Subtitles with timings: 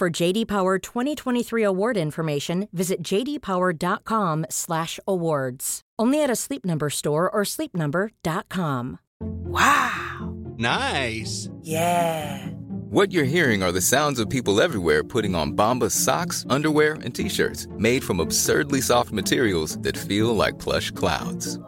[0.00, 5.80] For JD Power 2023 award information, visit jdpower.com/awards.
[5.98, 8.98] Only at a Sleep Number store or sleepnumber.com.
[9.20, 10.34] Wow.
[10.56, 11.50] Nice.
[11.60, 12.46] Yeah.
[12.88, 17.14] What you're hearing are the sounds of people everywhere putting on Bombas socks, underwear, and
[17.14, 21.58] t-shirts made from absurdly soft materials that feel like plush clouds.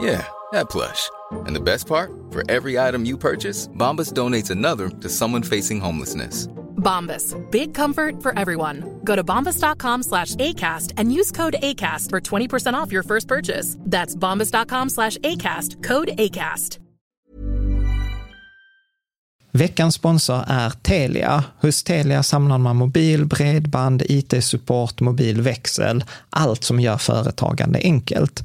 [0.00, 1.10] Yeah, that plush.
[1.46, 2.10] And the best part?
[2.30, 6.48] For every item you purchase, Bombas donates another to someone facing homelessness.
[6.76, 7.36] Bombas.
[7.50, 9.00] Big comfort for everyone.
[9.04, 13.76] Go to bombas.com slash ACAST and use code ACAST for 20% off your first purchase.
[13.80, 15.82] That's bombas.com slash ACAST.
[15.82, 16.78] Code ACAST.
[19.52, 21.44] Veckans sponsor är Telia.
[21.60, 28.44] Hos Telia samlar man mobil, bredband, IT-support, mobilväxel, allt som gör företagande enkelt.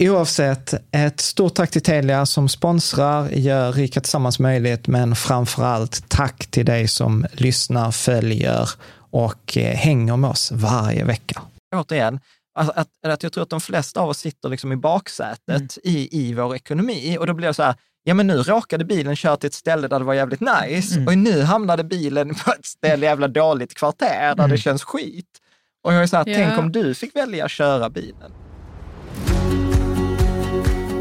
[0.00, 6.08] Oavsett, ett stort tack till Telia som sponsrar, gör Rika Tillsammans möjligt, men framför allt
[6.08, 8.70] tack till dig som lyssnar, följer
[9.10, 11.42] och eh, hänger med oss varje vecka.
[11.76, 12.20] Återigen,
[12.54, 15.68] att, att, att jag tror att de flesta av oss sitter liksom i baksätet mm.
[15.82, 19.16] i, i vår ekonomi och då blir det så här, ja men nu råkade bilen
[19.16, 21.08] köra till ett ställe där det var jävligt nice mm.
[21.08, 24.50] och nu hamnade bilen på ett ställe jävla dåligt kvarter där mm.
[24.50, 25.38] det känns skit.
[25.84, 26.34] Och jag är så här, ja.
[26.36, 28.32] tänk om du fick välja att köra bilen.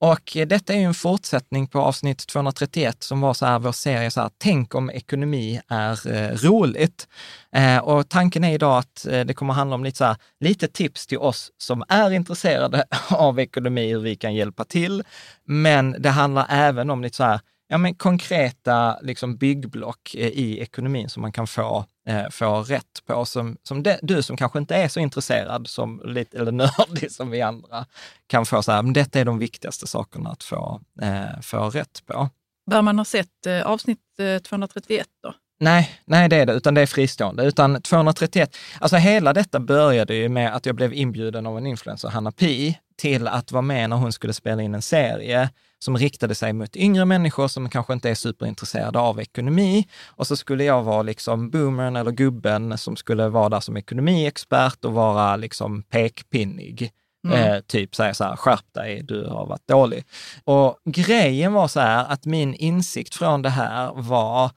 [0.00, 4.10] och detta är ju en fortsättning på avsnitt 231 som var så här, vår serie
[4.10, 7.08] så här, tänk om ekonomi är eh, roligt.
[7.52, 10.68] Eh, och tanken är idag att eh, det kommer handla om lite, så här, lite
[10.68, 15.02] tips till oss som är intresserade av ekonomi, hur vi kan hjälpa till.
[15.44, 20.58] Men det handlar även om lite så här, ja, men konkreta liksom byggblock eh, i
[20.60, 23.24] ekonomin som man kan få, eh, få rätt på.
[23.24, 26.52] Som, som det, du som kanske inte är så intresserad som, lite, eller
[26.88, 27.86] nördig som vi andra
[28.26, 32.02] kan få så här, men detta är de viktigaste sakerna att få, eh, få rätt
[32.06, 32.28] på.
[32.70, 33.98] Bör man ha sett eh, avsnitt
[34.42, 35.34] 231 då?
[35.60, 37.44] Nej, nej det är det, utan det är fristående.
[37.44, 42.08] Utan 231, alltså hela detta började ju med att jag blev inbjuden av en influencer,
[42.08, 46.34] Hanna Pi, till att vara med när hon skulle spela in en serie som riktade
[46.34, 49.88] sig mot yngre människor som kanske inte är superintresserade av ekonomi.
[50.06, 54.84] Och så skulle jag vara liksom boomern eller gubben som skulle vara där som ekonomiexpert
[54.84, 56.92] och vara liksom pekpinnig.
[57.26, 57.52] Mm.
[57.52, 60.04] Eh, typ säga så här, skärp dig, du har varit dålig.
[60.44, 64.50] Och grejen var så här att min insikt från det här var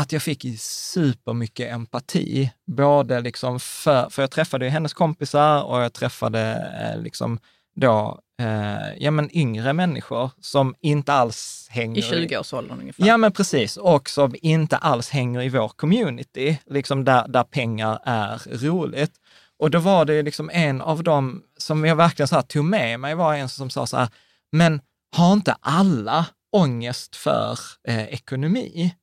[0.00, 2.52] att jag fick supermycket empati.
[2.66, 7.38] Både liksom för, för jag träffade hennes kompisar och jag träffade eh, liksom
[7.76, 13.06] då eh, ja, men yngre människor som inte alls hänger I 20-årsåldern ungefär.
[13.06, 13.76] Ja, men precis.
[13.76, 18.38] Och som inte alls hänger i vår community, liksom där, där pengar är
[18.68, 19.12] roligt.
[19.58, 23.00] Och då var det liksom en av dem som jag verkligen så här tog med
[23.00, 24.08] mig, var en som sa så här,
[24.52, 24.80] men
[25.16, 27.58] har inte alla ångest för
[27.88, 28.94] eh, ekonomi?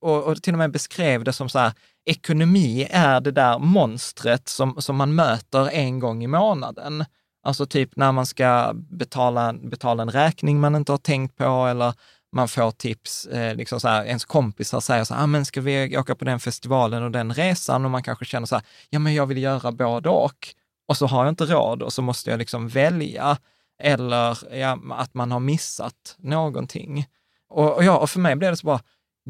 [0.00, 1.72] Och, och till och med beskrev det som så här,
[2.04, 7.04] ekonomi är det där monstret som, som man möter en gång i månaden.
[7.48, 11.94] Alltså typ när man ska betala, betala en räkning man inte har tänkt på eller
[12.32, 15.60] man får tips, eh, liksom så här, ens kompisar säger så här, ah, men ska
[15.60, 17.84] vi åka på den festivalen och den resan?
[17.84, 20.48] Och man kanske känner så här, ja men jag vill göra både och.
[20.88, 23.38] Och så har jag inte råd och så måste jag liksom välja.
[23.82, 27.06] Eller ja, att man har missat någonting.
[27.48, 28.80] Och, och, ja, och för mig blev det så bara,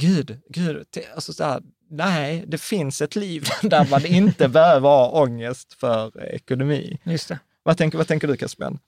[0.01, 5.11] gud, gud, alltså så här, nej, det finns ett liv där man inte behöver ha
[5.11, 6.99] ångest för ekonomi.
[7.05, 7.39] Just det.
[7.69, 8.79] Vad tänker, vad tänker du Caspian?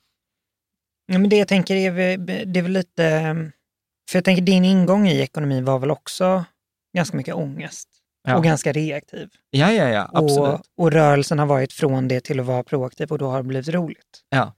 [1.06, 2.17] Ja, men det jag tänker är,
[2.47, 3.21] det är väl lite...
[4.11, 6.44] För jag tänker din ingång i ekonomi var väl också
[6.97, 7.88] ganska mycket ångest
[8.25, 8.37] Ja.
[8.37, 9.29] och ganska reaktiv.
[9.50, 10.61] Ja, ja, ja, absolut.
[10.61, 13.49] Och, och rörelsen har varit från det till att vara proaktiv och då har det
[13.49, 14.21] blivit roligt.
[14.29, 14.55] Ja.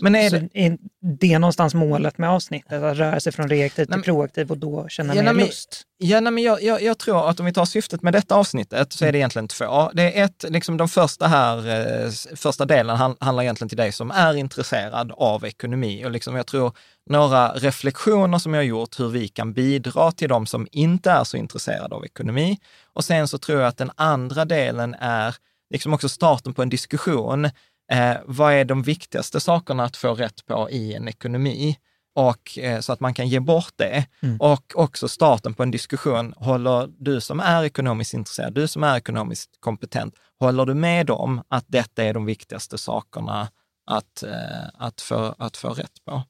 [0.00, 0.78] Men är Så det, är
[1.20, 2.82] det någonstans målet med avsnittet?
[2.82, 5.82] Att röra sig från reaktiv till proaktiv och då känna Ja, mer men- lust?
[5.96, 8.92] Ja, nej, men jag, jag, jag tror att om vi tar syftet med detta avsnittet
[8.92, 9.90] så är det egentligen två.
[9.94, 11.56] Det är ett, liksom de första här,
[12.04, 16.36] eh, första delen han, handlar egentligen till dig som är intresserad av ekonomi och liksom
[16.36, 16.72] jag tror
[17.10, 21.24] några reflektioner som jag har gjort hur vi kan bidra till de som inte är
[21.24, 22.58] så intresserade av ekonomi.
[22.92, 25.34] Och sen så tror jag att den andra delen är
[25.70, 27.50] liksom också starten på en diskussion.
[27.92, 31.76] Eh, vad är de viktigaste sakerna att få rätt på i en ekonomi?
[32.14, 34.06] och eh, så att man kan ge bort det.
[34.22, 34.40] Mm.
[34.40, 36.34] Och också starten på en diskussion.
[36.36, 41.42] Håller du som är ekonomiskt intresserad, du som är ekonomiskt kompetent, håller du med om
[41.48, 43.48] att detta är de viktigaste sakerna
[43.86, 46.22] att, eh, att, få, att få rätt på?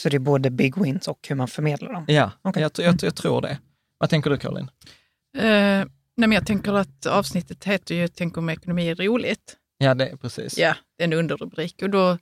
[0.00, 2.04] Så det är både big wins och hur man förmedlar dem?
[2.08, 2.62] Ja, Okej.
[2.62, 3.58] jag, jag, jag tror det.
[3.98, 4.70] Vad tänker du Caroline?
[5.36, 9.56] Eh, nej, men jag tänker att avsnittet heter ju Tänk om ekonomi är roligt.
[9.78, 10.58] Ja, det är precis.
[10.58, 11.82] Ja, en underrubrik.
[11.82, 12.18] Och då,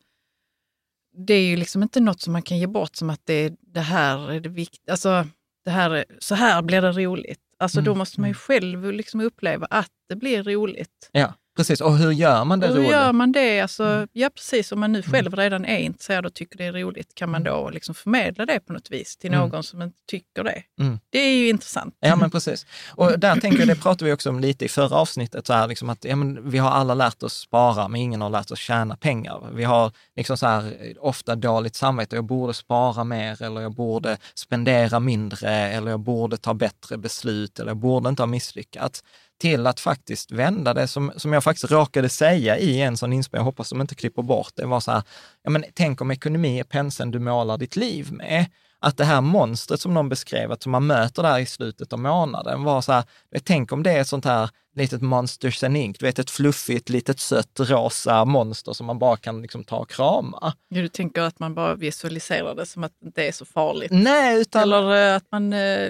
[1.27, 3.81] det är ju liksom inte något som man kan ge bort som att det, det
[3.81, 4.93] här är det viktiga.
[4.93, 5.27] Alltså,
[5.65, 7.41] det här är, så här blir det roligt.
[7.59, 11.11] Alltså då Mm, måste man ju själv liksom uppleva att det blir roligt.
[11.13, 11.81] Ja, precis.
[11.81, 12.91] Och hur gör man det Hur roligt?
[12.91, 13.61] gör man det?
[13.61, 14.09] Alltså, Mm.
[14.13, 14.73] Ja, precis.
[14.73, 17.71] Om man nu själv redan är intresserad och tycker det är roligt, kan man då
[17.71, 19.49] liksom förmedla det på något vis till Mm.
[19.49, 20.63] någon som inte tycker det?
[20.81, 20.99] Mm.
[21.11, 21.95] Det är ju intressant.
[22.01, 22.67] Ja, men precis.
[22.89, 25.69] Och där tänker jag, det pratade vi också om lite i förra avsnittet, så här,
[25.69, 28.59] liksom att ja, men vi har alla lärt oss spara, men ingen har lärt oss
[28.59, 29.51] tjäna pengar.
[29.53, 34.17] Vi har liksom så här, ofta dåligt samvete, jag borde spara mer, eller jag borde
[34.35, 39.03] spendera mindre, eller jag borde ta bättre beslut, eller jag borde inte ha misslyckats.
[39.41, 43.41] Till att faktiskt vända det, som, som jag faktiskt råkade säga i en sån inspelning,
[43.41, 45.03] jag hoppas de inte klipper bort det, var så här,
[45.43, 48.47] ja men tänk om ekonomi är penseln du målar ditt liv med
[48.79, 51.99] att det här monstret som någon beskrev, att som man möter där i slutet av
[51.99, 53.05] månaden, var så här,
[53.45, 56.89] tänk om det är ett sånt här litet Monsters and Inc, du vet ett fluffigt,
[56.89, 60.39] litet sött, rosa monster som man bara kan liksom ta och krama.
[60.41, 63.91] Ja, Du tänker att man bara visualiserar det som att det inte är så farligt.
[63.93, 64.63] Nej, utan...
[64.63, 65.53] Eller eh, att man...
[65.53, 65.89] eh,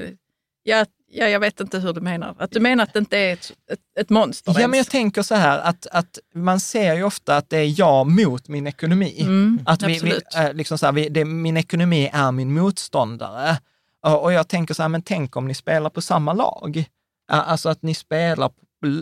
[0.69, 2.35] Ja, ja, jag vet inte hur du menar.
[2.39, 4.89] Att du menar att det inte är ett, ett, ett monster Ja, men jag ens.
[4.89, 8.67] tänker så här att, att man ser ju ofta att det är jag mot min
[8.67, 9.17] ekonomi.
[9.21, 13.59] Mm, Att vi, vi, äh, liksom så här, vi, det, min ekonomi är min motståndare.
[14.07, 16.85] Och, jag tänker så här, men tänk om ni spelar på samma lag.
[17.29, 18.51] Alltså att ni spelar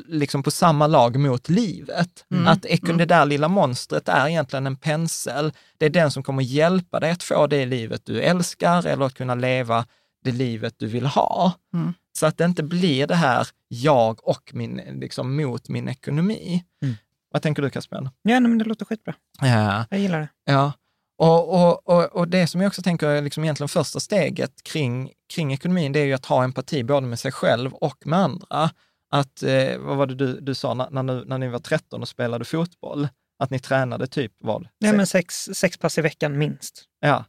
[0.09, 2.25] liksom på samma lag mot livet.
[2.33, 2.99] Mm, Att mm.
[2.99, 5.53] det där lilla monstret är egentligen en pensel.
[5.79, 9.15] Det är den som kommer hjälpa dig att få det livet du älskar eller att
[9.15, 9.85] kunna leva
[10.25, 11.53] det livet du vill ha.
[11.75, 11.95] Mm.
[12.19, 16.65] Så att det inte blir det här jag och min, liksom mot min ekonomi.
[16.83, 16.95] Mm.
[17.31, 18.11] Vad tänker du Caspian?
[18.23, 19.15] Ja, men det låter skitbra.
[19.41, 19.85] Ja.
[19.91, 20.29] Jag gillar det.
[20.45, 20.73] Ja,
[21.19, 25.11] och, och, och, och det som jag också tänker är liksom egentligen första steget kring,
[25.35, 28.71] kring ekonomin, det är ju att ha empati både med sig själv och med andra.
[29.11, 32.03] Att, eh, vad var det du, du sa när, när, ni- när ni var 13
[32.03, 33.09] och spelade fotboll?
[33.39, 34.69] Att ni tränade typ vad?
[34.81, 36.85] Nej, men sex, sex pass i veckan minst.
[37.01, 37.25] Ja.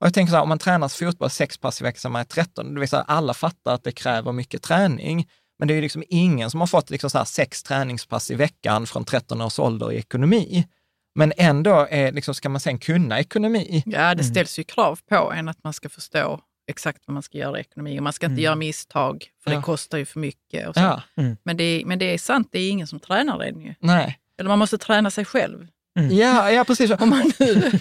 [0.00, 2.20] Och jag tänker så här, om man tränar fotboll sex pass i veckan som man
[2.20, 5.28] är 13, det vill säga alla fattar att det kräver mycket träning.
[5.58, 8.34] Men det är ju liksom ingen som har fått liksom så här sex träningspass i
[8.34, 10.66] veckan från 13 års ålder i ekonomi.
[11.14, 13.82] Men ändå är, liksom, ska man sen kunna ekonomi.
[13.86, 14.16] Ja, Mm.
[14.16, 17.58] det ställs ju krav på en att man ska förstå exakt vad man ska göra
[17.58, 17.98] i ekonomi.
[17.98, 18.44] Och man ska inte Mm.
[18.44, 19.56] göra misstag, för Ja.
[19.56, 20.68] det kostar ju för mycket.
[20.68, 20.80] Och så.
[20.80, 21.02] Ja,
[21.44, 23.74] Men, det är, men det är sant, det är ingen som tränar den ju.
[23.80, 24.18] nej.
[24.38, 25.66] Eller man måste träna sig själv.
[26.10, 26.90] Ja, ja precis.
[26.90, 27.70] Om man nu...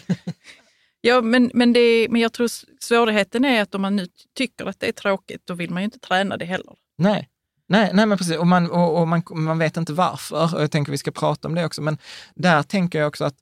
[1.06, 2.50] ja, men, men, det men jag tror
[2.84, 4.08] svårigheten är att om man nu
[4.38, 6.74] tycker att det är tråkigt, då vill man ju inte träna det heller.
[6.98, 7.30] Nej.
[7.68, 8.38] Nej, nej, men precis.
[8.38, 10.56] Och, man, och, och man, man vet inte varför.
[10.56, 11.82] Och jag tänker vi ska prata om det också.
[11.82, 11.98] Men
[12.36, 13.36] där tänker jag också att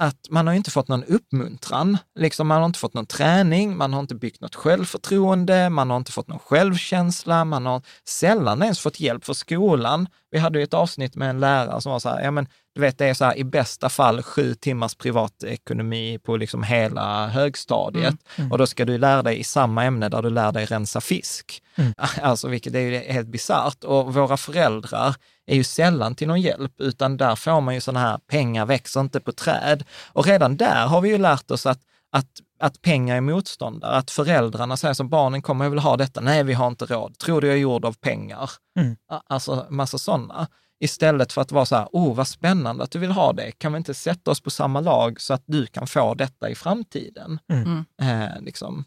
[0.00, 1.98] att man har inte fått någon uppmuntran.
[2.14, 5.96] Liksom man har inte fått någon träning, man har inte byggt något självförtroende, man har
[5.96, 10.08] inte fått någon självkänsla, man har sällan ens fått hjälp för skolan.
[10.30, 12.80] Vi hade ju ett avsnitt med en lärare som var så här, ja men du
[12.80, 18.00] vet det är så här i bästa fall sju timmars privatekonomi på liksom hela högstadiet
[18.10, 18.52] Mm, mm.
[18.52, 21.62] och då ska du lära dig i samma ämne där du lär dig rensa fisk.
[21.74, 21.94] Mm.
[22.22, 25.14] Alltså vilket är ju helt bisarrt och våra föräldrar
[25.46, 29.00] är ju sällan till någon hjälp, utan där får man ju sådana här, pengar växer
[29.00, 29.84] inte på träd.
[30.12, 31.80] Och redan där har vi ju lärt oss att,
[32.12, 32.26] att,
[32.60, 36.44] att pengar är motståndare, att föräldrarna säger som barnen kommer jag vill ha detta, nej
[36.44, 38.50] vi har inte råd, tror du jag är gjord av pengar?
[38.78, 38.96] Mm.
[39.28, 40.48] Alltså massa sådana.
[40.80, 43.72] Istället för att vara så här, oh vad spännande att du vill ha det, kan
[43.72, 47.38] vi inte sätta oss på samma lag så att du kan få detta i framtiden?
[47.52, 47.84] Mm.
[48.02, 48.84] Eh, liksom.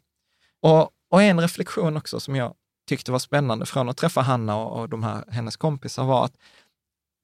[0.62, 2.53] och, och en reflektion också som jag
[2.89, 6.38] tyckte var spännande från att träffa Hanna och, och de här, hennes kompisar var att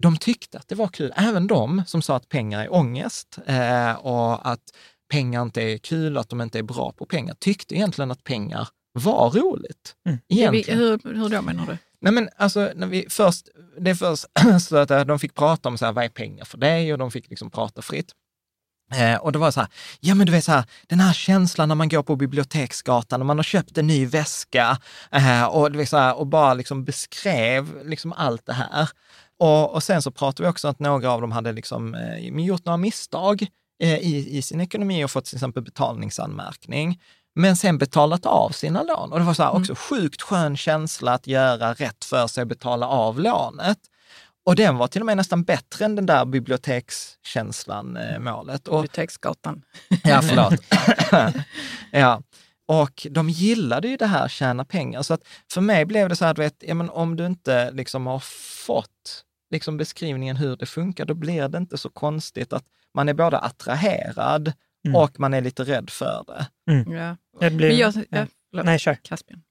[0.03, 3.91] de tyckte att det var kul, även de som sa att pengar är ångest eh,
[3.91, 4.63] och att
[5.11, 8.67] pengar inte är kul, att de inte är bra på pengar, tyckte egentligen att pengar
[8.91, 9.95] var roligt.
[10.05, 10.19] Mm.
[10.27, 10.79] Egentligen.
[10.79, 11.77] Hur, hur då menar du?
[12.01, 13.47] Nej men alltså, när vi först,
[13.79, 14.25] det är först
[14.67, 16.91] så att eh, de fick prata om så här, vad är pengar för dig?
[16.93, 18.11] Och de fick liksom prata fritt.
[18.93, 21.67] Eh, och det var så här, ja men du vet så här, den här känslan
[21.67, 24.77] när man går på Biblioteksgatan och man har köpt en ny väska
[25.11, 28.89] eh, och, du vet så här, och bara liksom beskrev liksom allt det här.
[29.39, 32.45] Och, och sen så pratade vi också om att några av dem hade liksom, eh,
[32.45, 33.47] gjort några misstag
[33.83, 36.99] eh, i, i sin ekonomi och fått till exempel betalningsanmärkning
[37.35, 39.11] men sen betalat av sina lån.
[39.11, 42.47] Och det var så här också sjukt skön känsla att göra rätt för sig och
[42.47, 43.77] betala av lånet.
[44.45, 48.67] Och den var till och med nästan bättre än den där bibliotekskänslan, eh, målet.
[48.67, 49.61] Och, Biblioteksgatan.
[50.03, 50.53] ja, förlåt.
[51.91, 52.21] ja.
[52.65, 55.01] Och de gillade ju det här tjäna pengar.
[55.01, 55.21] Så att
[55.51, 58.19] för mig blev det så här, du vet, ja, men om du inte liksom har
[58.65, 63.13] fått liksom beskrivningen hur det funkar, då blir det inte så konstigt att man är
[63.13, 64.53] både attraherad
[64.87, 64.95] Mm.
[65.01, 66.45] och man är lite rädd för det.
[66.95, 67.17] Ja.
[67.39, 68.25] Det blir, Men jag, ja.
[68.63, 68.95] Nej, kör.
[69.03, 69.41] Caspian.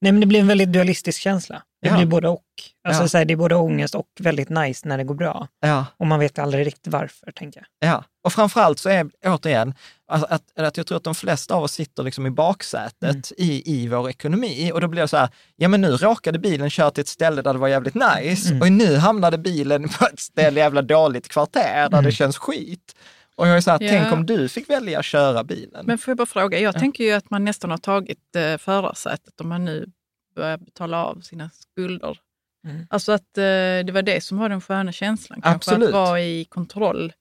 [0.00, 1.62] Nej, men det blir en väldigt dualistisk känsla.
[1.82, 1.96] Det Ja.
[1.96, 2.42] blir både och.
[2.88, 3.08] Alltså, Ja.
[3.08, 5.48] så här, det är både ångest och väldigt nice när det går bra.
[5.60, 5.86] Ja.
[5.96, 7.90] Och man vet aldrig riktigt varför, tänker jag.
[7.90, 9.74] Ja, och framförallt så är, återigen,
[10.08, 13.72] att, att, att jag tror att de flesta av oss sitter liksom i baksätet i,
[13.82, 16.90] i vår ekonomi och då blir det så här, ja men nu råkade bilen köra
[16.90, 20.60] till ett ställe där det var jävligt nice och nu hamnade bilen på ett ställe
[20.60, 22.96] jävla dåligt kvarter där det känns skit.
[23.36, 23.88] Och jag är så här, Ja.
[23.90, 25.86] tänk om du fick välja att köra bilen.
[25.86, 29.40] Men får jag bara fråga, jag tänker ju att man nästan har tagit eh, förarsätet
[29.40, 29.86] om man nu
[30.36, 32.18] börjar betala av sina skulder.
[32.66, 32.86] Mm.
[32.90, 33.42] Alltså att eh,
[33.86, 35.88] det var det som var den sköna känslan, kanske Absolut.
[35.88, 37.12] att vara i kontroll.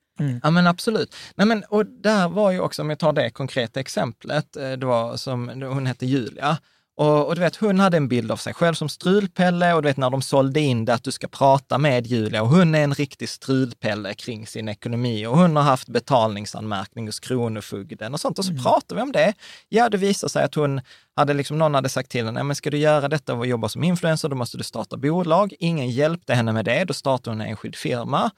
[0.44, 1.16] Ja men absolut.
[1.36, 4.86] Nej, men, och där var ju också, om jag tar det konkreta exemplet, eh, det
[4.86, 6.58] var som, hon hette Julia.
[6.98, 9.88] Och, och du vet, hon hade en bild av sig själv som strulpelle och du
[9.88, 12.84] vet när de sålde in det att du ska prata med Julia och hon är
[12.84, 18.40] en riktig strulpelle kring sin ekonomi och hon har haft betalningsanmärkning hos Kronofogden och sånt.
[18.40, 19.34] Och så pratade vi om det.
[19.70, 20.82] Ja, det visade sig att hon
[21.16, 23.70] hade liksom, någon hade sagt till henne, "Ja, men ska du göra detta och jobba
[23.70, 25.54] som influencer, då måste du starta bolag.
[25.60, 28.32] Ingen hjälpte henne med det, då startade hon en enskild firma.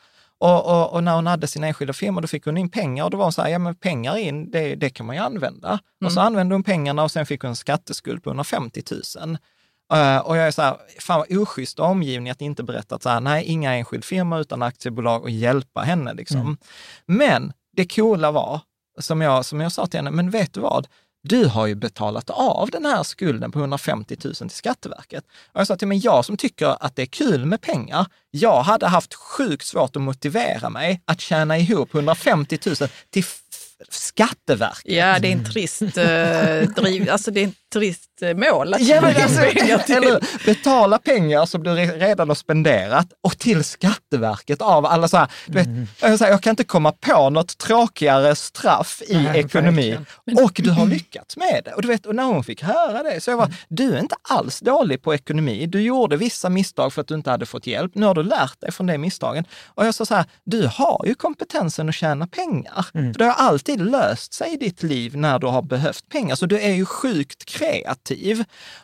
[0.43, 3.11] Och, och, och när hon hade sin enskilda firma, då fick hon in pengar och
[3.11, 5.79] då var hon så här, ja men pengar in, det, det kan man ju använda.
[6.05, 8.83] Och så använde hon pengarna och sen fick hon en skatteskuld på 150
[9.21, 9.37] 000.
[9.93, 13.03] Eh, och jag är så här, fan vad oschysst av omgivning att inte berätta att
[13.03, 16.57] så här, nej, inga enskild firma utan aktiebolag och hjälpa henne liksom.
[17.05, 18.61] Men det coola var,
[18.99, 20.87] som jag, som jag sa till henne, men vet du vad?
[21.25, 25.23] Du har ju betalat av den här skulden på 150 000 till Skatteverket.
[25.51, 28.63] Och jag sa till mig, jag som tycker att det är kul med pengar, jag
[28.63, 32.75] hade haft sjukt svårt att motivera mig att tjäna ihop 150 000
[33.09, 33.25] till
[33.89, 34.93] Skatteverket.
[34.93, 38.73] Ja, det är en trist, eh, driv, alltså det är en trist eh, mål.
[38.73, 39.95] Att Ja, men alltså, pengar till.
[39.95, 45.17] eller, betala pengar som du re- redan har spenderat och till Skatteverket av alla så
[45.17, 45.67] här, du vet,
[46.01, 49.89] jag, säger, jag kan inte komma på något tråkigare straff i Nej, ekonomi.
[50.25, 50.43] verkligen.
[50.45, 51.71] Och du har lyckats med det.
[51.73, 54.15] Och du vet, och när hon fick höra det så jag var, du är inte
[54.29, 55.65] alls dålig på ekonomi.
[55.65, 57.91] Du gjorde vissa misstag för att du inte hade fått hjälp.
[57.95, 59.45] Nu har du lärt dig från de misstagen.
[59.67, 62.85] Och jag sa så här, du har ju kompetensen att tjäna pengar.
[62.91, 66.35] För det har alltid löst sig i ditt liv när du har behövt pengar.
[66.35, 67.62] Så du är ju sjukt kreativ.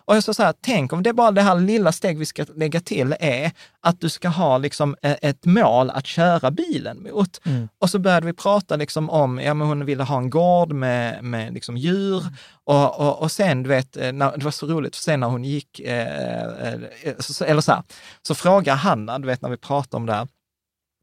[0.06, 2.26] Och jag sa så här, tänk om det är bara det här lilla steg vi
[2.26, 7.04] ska lägga till är att du ska ha liksom eh, ett mål att köra bilen
[7.04, 7.42] mot.
[7.80, 11.24] Och så började vi prata liksom om, ja men hon ville ha en gård med,
[11.24, 12.24] med liksom djur.
[12.64, 15.28] Och, och, och sen, du vet, eh, när, det var så roligt, för sen när
[15.28, 16.80] hon gick, eh, eh,
[17.20, 17.84] så, eller så här,
[18.22, 20.28] så frågar Hanna, du vet när vi pratar om det här,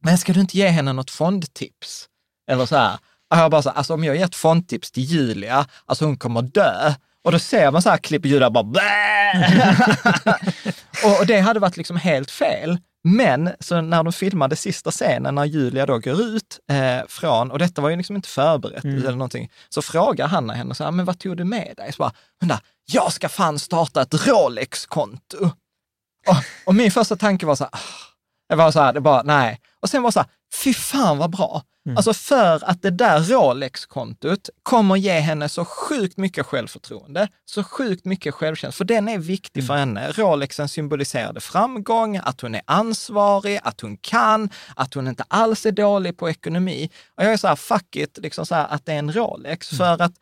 [0.02, 2.08] men ska du inte ge henne något fondtips?
[2.50, 2.98] Eller så här,
[3.30, 6.42] och jag bara så alltså om jag ger ett fondtips till Julia, alltså hon kommer
[6.42, 6.94] dö.
[7.26, 8.64] Och då ser man så här klipp Julia bara
[11.20, 12.78] och, det hade varit liksom helt fel.
[13.04, 17.58] Men så när de filmade sista scenen, när Julia då går ut eh, från, och
[17.58, 18.98] detta var ju liksom inte förberett Mm.
[18.98, 21.92] eller någonting, så frågar Hanna henne så här, men vad tog du med dig?
[21.92, 22.58] Så bara, hon där,
[22.92, 25.50] jag ska fan starta ett Rolex-konto.
[26.28, 27.78] Och, och min första tanke var så här, ah,
[28.48, 29.60] det var så här, det bara, nej.
[29.80, 31.62] Och sen var så här, fy fan vad bra.
[31.86, 31.96] Mm.
[31.96, 38.04] Alltså för att det där Rolex-kontot kommer ge henne så sjukt mycket självförtroende, så sjukt
[38.04, 40.12] mycket självkänsla, för den är viktig för henne.
[40.12, 45.72] Rolexen symboliserade framgång, att hon är ansvarig, att hon kan, att hon inte alls är
[45.72, 46.90] dålig på ekonomi.
[47.16, 49.68] Och jag är så här, fuck it, liksom så här, att det är en Rolex,
[49.68, 50.12] för att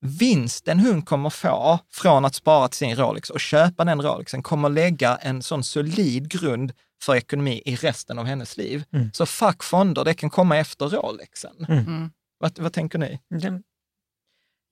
[0.00, 4.68] vinsten hon kommer få från att spara till sin Rolex och köpa den Rolexen kommer
[4.68, 8.84] lägga en sån solid grund för ekonomi i resten av hennes liv.
[8.92, 9.10] Mm.
[9.12, 11.66] Så fuck fonder, det kan komma efter Rolexen.
[11.68, 12.10] Mm.
[12.38, 13.20] Vad, vad tänker ni?
[13.28, 13.62] Det-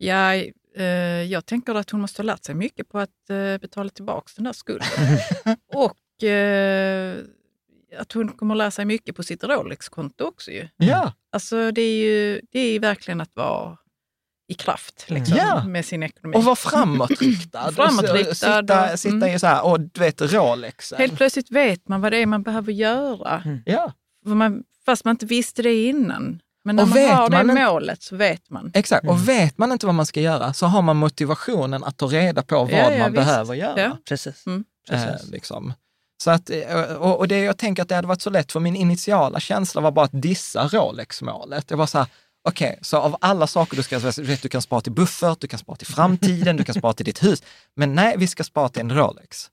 [0.02, 0.34] Ja,
[0.76, 0.84] eh,
[1.22, 4.44] jag tänker att hon måste ha lärt sig mycket på att eh, betala tillbaka den
[4.44, 4.88] där skulden.
[5.74, 7.16] och eh,
[7.98, 10.50] att hon kommer lära sig mycket på sitt Rolex-konto också.
[10.50, 10.68] Ju.
[10.76, 13.78] Ja, Alltså det är ju det är verkligen att vara
[14.50, 15.64] i kraft liksom, Ja.
[15.64, 16.36] med sin ekonomi.
[16.36, 17.72] och vara framåtriktad.
[17.76, 19.34] Framåtriktad Sitta, och- sitta mm.
[19.34, 20.98] i så här, och du vet Rolexen.
[20.98, 23.42] Helt plötsligt vet man vad det är man behöver göra.
[23.64, 23.92] Ja,
[24.24, 26.40] För Man, fast man inte visste det innan.
[26.64, 28.70] Men när Och man vet har det man målet så vet man.
[28.74, 29.02] exakt.
[29.04, 29.14] Mm.
[29.14, 32.42] Och vet man inte vad man ska göra så har man motivationen att ta reda
[32.42, 33.24] på vad Ja, ja, man visst.
[33.24, 33.80] behöver göra.
[33.80, 33.96] Ja.
[34.08, 34.46] Precis.
[34.46, 34.64] Mm.
[34.90, 35.30] Eh, Precis.
[35.30, 35.72] liksom.
[36.22, 38.60] Så att, eh, och, och det jag tänker att det hade varit så lätt, för
[38.60, 41.68] min initiala känsla var bara att dissa Rolex-målet.
[41.68, 42.06] Det var så här,
[42.50, 45.58] okej, så av alla saker du ska, vet, du kan spara till buffert, du kan
[45.58, 47.42] spara till framtiden, du kan spara till ditt hus.
[47.76, 49.50] Men nej, vi ska spara till en Rolex.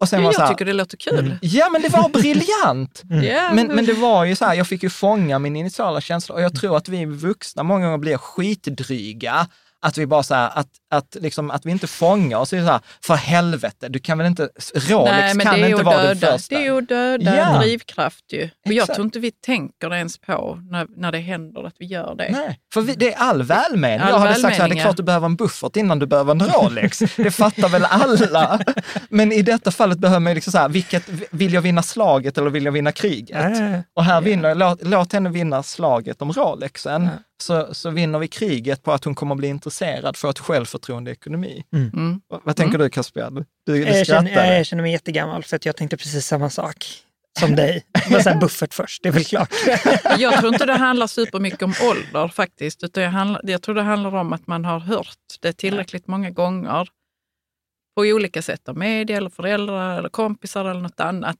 [0.00, 1.38] Och sen Ja, var så jag här, tycker det låter kul.
[1.42, 3.02] Ja, men det var briljant!
[3.24, 6.34] Ja, Men, men det var ju så här, jag fick ju fånga min initiala känsla
[6.34, 9.46] och jag tror att vi vuxna många gånger blir skitdryga.
[9.80, 12.64] Att vi bara så här, att, att, liksom, att vi inte fångar oss i så
[12.66, 14.42] här, för helvete, du kan väl inte,
[14.74, 16.54] Rolex Nej, men kan inte vara det döda, första.
[16.54, 17.58] det är ju att döda Ja.
[17.58, 18.48] drivkraft ju.
[18.66, 22.14] Och jag tror inte vi tänker ens på när, när det händer att vi gör
[22.14, 22.28] det.
[22.30, 24.00] Nej, för vi, det är all välmening.
[24.00, 24.92] All jag hade sagt så här, det är klart ja.
[24.96, 26.98] du behöver en buffert innan du behöver en Rolex.
[27.16, 28.60] det fattar väl alla.
[29.08, 32.38] Men i detta fallet behöver man ju liksom så här, vilket, vill jag vinna slaget
[32.38, 33.60] eller vill jag vinna kriget?
[33.60, 37.08] Äh, Och här vinner, låt, låt henne vinna slaget om Rolexen,
[37.42, 41.12] så, så vinner vi kriget på att hon kommer bli intresserad, få ett självförtroende i
[41.12, 41.64] ekonomi.
[41.72, 42.20] Mm.
[42.28, 43.34] Vad, vad tänker du Caspian?
[43.34, 44.52] Du, du jag, känner, skrattar.
[44.52, 46.86] jag känner mig jättegammal för att jag tänkte precis samma sak
[47.38, 47.84] som dig.
[48.22, 49.50] Så här buffert först, det är väl klart.
[50.18, 52.84] Jag tror inte det handlar supermycket om ålder faktiskt.
[52.84, 56.30] Utan jag, handlar, jag tror det handlar om att man har hört det tillräckligt många
[56.30, 56.88] gånger
[57.96, 61.36] på olika sätt av media eller föräldrar eller kompisar eller något annat.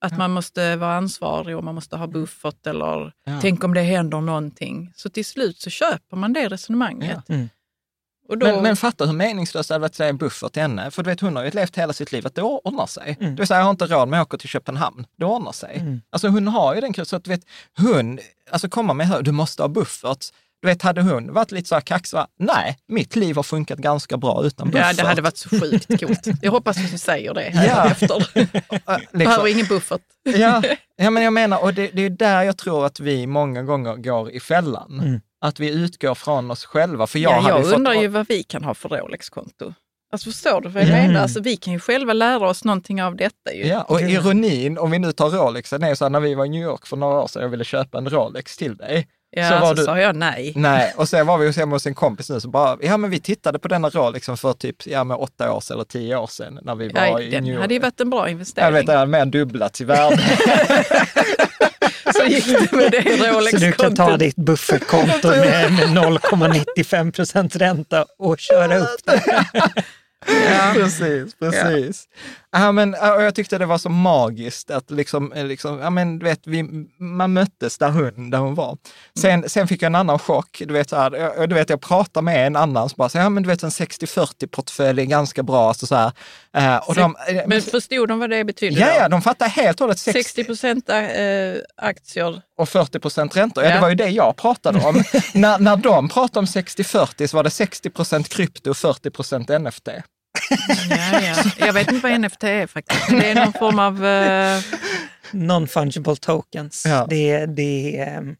[0.00, 3.38] Att man måste vara ansvarig och man måste ha buffert eller Ja.
[3.42, 4.92] tänk om det händer någonting.
[4.96, 7.22] Så till slut så köper man det resonemanget.
[7.26, 7.34] Ja.
[7.34, 7.48] Mm.
[8.28, 10.90] Då, Men, men fatta hur meningslöst det hade varit att säga buffert till henne.
[10.90, 13.16] För du vet, hon har ju levt hela sitt liv att det ordnar sig.
[13.20, 13.34] Mm.
[13.34, 15.06] Det vill säga, jag har inte råd med att åka till Köpenhamn.
[15.16, 15.76] Det ordnar sig.
[15.76, 16.00] Mm.
[16.10, 17.44] Alltså hon har ju den så att du vet,
[17.78, 18.18] hon,
[18.50, 20.24] alltså komma med här, du måste ha buffert.
[20.62, 22.26] Du vet, hade hon varit lite så här kaxig, va?
[22.38, 24.86] nej, mitt liv har funkat ganska bra utan buffert.
[24.96, 26.26] ja, det hade varit så sjukt coolt.
[26.42, 27.84] Jag hoppas att ni säger det här Ja.
[27.90, 28.28] efter.
[28.34, 29.18] Liksom.
[29.18, 30.00] Behöver ingen buffert.
[30.24, 30.62] Ja,
[30.96, 33.96] ja, men jag menar, och det, det är där jag tror att vi många gånger
[33.96, 35.00] går i fällan.
[35.00, 35.20] Mm.
[35.40, 37.06] Att vi utgår från oss själva.
[37.06, 38.88] För jag, Jag, ja, hade jag ju fått, undrar ju vad vi kan ha för
[38.88, 39.74] Rolex-konto.
[40.12, 41.06] Alltså förstår du vad jag Mm.
[41.06, 41.20] menar?
[41.22, 43.52] Alltså, vi kan ju själva lära oss någonting av detta.
[43.54, 43.66] Ju.
[43.66, 46.48] Ja, och ironin, om vi nu tar Rolexen, är så här, när vi var i
[46.48, 49.08] New York för några år sedan, jag ville köpa en Rolex till dig.
[49.30, 50.52] Ja, Så så, var du- sa jag nej.
[50.56, 53.20] Nej, och sen var vi hemma hos en kompis nu som bara, ja men vi
[53.20, 56.58] tittade på denna Rolexen för typ, ja med åtta år sedan eller tio år sedan
[56.62, 58.74] när vi var Ja, i den New hade ju varit en bra jag investering.
[58.74, 60.18] vet, den hade mer än dubblats i värde.
[62.16, 63.02] Så gick det med det
[63.50, 64.18] Så du kan ta Rolex-kontot.
[64.18, 69.42] ditt buffertkonto med, med 0,95 procents ränta och köra upp det.
[70.28, 70.70] Ja.
[70.74, 72.04] precis, precis.
[72.50, 72.72] Ja.
[72.72, 76.18] men, ja, och jag tyckte det var så magiskt att liksom, eh, liksom ja, men,
[76.18, 76.62] du vet, vi,
[76.98, 78.76] man möttes där hon, där hon var.
[79.18, 80.62] Sen, sen fick jag en annan chock.
[80.66, 83.18] Du vet, så här, jag, du vet, jag pratade med en annan som bara, så,
[83.18, 85.74] ja men du vet en 60-40-portfölj är ganska bra.
[85.74, 86.12] Så, så här.
[86.56, 89.80] Eh, och de, eh, Men förstod de vad det betyder ja, ja, de fattar helt
[89.80, 90.90] och hållet 60, 60 procent
[91.76, 92.42] aktier.
[92.58, 93.64] och 40 procent räntor.
[93.64, 93.74] Ja, Ja.
[93.74, 94.94] det var ju det jag pratade om.
[95.34, 99.48] när, när de pratade om 60-40 så var det 60 procent krypto och 40 procent
[99.48, 99.88] NFT.
[100.90, 101.34] Ja, ja.
[101.66, 103.08] Jag vet inte vad NFT är faktiskt.
[103.10, 104.06] Det är någon form av...
[104.06, 104.60] eh,
[105.32, 106.84] Non-fungible tokens.
[106.86, 107.06] Ja.
[107.10, 108.36] Det, är- det är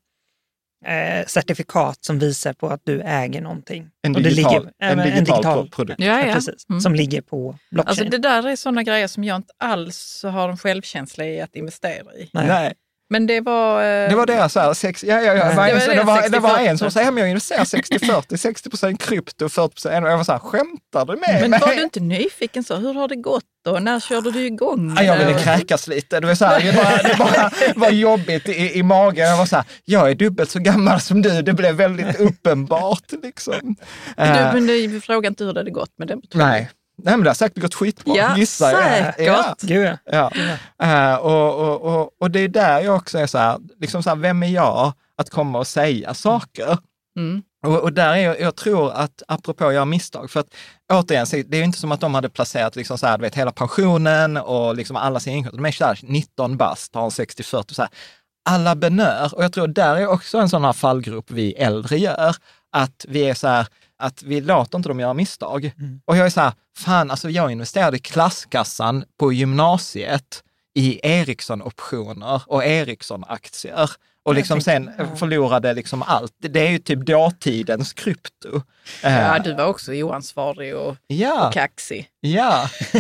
[1.21, 3.89] eh, certifikat som visar på att du äger någonting.
[4.03, 6.01] En digital, ligger- en digital, pro- produkt.
[6.01, 6.33] ja, ja.
[6.35, 6.81] Precis, Mm.
[6.81, 7.89] Som ligger på blockchain.
[7.91, 11.57] Alltså det där är sådana grejer som jag inte alls har en självkänsla i att
[11.57, 12.31] investera i.
[12.33, 12.47] Nej.
[12.47, 12.75] Nej.
[13.11, 13.83] Men det var...
[13.83, 15.95] eh, Det var deras så här, sex, ja, ja, ja, Det det, var var, det,
[15.95, 16.67] det, var, det var 60-40.
[16.69, 20.05] en som sa, ja, men jag investerar 60-40, 60 procent krypto och 40 procent.
[20.05, 21.61] Och jag var så här, skämtar du med Men mig?
[21.61, 22.77] var du inte nyfiken så?
[22.77, 23.71] Hur har det gått då?
[23.73, 24.95] När körde du igång?
[24.97, 26.21] Ja, jag ville Och- kräkas lite.
[26.21, 29.27] Det var, så här, det bara, det bara var jobbigt i, i magen.
[29.27, 31.43] Jag var så här, jag är dubbelt så gammal som du.
[31.43, 33.13] Det blev väldigt uppenbart.
[33.23, 33.55] Liksom.
[34.17, 36.21] Du, Eh, men du frågade inte hur det hade gått med den.
[36.35, 36.71] nej.
[36.99, 38.83] Nej, men det har säkert gått skitbra, Ja, gissar jag.
[38.83, 39.27] säkert.
[39.27, 39.55] Ja.
[39.61, 40.31] Gud ja.
[40.79, 41.11] Ja.
[41.13, 44.09] Eh, och, och, och, och det är där jag också är så här, liksom så
[44.11, 46.79] här, vem är jag att komma och säga saker?
[47.17, 47.43] Mm.
[47.67, 50.55] Och, och där är jag, jag tror att, apropå att göra misstag, för att
[50.93, 53.23] återigen, så det är ju inte som att de hade placerat liksom så här, du
[53.23, 55.57] vet, hela pensionen och liksom alla sina inkomster.
[55.63, 57.91] De är så här 19 bast, har en 60-40, så här.
[58.51, 59.35] alla benör.
[59.35, 62.37] Och jag tror där är också en sån här fallgrop vi äldre gör,
[62.73, 63.67] att vi är så här,
[63.99, 65.71] att vi låter inte dem göra misstag.
[66.05, 70.43] Och jag är så här, fan, alltså jag investerade i klasskassan på gymnasiet
[70.75, 73.91] i Ericsson-optioner och Ericsson-aktier.
[74.29, 76.33] Och liksom sen förlorade liksom allt.
[76.41, 78.63] Det är ju typ dåtidens krypto.
[79.03, 82.07] Eh, Ja, du var också oansvarig och, ja, och kaxig.
[82.21, 82.69] ja.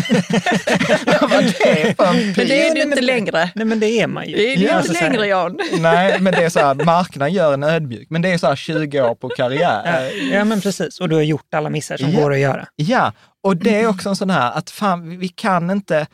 [1.20, 3.50] Vad var det för en Men det är du inte längre.
[3.54, 4.36] Nej men det är man ju.
[4.36, 5.58] Det är du Ja, inte så längre Jan.
[5.78, 8.06] Nej, men det är så här, marknaden gör en ödmjuk.
[8.10, 10.10] Men det är så här 20 år på karriär.
[10.32, 12.20] Ja, men precis, och du har gjort alla missar som Ja.
[12.20, 12.66] går att göra.
[12.76, 13.12] Ja,
[13.42, 16.06] och det är också en sån här att fan, vi kan inte,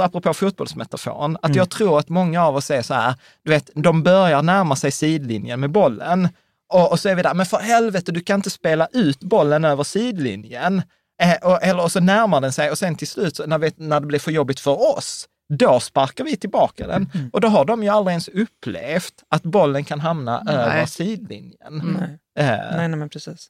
[0.00, 3.70] alltså apropå fotbollsmetaforen, att jag tror att många av oss är så här, du vet,
[3.74, 6.28] de börjar närma sig sidlinjen med bollen
[6.72, 9.64] och, och så är vi där, men för helvete, du kan inte spela ut bollen
[9.64, 10.82] över sidlinjen.
[11.22, 14.00] Eh, och, eller och så närmar den sig och sen till slut, när, vi, när
[14.00, 15.28] det blir för jobbigt för oss,
[15.58, 17.10] då sparkar vi tillbaka den.
[17.32, 21.82] Och då har de ju aldrig ens upplevt att bollen kan hamna över sidlinjen.
[22.00, 22.18] Nej.
[22.38, 23.48] Eh, Nej, nej men precis.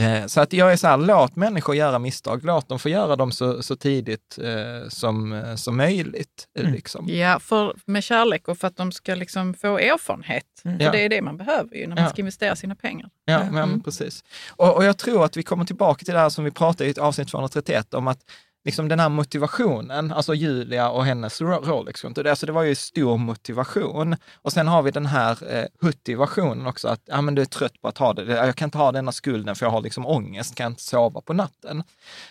[0.00, 2.44] Eh, Så att jag är så här, låt människor göra misstag.
[2.44, 6.46] Låt dem få göra dem så, så tidigt eh, som, eh, som möjligt.
[6.58, 7.08] eh, Liksom.
[7.08, 10.44] Ja, för, med kärlek och för att de ska liksom få erfarenhet.
[10.62, 10.90] För Ja.
[10.92, 12.10] det är det man behöver ju när man Ja.
[12.10, 13.10] ska investera sina pengar.
[13.24, 14.24] Ja, men precis.
[14.50, 16.90] Och, och jag tror att vi kommer tillbaka till det här som vi pratade i
[16.90, 18.18] ett avsnitt 231 om att
[18.64, 22.74] liksom den här motivationen, alltså Julia och hennes ro- Rolex, det, alltså det var ju
[22.74, 24.16] stor motivation.
[24.42, 27.80] Och sen har vi den här eh, motivationen också, att ja, men du är trött
[27.82, 28.24] på att ha det.
[28.24, 31.32] Jag kan inte ha denna skulden för jag har liksom ångest, kan inte sova på
[31.32, 31.82] natten.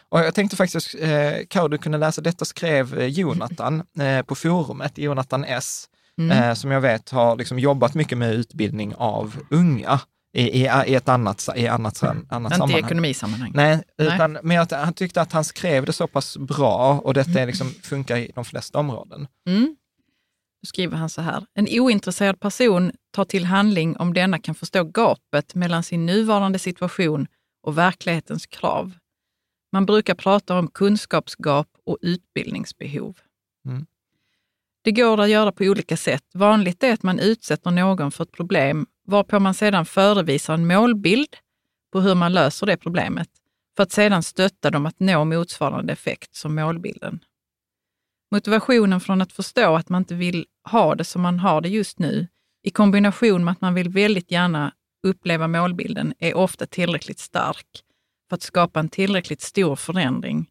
[0.09, 4.35] Och jag tänkte faktiskt, eh, Karo, du kunde läsa, detta skrev eh, Jonathan eh, på
[4.35, 5.85] forumet, Jonathan S,
[6.31, 9.99] eh, som jag vet har liksom jobbat mycket med utbildning av unga
[10.33, 12.85] i, i, i ett annat, i annat, annat Inte i sammanhang.
[12.85, 13.51] ekonomisammanhang.
[13.55, 17.39] Nej, utan, men jag, han tyckte att han skrev det så pass bra och detta
[17.39, 19.27] är liksom, funkar i de flesta områden.
[19.47, 19.75] Mm.
[20.61, 21.45] Då skriver han så här.
[21.53, 27.27] En ointresserad person tar till handling om denna kan förstå gapet mellan sin nuvarande situation
[27.63, 28.93] och verklighetens krav.
[29.71, 33.17] Man brukar prata om kunskapsgap och utbildningsbehov.
[33.65, 33.85] Mm.
[34.81, 36.23] Det går att göra på olika sätt.
[36.33, 41.35] Vanligt är att man utsätter någon för ett problem varpå man sedan förevisar en målbild
[41.91, 43.29] på hur man löser det problemet
[43.75, 47.19] för att sedan stötta dem att nå motsvarande effekt som målbilden.
[48.31, 51.99] Motivationen från att förstå att man inte vill ha det som man har det just
[51.99, 52.27] nu,
[52.63, 57.67] i kombination med att man vill väldigt gärna uppleva målbilden, är ofta tillräckligt stark
[58.29, 60.49] för att skapa en tillräckligt stor förändring.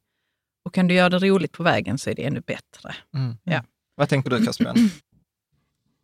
[0.64, 2.94] Och kan du göra det roligt på vägen så är det ännu bättre.
[3.14, 3.36] Mm.
[3.44, 3.64] Ja.
[3.94, 4.76] Vad tänker du Caspian?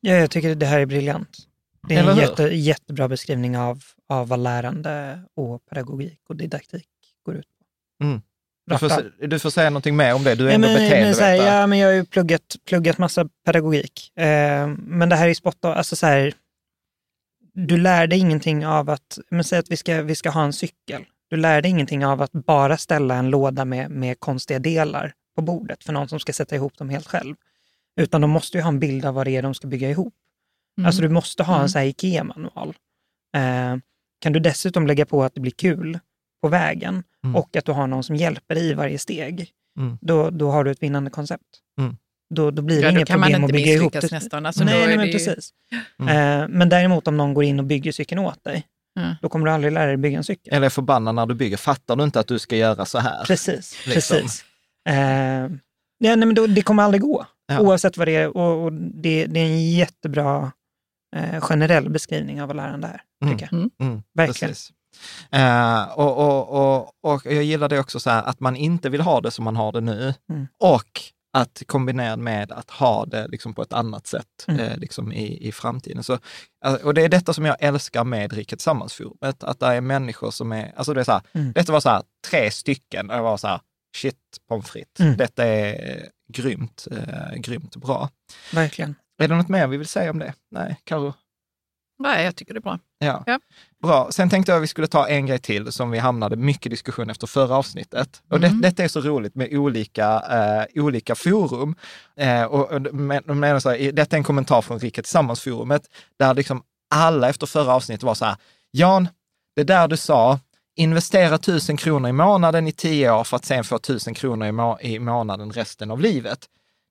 [0.06, 1.48] Ja, jag tycker det här är briljant.
[1.88, 6.88] Det är en jätte, jättebra beskrivning av, av vad lärande och pedagogik och didaktik
[7.26, 7.46] går ut
[7.98, 8.04] på.
[8.04, 8.22] Mm.
[8.66, 11.36] Du, får, du får säga någonting mer om det, du är Ja, ändå beteendevetare.
[11.36, 14.18] ja, men jag har ju pluggat, pluggat massa pedagogik.
[14.18, 15.64] Eh, men det här är spot.
[15.64, 16.34] Alltså så här,
[17.54, 20.52] du lär dig ingenting av att, men säg att vi ska, vi ska ha en
[20.52, 21.04] cykel.
[21.30, 25.42] Du lär dig ingenting av att bara ställa en låda med, med konstiga delar på
[25.42, 27.36] bordet för någon som ska sätta ihop dem helt själv.
[28.00, 30.14] Utan de måste ju ha en bild av vad det är de ska bygga ihop.
[30.78, 30.86] Mm.
[30.86, 32.68] Alltså du måste ha en så här IKEA-manual.
[33.36, 33.76] Eh,
[34.20, 35.98] kan du dessutom lägga på att det blir kul
[36.42, 37.36] på vägen Mm.
[37.36, 39.98] och att du har någon som hjälper dig i varje steg, Mm.
[40.00, 41.42] då, då har du ett vinnande koncept.
[41.80, 41.96] Mm.
[42.34, 44.10] Då, då blir det Ja, då inga kan man problem att inte bygga ihop misslyckas
[44.10, 44.16] det.
[44.16, 44.46] nästan.
[44.46, 45.50] Alltså, nej, då nej, men ju- precis.
[46.00, 49.16] Eh, men däremot om någon går in och bygger cykeln åt dig, Ja.
[49.22, 50.54] då kommer du aldrig lära dig bygga en cykel.
[50.54, 51.56] Eller är förbannad när du bygger.
[51.56, 53.24] Fattar du inte att du ska göra så här?
[53.24, 54.16] Precis, Liksom.
[54.16, 54.44] precis.
[54.88, 55.48] Eh, ja,
[55.98, 57.60] nej, men då, det kommer aldrig gå, Ja.
[57.60, 58.36] oavsett vad det är.
[58.36, 60.52] Och, och det, det är en jättebra
[61.14, 63.38] eh, generell beskrivning av vad lärande är, Mm.
[63.38, 63.70] tycker jag.
[63.86, 64.50] Mm, Verkligen.
[64.50, 64.72] Precis.
[65.32, 69.00] Eh, och, och, och, och jag gillar det också så här att man inte vill
[69.00, 70.46] ha det som man har det nu Mm.
[70.60, 71.00] och
[71.36, 74.60] att kombinera med att ha det liksom på ett annat sätt Mm.
[74.60, 76.04] eh, liksom i, i framtiden.
[76.04, 76.18] Så,
[76.64, 80.30] eh, och det är detta som jag älskar med Riket Sammansforumet, att det är människor
[80.30, 81.52] som är, alltså det är så här, Mm.
[81.52, 83.60] detta var så här tre stycken och jag var så här,
[83.96, 84.16] shit
[84.48, 85.16] pommes frites, Mm.
[85.16, 88.08] detta är grymt, eh, grymt bra.
[88.52, 88.94] Verkligen.
[89.22, 90.34] Är det något mer vi vill säga om det?
[90.50, 91.14] Nej, Karo?
[91.98, 92.78] Nej, jag tycker det är bra.
[92.98, 93.22] Ja.
[93.26, 93.40] Ja.
[93.82, 94.08] Bra.
[94.10, 97.10] Sen tänkte jag att vi skulle ta en grej till som vi hamnade mycket diskussion
[97.10, 98.22] efter förra avsnittet.
[98.30, 98.60] Och det, Mm.
[98.60, 101.74] detta är så roligt med olika, eh, olika forum.
[102.16, 105.82] Eh, och, och, men, menar så här, detta är en kommentar från Rika Tillsammans-forumet,
[106.18, 106.62] där liksom
[106.94, 108.36] alla efter förra avsnittet var så här,
[108.70, 109.08] Jan,
[109.56, 110.40] det där du sa,
[110.76, 114.52] investera tusen kronor i månaden i tio år för att sen få tusen kronor i,
[114.52, 116.38] må, i månaden resten av livet.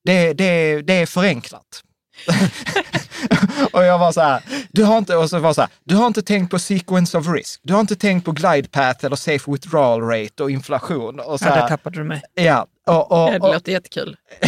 [0.06, 1.84] Det, det, det är förenklat.
[3.71, 6.08] och jag var så här, du har inte, och så var så här, du har
[6.08, 7.60] inte tänkt på sequence of risk.
[7.63, 11.19] Du har inte tänkt på glide path eller safe withdrawal rate och inflation.
[11.19, 12.21] Och så Ja, där tappade du mig.
[12.34, 14.17] ja, och, och, Det och, låter jättekul.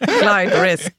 [0.00, 0.94] Glide risk.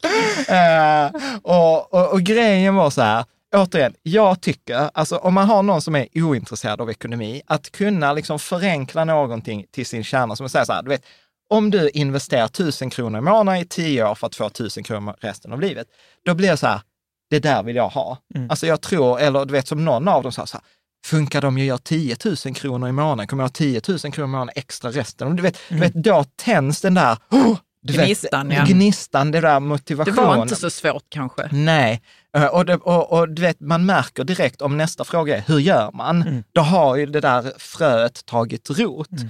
[0.49, 1.09] Eh,
[1.43, 5.81] och, och, och grejen var så här, återigen, jag tycker, alltså om man har någon
[5.81, 10.51] som är ointresserad av ekonomi, att kunna liksom förenkla någonting till sin kärna, som att
[10.51, 11.03] säga så här, du vet,
[11.49, 15.15] om du investerar tusen kronor i månaden i tio år för att få tusen kronor
[15.19, 15.87] resten av livet,
[16.25, 16.81] då blir det så här,
[17.29, 18.17] det där vill jag ha.
[18.35, 18.49] Mm.
[18.49, 20.63] Alltså jag tror, eller du vet som någon av dem sa så här,
[21.05, 23.27] funkar det om jag gör 10 000 kronor i månaden?
[23.27, 25.35] Kommer jag ha 10 000 kronor i månaden extra resten?
[25.35, 28.65] Du vet, du vet då tänds den där, oh, du Gnistan, vet, ja.
[28.65, 30.25] gnistan, det där Det motivationen.
[30.27, 31.49] var inte så svårt kanske.
[31.51, 32.01] Nej,
[32.37, 35.59] Eh, och, det, och, och du vet, man märker direkt om nästa fråga är hur
[35.59, 36.21] gör man?
[36.21, 36.43] Mm.
[36.51, 39.11] Då har ju det där fröet tagit rot.
[39.11, 39.29] Mm.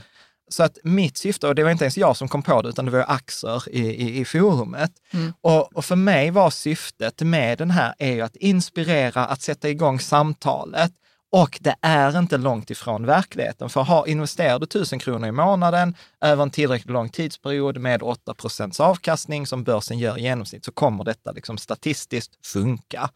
[0.49, 2.85] Så att mitt syfte, och det var inte ens jag som kom på det, utan
[2.85, 4.91] det var Axer i, i, i forumet.
[5.11, 5.33] Mm.
[5.41, 9.69] Och, och för mig var syftet med den här är ju att inspirera, att sätta
[9.69, 10.91] igång samtalet.
[11.31, 13.69] Och det är inte långt ifrån verkligheten.
[13.69, 18.33] För har, investerar du 1000 kronor i månaden över en tillräckligt lång tidsperiod med 8
[18.33, 23.09] procents avkastning som börsen gör i genomsnitt så kommer detta liksom statistiskt funka.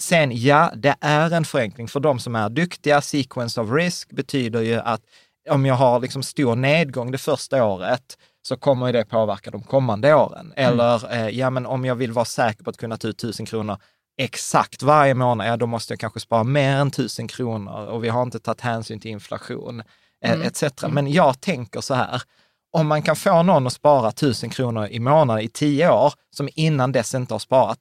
[0.00, 3.00] Sen ja, det är en förenkling för de som är duktiga.
[3.00, 5.00] Sequence of risk betyder ju att
[5.50, 10.14] om jag har liksom stor nedgång det första året så kommer det påverka de kommande
[10.14, 10.52] åren.
[10.56, 13.46] Eller eh, ja, men om jag vill vara säker på att kunna ta ut 1000
[13.46, 13.76] kronor
[14.20, 18.08] exakt varje månad, ja då måste jag kanske spara mer än 1000 kronor och vi
[18.08, 19.80] har inte tagit hänsyn till inflation
[20.24, 20.46] eh, Mm.
[20.46, 20.62] etc.
[20.88, 22.22] Men jag tänker så här,
[22.72, 26.48] om man kan få någon att spara 1000 kronor i månaden i tio år, som
[26.54, 27.78] innan dess inte har sparat,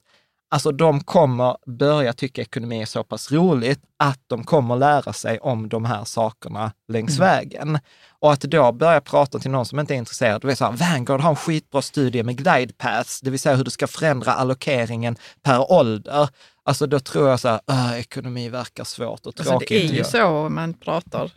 [0.50, 5.40] alltså de kommer börja tycka ekonomi är så pass roligt att de kommer lära sig
[5.40, 7.80] om de här sakerna längs vägen.
[8.20, 10.42] Och att då börja prata till någon som inte är intresserad.
[10.42, 13.56] Du vet så här, Vanguard har en skitbra studie med glide paths, det vill säga
[13.56, 16.30] hur du ska förändra allokeringen per ålder.
[16.64, 19.70] Alltså då tror jag så här, "Åh, ekonomi verkar svårt och Alltså, tråkigt.
[19.70, 21.32] det är ju så göra." man pratar.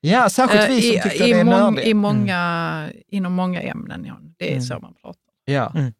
[0.00, 1.86] Ja, särskilt Eh, vi som I, tycker i, det är mång, nördigt.
[1.86, 4.16] i många, Inom många ämnen, ja.
[4.38, 4.62] Det är Mm.
[4.62, 5.20] så man pratar.
[5.44, 5.92] Ja, Mm.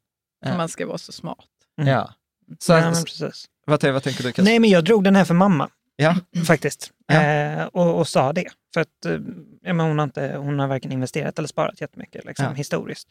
[0.56, 1.38] Man ska vara så smart.
[1.80, 1.92] Mm.
[1.94, 2.10] ja.
[2.58, 3.46] Så, ja, men precis.
[3.66, 4.28] vad, vad tänker du?
[4.28, 4.42] Kasper?
[4.42, 6.90] Nej, men jag drog den här för mamma Ja, faktiskt.
[7.06, 7.22] Ja.
[7.22, 8.46] Eh, och, och sa det.
[8.74, 9.18] För att eh,
[9.62, 12.52] men hon, har inte, hon har varken investerat eller sparat jättemycket liksom, Ja.
[12.52, 13.08] historiskt.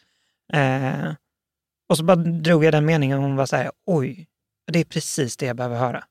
[0.53, 1.13] Eh,
[1.89, 4.27] och så bara drog jag den meningen och hon var så här, oj,
[4.71, 6.03] det är precis det jag behöver höra.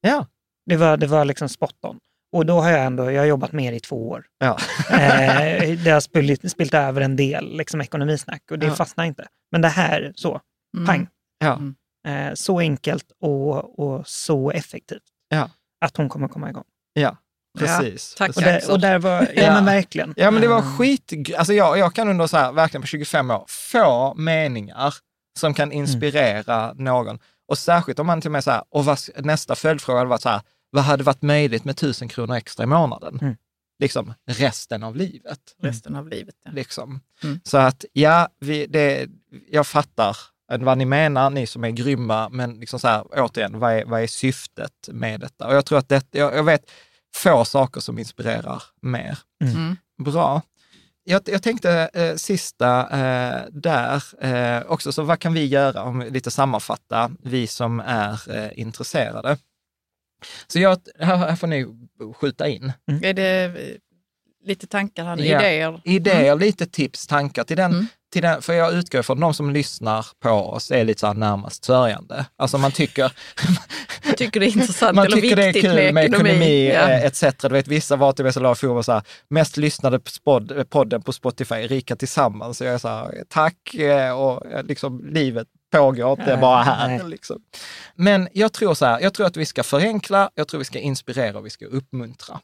[0.00, 0.26] ja.
[0.66, 1.98] Det var, det var liksom spot on.
[2.32, 4.24] Och då har jag ändå, jag har jobbat mer i två år.
[4.38, 4.58] ja.
[4.90, 8.74] Eh, det har spilt, spilt över en del liksom, ekonomisnack och det Ja.
[8.74, 9.28] fastnar inte.
[9.52, 10.40] Men det här, så,
[10.76, 10.86] Mm.
[10.86, 11.08] pang.
[11.38, 11.52] Ja.
[11.54, 11.74] Mm.
[12.08, 15.02] Eh, så enkelt och, och så effektivt.
[15.28, 15.50] Ja.
[15.80, 16.64] Att hon kommer komma igång.
[16.92, 17.16] Ja,
[17.58, 18.14] precis.
[18.14, 18.34] tack.
[18.34, 18.68] precis.
[18.68, 19.54] Och där, och där var, ja, Ja.
[19.54, 20.14] men verkligen.
[20.16, 21.12] Ja, men det var Eh, skit...
[21.36, 24.94] Alltså jag, jag kan under så här, verkligen på 25 år, få meningar
[25.38, 27.18] som kan inspirera någon.
[27.48, 30.22] Och särskilt om man till och med så här, och vad, nästa följdfråga hade varit
[30.22, 33.18] så här, vad hade varit möjligt med 1000 kronor extra i månaden?
[33.22, 33.36] Mm.
[33.78, 35.40] Liksom resten av livet.
[35.62, 36.34] Resten av livet.
[36.44, 36.50] Ja.
[36.50, 37.00] Liksom.
[37.22, 37.40] Mm.
[37.44, 39.06] Så att ja, vi, det,
[39.50, 40.16] jag fattar
[40.58, 44.02] vad ni menar, ni som är grymma, men liksom så här, återigen, vad är, vad
[44.02, 45.46] är syftet med detta?
[45.46, 46.70] Och jag tror att det, jag, jag vet
[47.14, 49.18] få saker som inspirerar mer.
[49.44, 49.76] Mm.
[49.98, 50.42] Bra.
[51.04, 55.98] Jag, jag tänkte eh, sista eh, där eh, också, så vad kan vi göra om
[55.98, 59.38] vi lite sammanfatta, vi som är eh, intresserade?
[60.46, 61.66] Så jag, här, här får ni
[62.14, 62.72] skjuta in.
[63.02, 63.52] Är det
[64.44, 65.26] lite tankar här nu?
[65.26, 65.38] Ja.
[65.40, 65.80] Idéer?
[65.84, 67.86] Idéer, lite tips, tankar till den, Mm.
[68.12, 71.06] till den, för jag utgår från att de som lyssnar på oss är lite så
[71.06, 72.26] här närmast sörjande.
[72.36, 73.12] Alltså man tycker,
[74.06, 76.88] Jag tycker det är intressant man eller tycker det är kul med ekonomi, Ja.
[76.90, 77.24] eh, etc.
[77.42, 81.54] Du vet, vissa var till och med så här, mest lyssnade spod, podden på Spotify,
[81.54, 82.58] Rika Tillsammans.
[82.58, 87.04] Så jag är så här, tack, eh, och eh, liksom livet pågår inte bara här.
[87.08, 87.36] Liksom.
[87.94, 90.78] Men jag tror så här, jag tror att vi ska förenkla, jag tror vi ska
[90.78, 92.40] inspirera och vi ska uppmuntra.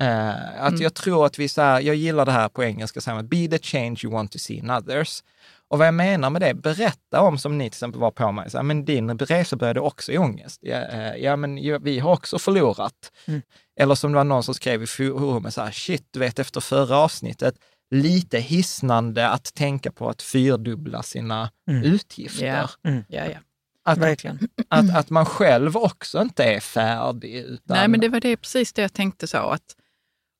[0.00, 0.28] Eh,
[0.62, 0.82] att Mm.
[0.82, 3.48] Jag tror att vi, så här, jag gillar det här på engelska, så här, be
[3.48, 5.22] the change you want to see in others.
[5.70, 8.50] Och vad jag menar med det, berätta om som ni till exempel var på mig,
[8.50, 10.58] så här, men din resa började också i ångest.
[10.62, 13.12] Ja, eh, ja men ju- vi har också förlorat.
[13.26, 13.42] Mm.
[13.80, 16.60] Eller som det var någon som skrev i forumet, så här, shit, du vet efter
[16.60, 17.54] förra avsnittet,
[17.90, 21.82] lite hisnande att tänka på att fyrdubbla sina Mm.
[21.82, 22.46] utgifter.
[22.46, 22.68] Ja.
[22.90, 23.04] Mm.
[23.08, 23.38] Ja, ja.
[23.84, 24.38] Att, Verkligen.
[24.68, 27.34] att, att man själv också inte är färdig.
[27.34, 29.38] Utan, Nej, men det var det, precis det jag tänkte så.
[29.38, 29.62] Att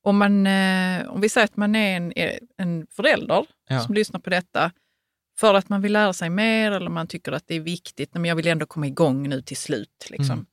[0.08, 2.12] om, man, eh, om vi säger att man är en,
[2.58, 3.80] en förälder Ja.
[3.80, 4.72] som lyssnar på detta
[5.40, 8.24] för att man vill lära sig mer eller man tycker att det är viktigt, men
[8.24, 10.06] jag vill ändå komma igång nu till slut.
[10.10, 10.32] Liksom.
[10.32, 10.46] Mm.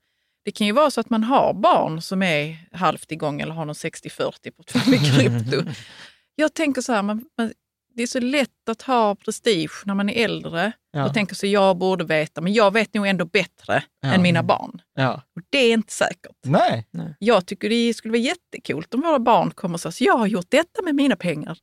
[0.46, 3.66] Det kan ju vara så att man har barn som är halvt igång eller har
[3.66, 5.70] någon 60-40 på med krypto.
[6.36, 7.54] Jag tänker så här, man, man,
[7.96, 11.06] det är så lätt att ha prestige när man är äldre Ja.
[11.06, 14.14] och tänker så jag borde veta, men jag vet nog ändå bättre Ja.
[14.14, 14.82] än mina barn.
[14.96, 15.14] Ja.
[15.36, 16.36] Och det är inte säkert.
[16.46, 16.88] Nej.
[17.20, 20.28] Jag tycker det skulle vara jättekult om våra barn kommer och säger så jag har
[20.28, 21.58] gjort detta med mina pengar.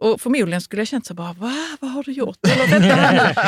[0.00, 1.52] Och förmodligen skulle jag känt så bara, Va?
[1.80, 2.38] vad har du gjort?
[2.46, 2.80] Eller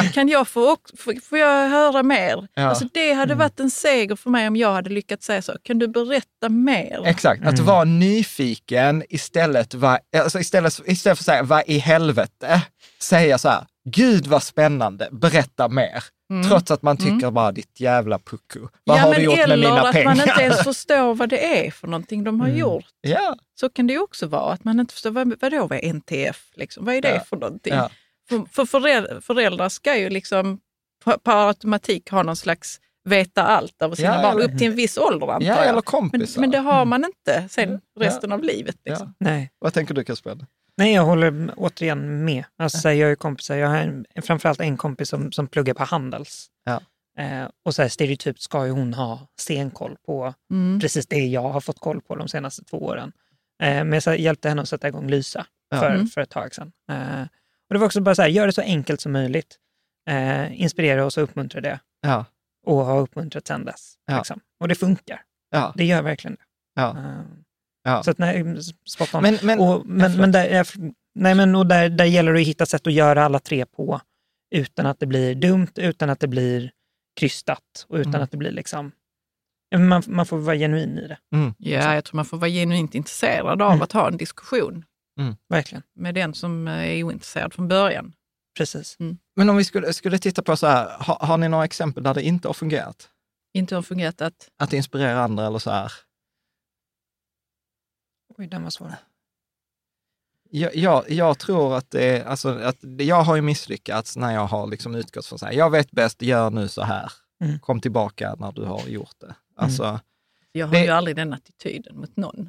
[0.02, 0.76] nu, kan jag få,
[1.22, 2.48] får, jag höra mer?
[2.54, 2.62] Ja.
[2.62, 5.52] Alltså det hade varit en seger för mig om jag hade lyckats säga så.
[5.62, 7.02] Kan du berätta mer?
[7.06, 12.62] Exakt, att vara nyfiken istället, var, alltså istället, istället för att säga vad i helvete,
[13.02, 16.04] säga så här, gud vad spännande, berätta mer.
[16.48, 18.58] Trots att man tycker bara ditt jävla pucko.
[18.60, 18.72] Vad Mm.
[18.84, 20.04] ja, har men du gjort eller med mina att pengar?
[20.04, 22.84] man inte ens förstår vad det är för någonting de har gjort.
[23.00, 25.84] ja, Så kan det ju också vara, att man inte förstår vad, vadå vad är
[25.92, 26.50] NTF?
[26.54, 26.84] Liksom?
[26.84, 27.20] Vad är det Ja.
[27.20, 27.74] för någonting?
[27.74, 27.90] ja,
[28.28, 30.60] För, för föräldrar, föräldrar ska ju liksom
[31.04, 34.66] på, på automatik ha någon slags veta allt över sina Ja, barn, eller- upp till
[34.66, 35.62] en viss ålder antar ja, jag.
[35.62, 36.40] eller men, kompisar.
[36.40, 38.06] men det har man inte sen Ja.
[38.06, 38.76] resten av livet.
[38.84, 39.14] Liksom.
[39.18, 39.50] Nej.
[39.58, 40.38] Vad tänker du Kasper?
[40.80, 42.44] Nej, jag håller återigen med.
[42.58, 46.46] Alltså, jag är kompisar, jag har en, framförallt en kompis som, som pluggar på Handels.
[46.64, 46.80] Ja.
[47.18, 50.80] Eh, och så här, stereotypt ska ju hon ha stenkoll på Mm.
[50.80, 53.12] precis det jag har fått koll på de senaste två åren.
[53.62, 55.78] Eh, men jag så här, hjälpte henne att sätta igång Lysa Ja.
[55.80, 56.06] för, Mm.
[56.06, 56.72] för ett tag sedan.
[56.90, 57.22] Eh,
[57.68, 59.56] och det var också bara så här, gör det så enkelt som möjligt.
[60.10, 61.80] Eh, inspirera oss och uppmuntra det.
[62.00, 62.24] Ja,
[62.66, 63.94] Och har uppmuntrat sedan dess.
[64.18, 64.40] Liksom.
[64.60, 65.22] Och det funkar.
[65.76, 66.42] Det gör verkligen det.
[67.84, 68.02] Ja.
[68.02, 68.44] Så att nej,
[68.88, 69.22] spot on.
[69.22, 70.66] Men, men, och, men, men, där, är-
[71.14, 74.00] nej, men och där, där gäller det att hitta sätt att göra alla tre på
[74.54, 76.70] utan att det blir dumt, utan att det blir
[77.20, 78.22] krystat och utan Mm.
[78.22, 78.92] att det blir liksom...
[79.76, 81.18] Man, man får vara genuin i det,
[81.58, 83.82] Ja, jag tror man får vara genuint intresserad av Mm.
[83.82, 84.84] att ha en diskussion
[85.48, 85.82] verkligen.
[85.94, 88.12] med den som eh, är ointresserad från början.
[88.58, 88.96] Precis.
[89.36, 92.14] men om vi skulle, skulle titta på så här, har, har ni några exempel där
[92.14, 93.08] det inte har fungerat?
[93.54, 94.48] Inte har fungerat att...
[94.58, 95.92] Att inspirera andra eller så här?
[98.40, 98.94] Oj, den var svår.
[100.50, 104.66] Jag, jag, jag tror att det alltså, att jag har ju misslyckats när jag har
[104.66, 107.12] liksom utgått från så här, jag vet bäst, gör nu så här.
[107.44, 107.58] Mm.
[107.58, 109.34] Kom tillbaka när du har gjort det.
[109.56, 110.00] Alltså,
[110.52, 112.36] Jag har Det- ju aldrig den attityden mot någon.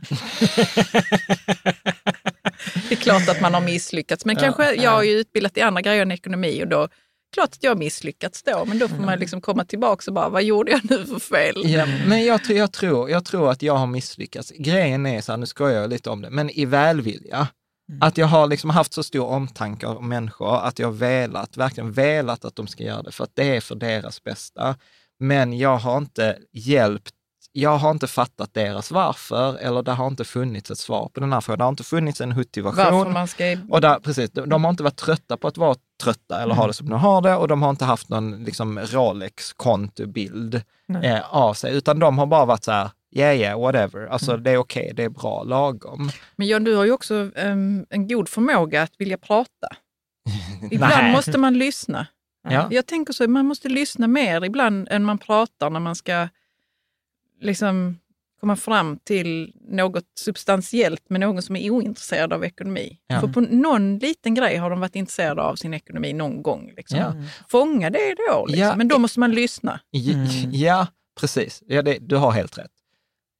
[2.89, 4.83] det är klart att man har misslyckats, men Ja, kanske, ja.
[4.83, 6.87] jag har ju utbildat i andra grejer än ekonomi och då,
[7.33, 9.05] klart att jag har misslyckats då, men då får Mm.
[9.05, 11.71] man liksom komma tillbaka och bara, vad gjorde jag nu för fel?
[11.71, 14.51] Ja, men jag, tror- jag, tror, jag tror att jag har misslyckats.
[14.57, 17.47] Grejen är så här, nu skojar jag lite om det, men i välvilja.
[18.01, 22.45] Att jag har liksom haft så stor omtanke om människor, att jag velat, verkligen velat
[22.45, 24.75] att de ska göra det, för att det är för deras bästa.
[25.19, 27.11] Men jag har inte hjälpt,
[27.51, 31.33] jag har inte fattat deras varför, eller det har inte funnits ett svar på den
[31.33, 31.57] här frågan.
[31.57, 32.93] Det har inte funnits en huttig-version.
[32.93, 33.57] Varför man ska...
[33.69, 36.67] Och där, precis, de, de har inte varit trötta på att vara trötta eller ha
[36.67, 40.61] det som de har det och de har inte haft någon liksom, Rolex-kontobild
[41.03, 44.07] eh, av sig, utan de har bara varit så här, yeah, yeah, whatever.
[44.07, 46.09] Alltså det är okej, det är bra, lagom.
[46.35, 49.67] Men John, du har ju också em, en god förmåga att vilja prata.
[50.71, 52.07] Ibland måste man lyssna.
[52.49, 52.67] Ja.
[52.71, 56.27] Jag tänker så, man måste lyssna mer ibland än man pratar när man ska
[57.41, 57.97] liksom
[58.41, 62.99] komma fram till något substantiellt med någon som är ointresserad av ekonomi.
[63.07, 63.19] Ja.
[63.19, 66.73] För på någon liten grej har de varit intresserade av sin ekonomi någon gång.
[66.77, 66.97] Liksom.
[66.99, 67.13] Ja.
[67.49, 68.67] Fånga det då, liksom.
[68.67, 68.75] Ja.
[68.75, 69.79] men då måste man lyssna.
[69.93, 70.51] Mm.
[70.51, 70.87] Ja,
[71.19, 71.63] precis.
[71.67, 72.71] Ja, det, du har helt rätt.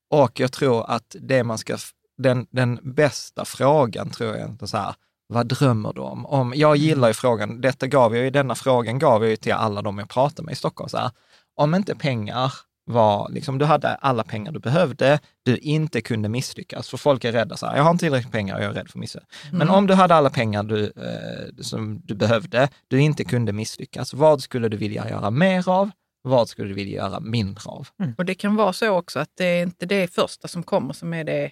[0.09, 1.77] Och jag tror att det man ska,
[2.17, 4.95] den, den bästa frågan tror jag är så här,
[5.27, 6.25] vad drömmer du om?
[6.25, 9.53] om jag gillar ju frågan, detta gav jag ju, denna frågan gav jag ju till
[9.53, 10.89] alla de jag pratade med i Stockholm.
[10.89, 11.11] Så här,
[11.55, 12.53] om inte pengar
[12.91, 16.89] var, liksom, du hade alla pengar du behövde, du inte kunde misslyckas.
[16.89, 18.89] För folk är rädda så här, jag har inte tillräckligt pengar och jag är rädd
[18.89, 19.29] för att misslyckas.
[19.51, 24.13] Men om du hade alla pengar du, eh, som du behövde, du inte kunde misslyckas,
[24.13, 25.89] vad skulle du vilja göra mer av?
[26.23, 27.87] Vad skulle du vilja göra mindre av?
[28.17, 31.13] Och det kan vara så också att det är inte det första som kommer som
[31.13, 31.51] är det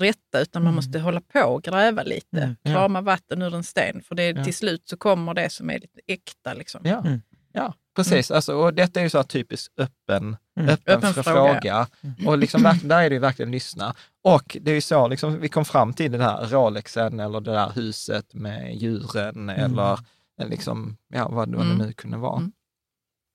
[0.00, 2.40] rätta, utan man måste hålla på och gräva lite.
[2.42, 2.70] Mm, ja.
[2.72, 4.44] Krama vatten ur en sten, för det, Ja.
[4.44, 6.54] till slut så kommer det som är lite äkta.
[6.54, 6.80] Liksom.
[6.84, 7.20] Ja, Mm.
[7.52, 8.30] ja precis.
[8.30, 10.68] Alltså, och detta är ju så här typiskt öppen, Mm.
[10.68, 11.60] öppen, Öppen för fråga.
[11.60, 11.86] fråga.
[12.30, 13.94] Och liksom, där är det ju verkligen lyssna.
[14.24, 17.52] Och det är ju så, liksom, vi kom fram till det där Rolexen eller det
[17.52, 19.92] där huset med djuren eller
[20.40, 21.78] eh, liksom, ja, vad det Mm.
[21.78, 22.36] nu kunde vara.
[22.38, 22.52] Mm.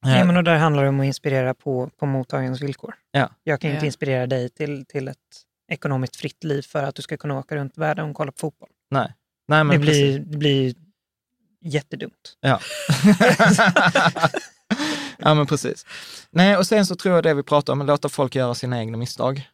[0.05, 2.93] Eh, Ja, men och där handlar det om att inspirera på, på mottagarens villkor.
[3.11, 3.29] Ja.
[3.43, 3.87] Jag kan ju inte Ja.
[3.87, 5.17] inspirera dig till, till ett
[5.71, 8.69] ekonomiskt fritt liv för att du ska kunna åka runt världen och kolla på fotboll.
[8.91, 9.13] Nej,
[9.47, 10.75] Nej men det, blir, det blir
[11.61, 12.37] jättedumt.
[12.41, 12.59] Ja.
[15.23, 15.85] Ja, men precis.
[16.31, 18.79] Nej, och sen så tror jag det vi pratar om, att låta folk göra sina
[18.79, 19.49] egna misstag.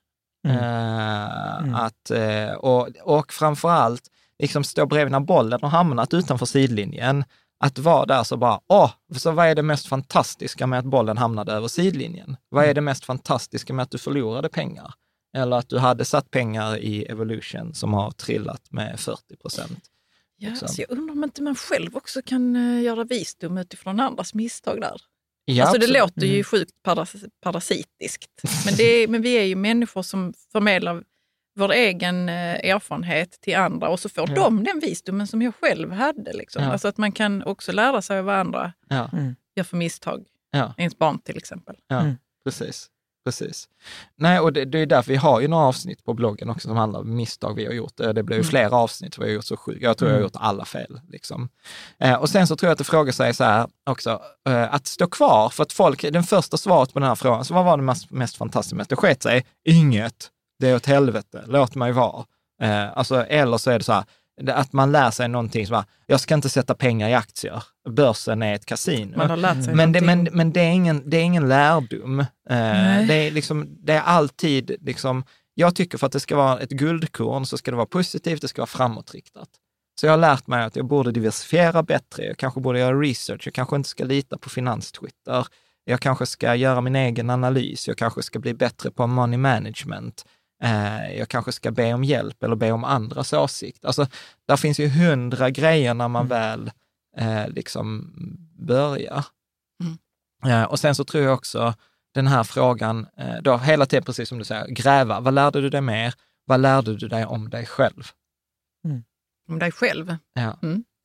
[0.48, 0.58] Mm.
[0.58, 1.76] Eh, Mm.
[1.76, 4.02] Att, eh, och, och framför allt,
[4.40, 7.24] liksom stå bredvid när bollen har hamnat utanför sidlinjen.
[7.64, 11.18] Att vara där så bara, åh, så vad är det mest fantastiska med att bollen
[11.18, 12.38] hamnade över sidlinjen?
[12.50, 14.94] Vad är det mest fantastiska med att du förlorade pengar?
[15.38, 19.80] Eller att du hade satt pengar i Evolution som har trillat med 40 procent.
[20.40, 20.68] Ja, Liksom.
[20.68, 24.82] så jag undrar om inte man själv också kan eh, göra visdom utifrån andras misstag
[24.82, 25.02] där.
[25.46, 26.02] Ja, alltså det absolut.
[26.02, 26.44] låter ju Mm.
[26.44, 28.32] sjukt paras parasitiskt,
[28.66, 31.04] men, det är, men vi är ju människor som förmedlar
[31.56, 34.36] vår egen eh, erfarenhet till andra och så får Ja.
[34.36, 36.34] de den visdomen som jag själv hade.
[36.34, 36.64] Liksom.
[36.64, 36.72] Ja.
[36.72, 39.10] Alltså att man kan också lära sig av vad andra Ja,
[39.56, 40.26] gör för misstag.
[40.52, 40.74] ja.
[40.78, 41.76] Ens barn till exempel.
[41.88, 42.16] Ja, Mm.
[42.44, 42.90] precis.
[43.28, 43.68] Precis.
[44.18, 46.78] Nej, och det, det är därför vi har ju några avsnitt på bloggen också som
[46.78, 48.00] handlar om misstag vi har gjort.
[48.00, 48.50] Eh, Det blir ju Mm.
[48.50, 49.82] flera avsnitt vi har gjort så sjukt.
[49.82, 50.26] Jag tror jag har Mm.
[50.26, 51.02] gjort alla fel.
[51.10, 51.50] Liksom.
[52.00, 54.88] Eh, och sen så tror jag att det frågar sig så här också, eh, att
[54.88, 57.78] stå kvar, för att folk, den första svaret på den här frågan, så vad var
[57.78, 59.46] det mest, mest fantastiska med att det sket sig?
[59.66, 60.30] Inget.
[60.60, 62.26] Det är åt helvete, låt mig vara.
[62.62, 64.04] Eh, alltså, eller så är det så här,
[64.48, 67.64] att man lär sig någonting som bara, jag ska inte sätta pengar i aktier.
[67.90, 69.18] Börsen är ett kasino.
[69.18, 72.20] Man har lärt sig Men, det, men, men det, är ingen, det är ingen lärdom.
[72.20, 73.08] Eh, Nej.
[73.08, 75.24] det, är liksom, det är alltid, liksom,
[75.54, 78.48] jag tycker för att det ska vara ett guldkorn så ska det vara positivt, det
[78.48, 79.50] ska vara framåtriktat.
[80.00, 83.42] Så jag har lärt mig att jag borde diversifiera bättre, jag kanske borde göra research,
[83.48, 85.48] jag kanske inte ska lita på finanstwitter,
[85.86, 90.26] jag kanske ska göra min egen analys, jag kanske ska bli bättre på money management,
[90.64, 93.86] eh, jag kanske ska be om hjälp eller be om andras åsikt.
[93.86, 94.08] Alltså,
[94.48, 96.72] där finns ju hundra grejer när man väl
[97.18, 98.14] eh, liksom
[98.60, 99.26] börjar.
[100.46, 101.74] Eh, och sen så tror jag också
[102.14, 105.20] den här frågan, eh, då hela tiden, precis som du säger, gräva.
[105.20, 106.14] Vad lärde du dig mer?
[106.46, 108.04] Vad lärde du dig om dig själv?
[109.50, 110.16] Om dig själv.
[110.34, 110.58] Ja.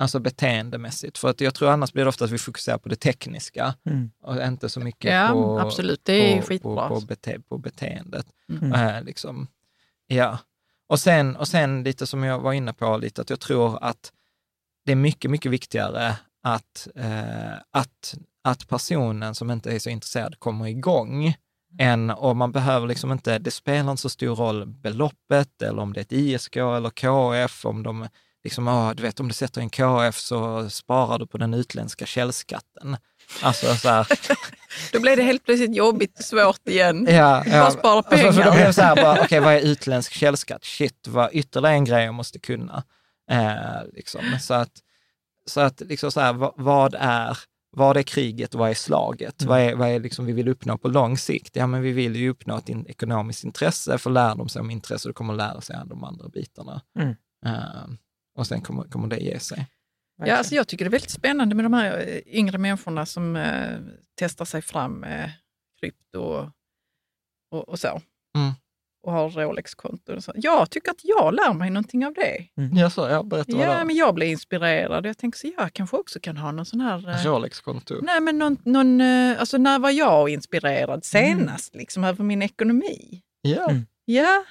[0.03, 1.19] Alltså beteendemässigt.
[1.19, 4.11] För att jag tror annars blir det ofta att vi fokuserar på det tekniska Mm.
[4.23, 6.01] och inte så mycket Ja, på, absolut.
[6.05, 6.89] Det är på, skitbra.
[6.89, 8.27] på, på, bete, på beteendet.
[8.49, 8.73] Mm.
[8.73, 9.47] Eh, liksom.
[10.07, 10.39] Ja.
[10.87, 14.13] Och sen, och sen lite som jag var inne på, lite att jag tror att
[14.85, 20.39] det är mycket, mycket viktigare att, eh, att, att personen som inte är så intresserad
[20.39, 21.35] kommer igång.
[21.79, 25.93] Än, och man behöver liksom inte, det spelar inte så stor roll beloppet eller om
[25.93, 28.09] det är ett ISK eller KF, om de
[28.45, 32.07] liksom, ah, du vet om du sätter en KF så sparar du på den utländska
[32.07, 32.97] källskatten.
[33.43, 34.07] Alltså så här,
[34.93, 37.07] Då blir det helt plötsligt jobbigt och svårt igen.
[37.11, 38.67] Ja, Bara spara För, för då pengar.
[38.67, 40.65] det så här, bara, okej, vad är utländsk källskatt?
[40.65, 42.85] Shit, vad ytterligare en grej jag måste kunna.
[43.31, 44.21] Eh, liksom.
[44.41, 44.73] Så att,
[45.47, 47.39] så att liksom så här, vad, vad är
[47.77, 49.43] vad är kriget, vad är slaget?
[49.43, 51.57] Vad är, vad är liksom vi vill uppnå på lång sikt?
[51.57, 54.71] Ja, men vi vill ju uppnå ett in, ekonomiskt intresse, för lär de sig om
[54.71, 56.83] intresse, då kommer de lära sig de andra bitarna.
[56.99, 57.15] Mm.
[57.47, 57.89] Eh,
[58.39, 59.67] och sen kommer, kommer det ge sig.
[60.25, 63.37] Ja, alltså jag tycker det är väldigt spännande med de här eh, yngre människorna som
[63.37, 63.79] eh,
[64.19, 65.33] testar sig fram med
[65.81, 66.51] krypto och,
[67.51, 67.89] och, och så.
[68.39, 68.53] Mm.
[69.03, 70.21] Och har Rolex-konton.
[70.35, 72.47] Jag tycker att jag lär mig någonting av det.
[72.81, 75.07] Ja, så, ja, berätta vad Ja, men jag blir inspirerad.
[75.07, 77.09] Jag tänker så jag kanske också kan ha någon sån här...
[77.09, 78.01] eh, Rolex-konto.
[78.03, 83.23] Nej, men någon, någon, eh, alltså när var jag inspirerad senast liksom, över min ekonomi?
[83.43, 83.71] Ja.
[83.71, 83.87] Mm.
[84.05, 84.45] Ja.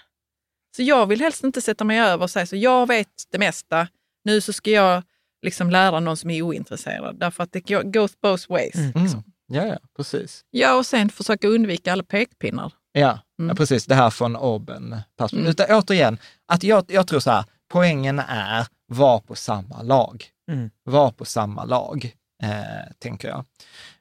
[0.75, 3.87] Så jag vill helst inte sätta mig över och säga så jag vet det mesta.
[4.23, 5.03] Nu så ska jag
[5.45, 7.19] liksom lära någon som är ointresserad.
[7.19, 8.75] Därför att det go- goes both ways.
[8.75, 9.03] Mm.
[9.03, 9.23] Liksom.
[9.47, 10.41] ja, ja, precis.
[10.51, 12.73] Ja, och sen försöka undvika alla pekpinnar.
[12.91, 13.49] Ja, Mm.
[13.49, 13.85] ja precis.
[13.85, 14.95] Det här från Orben.
[15.33, 15.45] Mm.
[15.47, 16.17] Utan återigen,
[16.47, 20.25] att jag, jag tror så här, poängen är var på samma lag.
[20.51, 20.69] Mm.
[20.83, 22.11] Var på samma lag,
[22.43, 23.45] eh, tänker jag.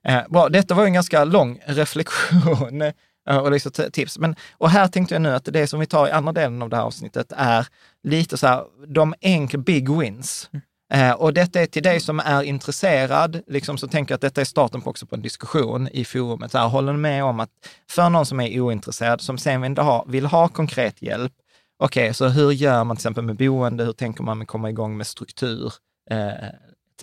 [0.06, 2.82] Eh, bra, detta var en ganska lång reflektion
[3.28, 4.18] och liksom tips.
[4.18, 6.68] Men, och här tänkte jag nu att det som vi tar i andra delen av
[6.68, 7.66] det här avsnittet är
[8.02, 10.50] lite så här, de enkla big wins.
[10.92, 14.40] Eh, och detta är till dig som är intresserad, liksom, så tänker jag att detta
[14.40, 16.52] är starten på också på en diskussion i forumet.
[16.52, 17.50] Så här, håller ni med om att
[17.90, 21.32] för någon som är ointresserad, som sen vill ha, vill ha konkret hjälp,
[21.78, 23.84] okej, så hur gör man till exempel med boende?
[23.84, 25.72] Hur tänker man med komma igång med struktur?
[26.10, 26.48] Eh,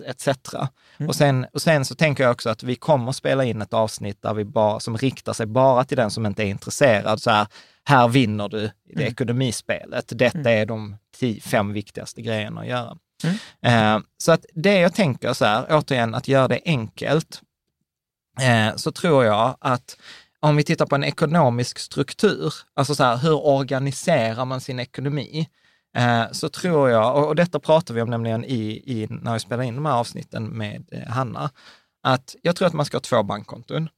[0.00, 0.28] etc.
[1.08, 4.22] Och, sen, och sen så tänker jag också att vi kommer spela in ett avsnitt
[4.22, 7.22] där vi bara, som riktar sig bara till den som inte är intresserad.
[7.22, 7.46] Så här,
[7.84, 10.04] här vinner du i det ekonomispelet.
[10.08, 12.98] Detta är de tio, fem viktigaste grejerna att göra.
[13.62, 17.42] Eh, så att det jag tänker så här, återigen, att göra det enkelt,
[18.40, 19.96] eh, så tror jag att
[20.40, 25.48] om vi tittar på en ekonomisk struktur, alltså så här, hur organiserar man sin ekonomi?
[25.96, 29.62] Eh, så tror jag, och, detta pratar vi om nämligen i, i, när vi spelar
[29.62, 31.50] in de här avsnitten med eh, Hanna,
[32.02, 33.88] att jag tror att man ska ha två bankkonton.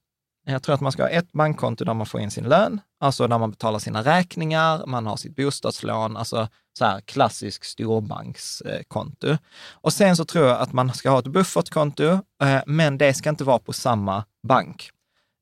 [0.46, 2.80] Eh, jag tror att man ska ha ett bankkonto där man får in sin lön,
[3.00, 9.36] alltså där man betalar sina räkningar, man har sitt bostadslån, alltså så här klassisk storbankskonto.
[9.70, 12.18] Och sen så tror jag att man ska ha ett buffertkonto,
[12.66, 14.90] men det ska inte vara på samma bank.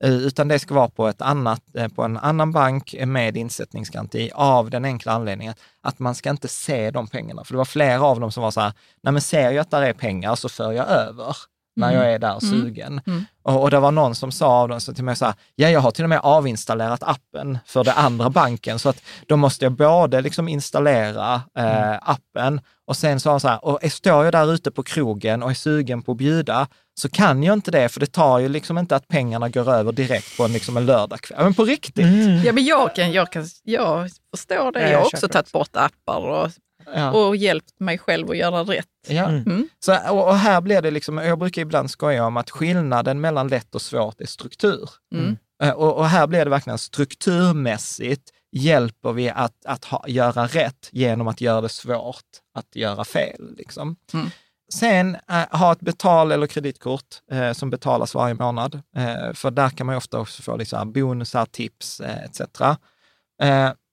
[0.05, 4.30] Eh, Utan det ska vara på, ett annat, eh, på en annan bank med insättningsgaranti
[4.34, 7.44] av den enkla anledningen att man ska inte se de pengarna.
[7.44, 8.72] För det var flera av dem som var så här,
[9.03, 11.36] nej men ser jag att där är pengar så för jag över
[11.78, 13.01] när jag är där sugen.
[13.07, 13.24] Mm.
[13.42, 15.70] Och, och det var någon som sa av dem så till mig så här, ja
[15.70, 19.64] jag har till och med avinstallerat appen för den andra banken så att då måste
[19.64, 24.32] jag både liksom installera eh, appen och sen sa han så här, och står jag
[24.32, 26.68] där ute på krogen och är sugen på att bjuda
[26.99, 29.92] så kan jag inte det för det tar ju liksom inte att pengarna går över
[29.92, 31.42] direkt på en, liksom en lördagkväll.
[31.44, 32.05] Men på riktigt.
[32.05, 32.42] Mm.
[32.44, 34.80] Ja, men jag, kan, jag, kan, jag förstår det.
[34.80, 36.51] Ja, Jag jag har också tagit bort appar och,
[36.94, 37.11] Ja.
[37.12, 38.86] och hjälpt mig själv att göra rätt.
[39.09, 39.24] Ja.
[39.28, 39.42] Mm.
[39.42, 39.68] Mm.
[39.84, 43.49] Så, och, och här blir det liksom, jag brukar ibland skoja om att skillnaden mellan
[43.49, 44.90] lätt och svårt är struktur.
[45.14, 45.36] Mm.
[45.62, 50.88] Eh, Och, och här blir det verkligen strukturmässigt hjälper vi att, att ha, göra rätt
[50.92, 52.24] genom att göra det svårt
[52.55, 53.55] att göra fel.
[53.57, 53.96] Liksom.
[54.14, 54.30] Mm.
[54.72, 58.82] Sen eh, ha ett betal eller kreditkort eh, som betalas varje månad.
[58.96, 62.40] Eh, för där kan man ju ofta också få liksom bonusar, tips etc.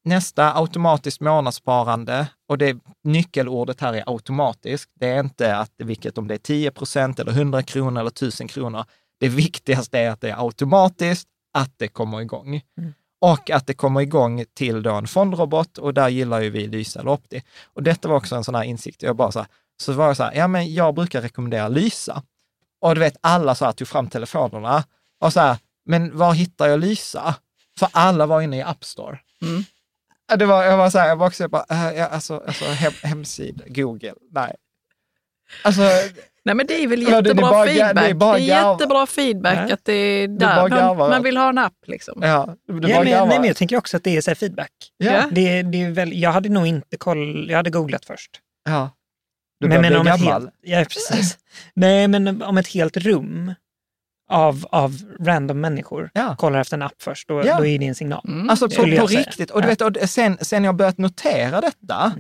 [0.06, 2.28] Nästa, automatiskt månadssparande.
[2.50, 4.92] Och det nyckelordet här är automatiskt.
[5.00, 8.48] Det är inte att vilket om det är 10 procent eller 100 kronor eller 1000
[8.48, 8.86] kronor.
[9.20, 12.62] Det viktigaste är att det är automatiskt, att det kommer igång.
[13.22, 17.00] Och att det kommer igång till då en fondrobot och där gillar ju vi Lysa
[17.00, 17.44] eller Opti.
[17.74, 19.04] Och detta var också en sån här insikt.
[19.04, 19.48] Jag bara så, här,
[19.78, 22.24] så var jag så här, ja men jag brukar rekommendera Lysa.
[22.82, 24.84] Och du vet, alla så här tog fram telefonerna
[25.20, 27.36] och så här, men var hittar jag Lysa?
[27.80, 29.20] För alla var inne i App Store.
[29.42, 29.64] Mm.
[30.40, 32.94] Det var, jag var så här, jag var också bara, äh, ja, alltså, alltså hem,
[33.04, 34.56] hemsida, Google, nej.
[35.64, 35.82] Alltså,
[36.48, 38.38] Nej, men det är väl det- det jättebra bara- det är feedback.
[38.38, 39.74] Det är jättebra feedback Ja.
[39.74, 40.56] att det är Det där.
[40.62, 41.10] Man, garva.
[41.10, 42.20] man vill ha en app liksom.
[42.22, 44.72] ja, det Ja, men, nej, men jag tänker också att det är så här feedback.
[44.98, 48.32] ja, Det, det är väl, jag hade nog inte koll, jag hade googlat först.
[48.66, 48.90] ja.
[49.60, 50.42] Du men, men bli om ett gammal.
[50.42, 51.38] helt, ja, precis.
[51.74, 53.54] Nej, men om ett helt rum
[54.30, 56.36] av, av random människor Ja.
[56.36, 57.58] kollar efter en app först, då, Ja.
[57.58, 58.22] då är det en signal.
[58.28, 58.50] Mm.
[58.50, 59.52] Alltså på, på riktigt.
[59.52, 59.70] Och du Ja.
[59.90, 62.14] vet, och sen, sen jag börjat notera detta,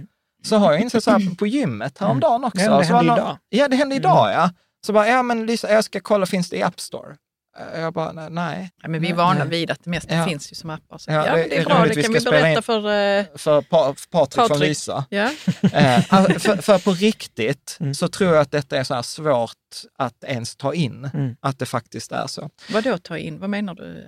[0.43, 2.61] så har jag insett så här på gymmet häromdagen också.
[2.61, 3.37] Ja, det hände idag.
[3.49, 4.49] Ja, det hände idag ja.
[4.85, 7.15] Så bara, ja men Lisa, jag ska kolla, finns det i App Store?
[7.59, 8.71] Eh, Jag bara, nej, nej.
[8.81, 9.47] Ja, men vi är vana Nej.
[9.47, 10.25] vid att det mesta Ja.
[10.25, 10.97] finns ju som appar.
[10.97, 11.11] Så.
[11.11, 12.57] Ja, Ja, det men det är är bra, det Vi kan ska vi spela berätta
[12.57, 12.77] in- för...
[12.77, 14.69] eh, För pa, Patrik från Patrik.
[14.69, 15.05] Lysa.
[15.09, 15.31] ja.
[15.73, 17.93] Eh, alltså, för, för på riktigt Mm.
[17.93, 19.51] så tror jag att detta är så här svårt
[19.97, 21.35] att ens ta in, Mm.
[21.39, 22.49] att det faktiskt är så.
[22.73, 23.39] Vad då ta in?
[23.39, 24.07] Vad menar du?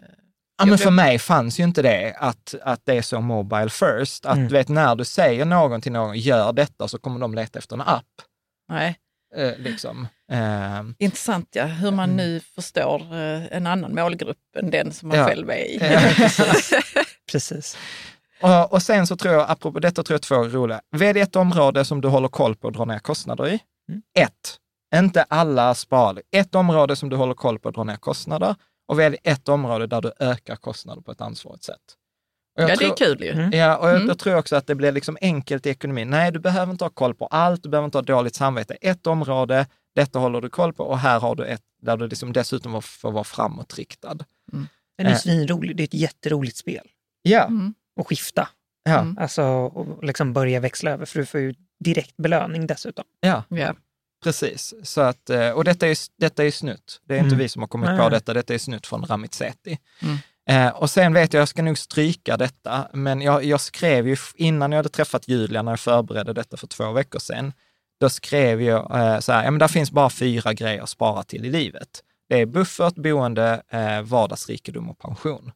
[0.60, 4.26] Ja, men för mig fanns ju inte det att, att det är så mobile first.
[4.26, 4.48] Att Mm.
[4.48, 7.76] du vet, när du säger någon till någon, gör detta, så kommer de leta efter
[7.76, 8.04] en app.
[8.70, 8.98] Nej,
[9.36, 10.08] Eh, liksom.
[10.32, 15.18] Eh, intressant ja, hur man nu förstår eh, en annan målgrupp än den som man
[15.18, 15.26] Ja.
[15.28, 15.78] själv är i.
[15.82, 16.00] Ja,
[17.32, 17.78] Precis.
[18.42, 20.82] och, och sen så tror jag, apropå detta, tror jag två är roliga.
[20.92, 23.60] Välj ett område som du håller koll på och drar ner kostnader i.
[23.90, 24.02] Mm.
[24.20, 24.58] Ett,
[24.96, 26.22] inte alla sparar.
[26.32, 28.56] Ett område som du håller koll på och drar ner kostnader.
[28.88, 31.76] Och välj ett område där du ökar kostnader på ett ansvarigt sätt.
[32.60, 33.32] Ja, tror- det är kul ju.
[33.32, 33.52] Mm.
[33.54, 34.08] Ja, och jag, Mm.
[34.08, 36.10] jag tror också att det blir liksom enkelt i ekonomin.
[36.10, 38.78] Nej, du behöver inte ha koll på allt, du behöver inte ha dåligt samvete.
[38.82, 39.66] Ett område,
[39.98, 43.12] detta håller du koll på och här har du ett där du liksom dessutom får
[43.12, 44.18] vara framåtriktad.
[44.52, 44.68] Men
[44.98, 45.18] det är Eh.
[45.18, 46.88] svinroligt, det är ett jätteroligt spel.
[47.22, 47.74] Ja, Mm.
[48.00, 48.50] att skifta,
[48.84, 49.18] ja, Mm.
[49.20, 53.06] alltså och liksom börja växla över, för du får ju direkt belöning dessutom.
[53.20, 53.74] ja, Ja.
[54.24, 54.74] precis.
[54.84, 57.02] Så att, eh, och detta är, detta är snutt.
[57.06, 57.40] Det är inte Mm.
[57.40, 59.80] vi som har kommit Nej, på detta, detta är snutt från Ramitseti.
[60.02, 60.18] Mm.
[60.50, 64.18] Eh, och sen vet jag, jag ska nog stryka detta, men jag, jag skrev ju
[64.36, 67.54] innan jag hade träffat Julia, när jag förberedde detta för två veckor sedan,
[68.00, 71.24] då skrev jag eh, så här, ja men där finns bara fyra grejer att spara
[71.24, 72.04] till i livet.
[72.30, 75.52] Det är buffert, boende, eh, vardagsrikedom och pension.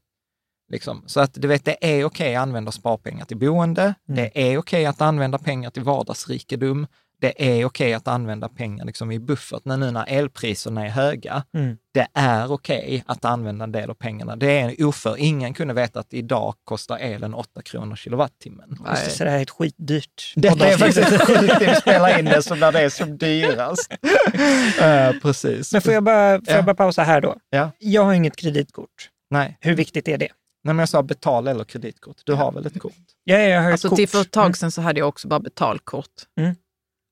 [0.72, 1.04] Liksom.
[1.06, 3.82] Så att du vet, det är okej att använda sparpengar till boende.
[3.84, 3.96] Mm.
[4.06, 6.88] Det är okej att använda pengar till vardagsrikedom.
[7.22, 11.44] Det är okej att använda pengar liksom i buffert när nu när elpriserna är höga.
[11.54, 11.78] Mm.
[11.94, 14.36] Det är okej att använda en del av pengarna.
[14.36, 15.16] Det är en oför.
[15.20, 18.78] Ingen kunde veta att idag kostar elen 8 kronor kilowattimmen.
[18.86, 18.98] Nej.
[19.10, 22.60] Så det här är ett skitdyrt Detta är faktiskt sjukt att spela in det som
[22.60, 23.92] när det är som dyrast.
[24.82, 25.74] Eh, precis.
[25.74, 26.56] Men får jag bara, får Ja.
[26.56, 27.36] jag bara pausa här då?
[27.50, 27.72] Ja.
[27.80, 29.10] Jag har inget kreditkort.
[29.30, 29.58] Nej.
[29.60, 30.28] Hur viktigt är det?
[30.64, 32.18] Nej, men jag sa betal eller kreditkort.
[32.24, 32.94] Du har väl ett kort?
[33.24, 33.98] Ja, jag har Alltså ett kort.
[33.98, 36.06] till för ett tag sedan så hade jag också bara betalkort.
[36.40, 36.56] Mm.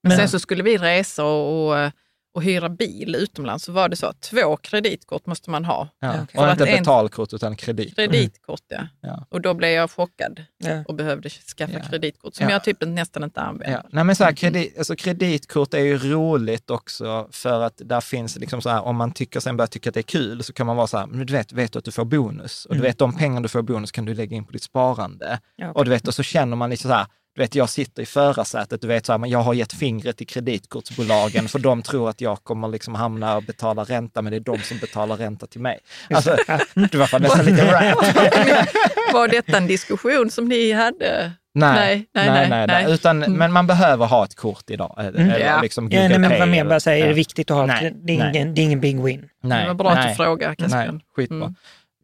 [0.04, 1.92] Men sen så skulle vi resa och, och,
[2.34, 5.88] och hyra bil utomlands så var det så att två kreditkort måste man ha.
[6.00, 6.10] Ja.
[6.10, 6.22] okej.
[6.22, 7.96] Och För inte att en- betalkort utan kredit.
[7.96, 8.82] Kreditkort ja.
[9.02, 9.26] Ja.
[9.30, 10.84] Och då blev jag chockad Ja.
[10.88, 11.80] och behövde skaffa Ja.
[11.90, 12.52] kreditkort som Ja.
[12.52, 13.78] jag typ nästan inte använder.
[13.78, 13.90] Ja.
[13.92, 18.36] Nej, men så här, kredit, alltså kreditkort är ju roligt också för att där finns
[18.40, 20.68] liksom så här, om man tycker, sen börjar tycka att det är kul så kan
[20.68, 22.66] man vara så här, men du vet, vet du att du får bonus?
[22.66, 22.90] Och du Mm.
[22.90, 25.40] vet, de pengar du får bonus kan du lägga in på ditt sparande.
[25.56, 28.04] Ja, Och du vet, och så känner man lite så här, du vet, jag sitter
[28.04, 31.82] i förarsätet, du vet, så här, men jag har gett fingret till kreditkortsbolagen för de
[31.82, 35.18] tror att jag kommer liksom hamna och betala ränta, men det är de som betalar
[35.18, 35.80] ränta till mig.
[36.10, 36.38] Alltså,
[36.92, 37.98] det var fan nästan lite rap.
[39.14, 41.32] Var detta en diskussion som ni hade?
[41.54, 42.94] Nej, nej, nej, nej, nej.
[42.94, 43.38] Utan, Mm.
[43.38, 44.96] men man behöver ha ett kort idag.
[45.00, 45.62] Eller Ja.
[45.62, 47.16] liksom Ja, nej, Google men Pay vad mer eller- bara säga, är det ja.
[47.16, 48.30] viktigt att ha, Nej, det, är nej.
[48.30, 49.30] ingen, det är ingen big win.
[49.44, 50.10] Nej, Det var bra att nej.
[50.10, 50.96] du frågade, Caspian.
[50.96, 51.38] Nej, skitbra.
[51.38, 51.56] Mm.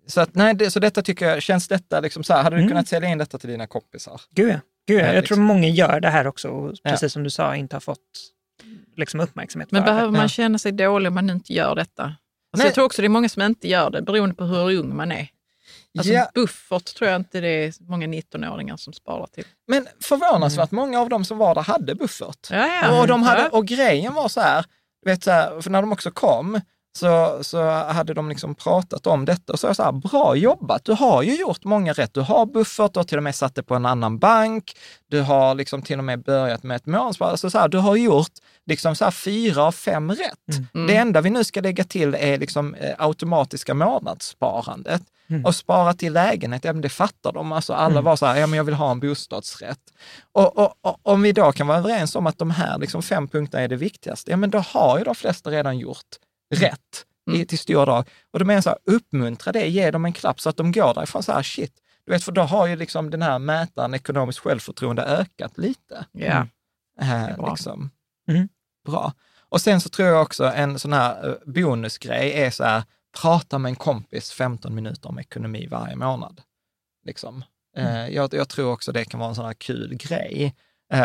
[0.07, 2.59] Så, att, nej, det, så detta tycker jag, känns detta liksom så här, hade du
[2.59, 2.69] Mm.
[2.69, 4.21] kunnat sälja in detta till dina kompisar?
[4.35, 4.59] Gud ja.
[4.87, 5.01] Gud, ja.
[5.01, 5.35] Ja, Jag liksom.
[5.35, 6.91] tror många gör det här också, och Ja.
[6.91, 7.99] precis som du sa, inte har fått
[8.95, 9.93] liksom, uppmärksamhet Men för det.
[9.93, 10.27] behöver man Ja.
[10.27, 12.03] känna sig dålig om man inte gör detta?
[12.03, 12.17] Alltså
[12.57, 12.65] Nej.
[12.67, 15.11] jag tror också det är många som inte gör det, beroende på hur ung man
[15.11, 15.27] är.
[15.97, 16.29] Alltså Ja.
[16.33, 19.45] buffert tror jag inte det är många 19-åringar som sparar till.
[19.67, 22.47] Men förvånansvärt många av dem som var där hade buffert.
[22.51, 23.01] Ja, ja.
[23.01, 24.65] Och, de hade, och grejen var så här,
[25.05, 26.61] vet så här, för när de också kom
[26.97, 30.93] så, så hade de liksom pratat om detta och så, så här, bra jobbat, du
[30.93, 32.13] har ju gjort många rätt.
[32.13, 34.77] Du har buffert, du har till och med satt det på en annan bank,
[35.09, 37.29] du har liksom till och med börjat med ett månadsspar.
[37.29, 38.31] Alltså så här, du har gjort
[38.65, 40.73] liksom så här fyra av fem rätt.
[40.73, 40.87] Mm.
[40.87, 45.01] Det enda vi nu ska lägga till är liksom eh, automatiska månadssparandet.
[45.29, 45.45] Mm.
[45.45, 47.51] Och spara till lägenhet, ja, men det fattar de.
[47.51, 48.03] Alltså alla Mm.
[48.03, 49.79] var så här, ja men jag vill ha en bostadsrätt.
[50.31, 53.27] Och, och, och om vi då kan vara överens om att de här liksom fem
[53.27, 56.15] punkterna är det viktigaste, ja men då har ju de flesta redan gjort
[56.55, 57.47] rätt i, Mm.
[57.47, 58.09] till stora drag.
[58.31, 60.71] Och då menar jag så här, uppmuntra det, ge dem en klapp så att de
[60.71, 61.73] går därifrån så här, shit.
[62.05, 66.05] Du vet, för då har ju liksom den här mätaren ekonomiskt självförtroende ökat lite.
[66.11, 66.47] Ja.
[67.01, 67.49] Eh, bra.
[67.49, 67.89] liksom.
[68.27, 68.49] Mm.
[68.85, 69.13] Bra.
[69.49, 72.83] Och sen så tror jag också en sån här eh, bonusgrej är så här,
[73.21, 76.41] prata med en kompis 15 minuter om ekonomi varje månad.
[77.05, 77.43] Liksom.
[77.77, 80.55] Eh, jag, jag tror också det kan vara en sån här kul grej.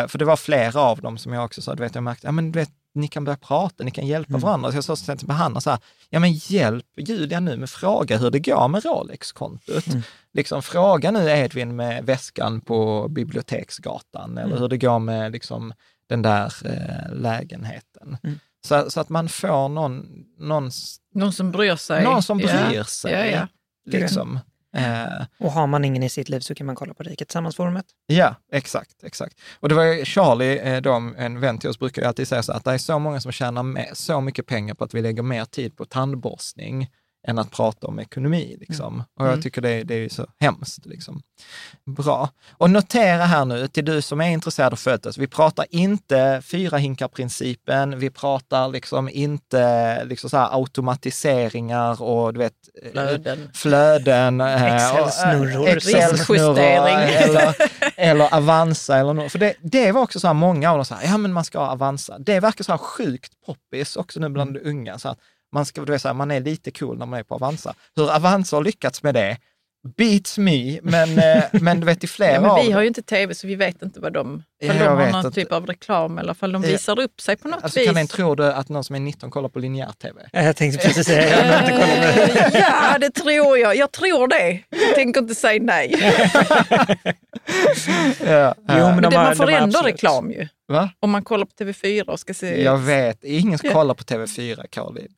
[0.07, 2.31] För det var flera av dem som jag också sa, du vet, jag märkte, ja
[2.31, 4.41] men du vet, ni kan börja prata, ni kan hjälpa Mm.
[4.41, 4.71] varandra.
[4.71, 5.79] Så jag sa till exempel Hanna så här,
[6.09, 9.87] ja men hjälp Julia nu med fråga hur det går med Rolex-kontot.
[9.87, 10.01] Mm.
[10.33, 14.59] Liksom, fråga nu Edvin med väskan på Biblioteksgatan eller Mm.
[14.61, 15.73] hur det går med liksom,
[16.07, 18.17] den där eh, lägenheten.
[18.23, 18.39] Mm.
[18.67, 20.05] Så, så att man får någon,
[20.37, 20.71] någon,
[21.13, 22.03] Någon som bryr sig.
[22.03, 22.47] någon som Ja.
[22.69, 23.11] bryr sig.
[23.13, 23.47] Ja, ja.
[23.99, 24.39] Liksom.
[24.73, 27.85] Eh, Och har man ingen i sitt liv så kan man kolla på Riket Tillsammans-forumet.
[28.07, 29.39] Ja, exakt, exakt.
[29.59, 32.63] Och det var Charlie, eh, de, en vän till oss, brukar alltid säga så att
[32.63, 35.45] det är så många som tjänar med, så mycket pengar på att vi lägger mer
[35.45, 36.89] tid på tandborstning
[37.27, 38.57] än att prata om ekonomi.
[38.59, 38.99] Liksom.
[39.19, 39.41] Och jag Mm.
[39.41, 40.85] tycker det, det är så hemskt.
[40.85, 41.21] Liksom.
[41.85, 42.29] Bra.
[42.57, 46.77] Och notera här nu, till du som är intresserad av födelse, vi pratar inte fyra
[46.77, 52.53] hinkar-principen, vi pratar liksom inte liksom så här automatiseringar och du vet,
[52.83, 53.49] eh, Flöden.
[53.53, 54.41] flöden.
[54.41, 55.67] eh, eh, Excel-snurror.
[55.67, 56.95] Excel-snurror Riskjustering.
[57.23, 57.55] eller,
[57.97, 59.31] eller Avanza eller något.
[59.31, 61.43] För det, det var också så här, många av dem så här, ja men man
[61.45, 62.19] ska ha Avanza.
[62.19, 64.69] Det verkar så här sjukt poppis också nu bland Mm.
[64.69, 64.99] unga.
[64.99, 65.19] Så att
[65.51, 67.73] man, ska, du vet, så här, man är lite cool när man är på Avanza.
[67.95, 69.37] Hur Avanza har lyckats med det,
[69.97, 72.87] beats me, men, eh, men du vet i flera Ja, men av vi har ju
[72.87, 75.33] inte tv så vi vet inte vad de, Ja, ifall jag de har någon att-
[75.35, 76.69] typ av reklam eller ifall de Ja.
[76.69, 77.87] visar upp sig på något Alltså vis.
[77.87, 80.21] kan en tro det att någon som är 19 kollar på linjär-tv?
[80.31, 82.57] Jag tänkte precis säga, jag har inte kollat på det.
[82.57, 82.61] Eh,
[82.91, 83.75] ja, det tror jag.
[83.75, 84.51] Jag tror det.
[84.69, 86.13] Jag tänker inte säga nej.
[88.25, 89.93] Ja, Jo, men Men de det, man får de ändå absolut.
[89.93, 90.47] reklam ju.
[90.67, 90.89] Va?
[90.99, 92.63] Om man kollar på TV4 och ska se...
[92.63, 95.11] Jag vet, ingen kollar på TV4, Caroline.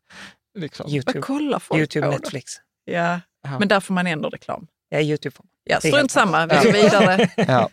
[0.59, 0.83] Liksom.
[0.83, 2.17] Vad YouTube, kollar folk YouTube på då?
[2.17, 2.51] Netflix.
[2.85, 3.59] Ja, Ja.
[3.59, 4.67] men där får man ändå reklam.
[4.89, 5.35] Ja, YouTube.
[5.35, 5.49] får man.
[5.63, 6.63] Ja, Det är strunt samma, vi Ja.
[6.63, 7.29] går vidare.
[7.47, 7.69] Ja.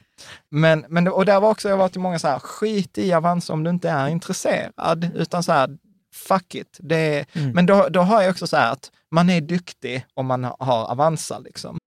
[0.50, 3.52] Men, men, och där var också, jag var till många så här, skit i Avanza
[3.52, 5.70] om du inte är intresserad, utan så här,
[6.14, 6.76] fuck it.
[6.80, 7.50] Det är, Mm.
[7.50, 10.90] Men då, då har jag också så här att man är duktig om man har
[10.90, 11.78] Avanza liksom.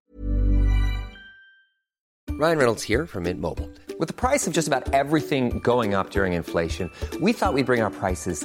[2.40, 3.68] Ryan Reynolds here from Mint Mobile.
[4.00, 7.82] With the price of just about everything going up during inflation, we thought we'd bring
[7.84, 8.44] our prices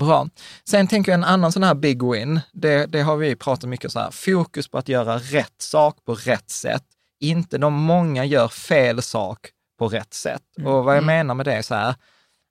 [0.00, 0.28] bra.
[0.64, 3.92] Sen tänker jag en annan sån här big win, det, det har vi pratat mycket
[3.92, 6.84] så här, fokus på att göra rätt sak på rätt sätt.
[7.20, 9.38] Inte de många gör fel sak
[9.78, 10.42] på rätt sätt.
[10.64, 11.94] Och vad jag menar med det är så här,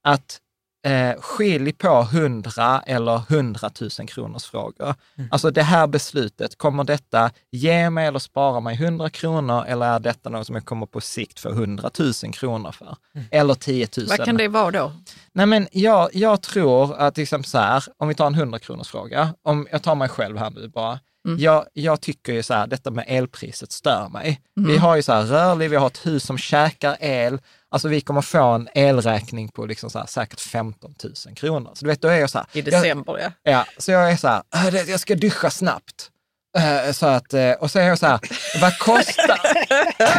[0.04, 0.40] att
[0.86, 4.96] eh, skilj på 100 eller 100 000 kronors frågor.
[5.32, 10.00] Alltså det här beslutet, kommer detta ge mig eller spara mig 100 kronor eller är
[10.00, 12.96] detta något som jag kommer på sikt få 100 000 kronor för?
[13.32, 14.08] Eller 10 000?
[14.10, 14.92] Vad kan det vara då?
[15.34, 18.60] Nej, men jag, jag tror att till exempel så här, om vi tar en 100
[18.60, 21.00] kronors fråga, om jag tar mig själv här nu bara.
[21.38, 24.42] Jag, jag tycker ju så här, detta med elpriset stör mig.
[24.56, 27.40] Vi har ju så här rörlig, vi har ett hus som käkar el.
[27.72, 30.94] Alltså vi kommer få en elräkning på liksom så här, säkert 15
[31.26, 31.72] 000 kronor.
[31.74, 32.48] Så du vet, då är jag så här.
[32.54, 33.32] I december, ja.
[33.44, 36.10] Jag, ja, så jag är så här, "Äh, det- jag ska duscha snabbt.
[36.58, 38.20] Eh, Så att, eh, och så är jag så här,
[38.62, 39.40] vad kostar...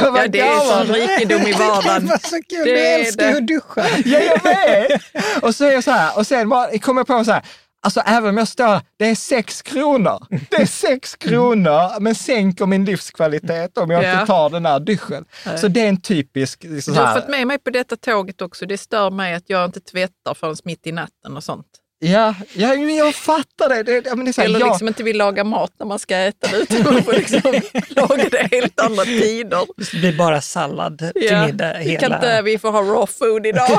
[0.00, 2.06] Ja, det är sån rikedom i vardagen.
[2.06, 3.30] Vad så kul, Det du älskar det.
[3.30, 3.86] ju att duscha.
[4.04, 5.02] Ja, jag vet!
[5.42, 7.42] Och så är jag så här, och sen bara, kommer jag på så här,
[7.82, 10.26] alltså även om jag står, det är sex kronor.
[10.50, 14.12] Det är sex kronor, men sänker min livskvalitet om jag Ja.
[14.12, 15.24] inte tar den här duschen.
[15.60, 16.64] Så det är en typisk...
[16.64, 18.66] Liksom Du har här, fått med mig på detta tåget också.
[18.66, 21.66] Det stör mig att jag inte tvättar förrän mitt i natten och sånt.
[21.98, 23.82] ja, ja, men jag fattar det.
[23.82, 25.86] det, ja, men det är så här, Eller jag, liksom inte vill laga mat när
[25.86, 27.40] man ska äta det, utan man får liksom
[27.88, 29.66] laga det helt andra tider.
[29.92, 32.14] Det blir bara sallad till Ja, middag vi, kan hela...
[32.16, 33.68] inte, vi får ha raw food idag.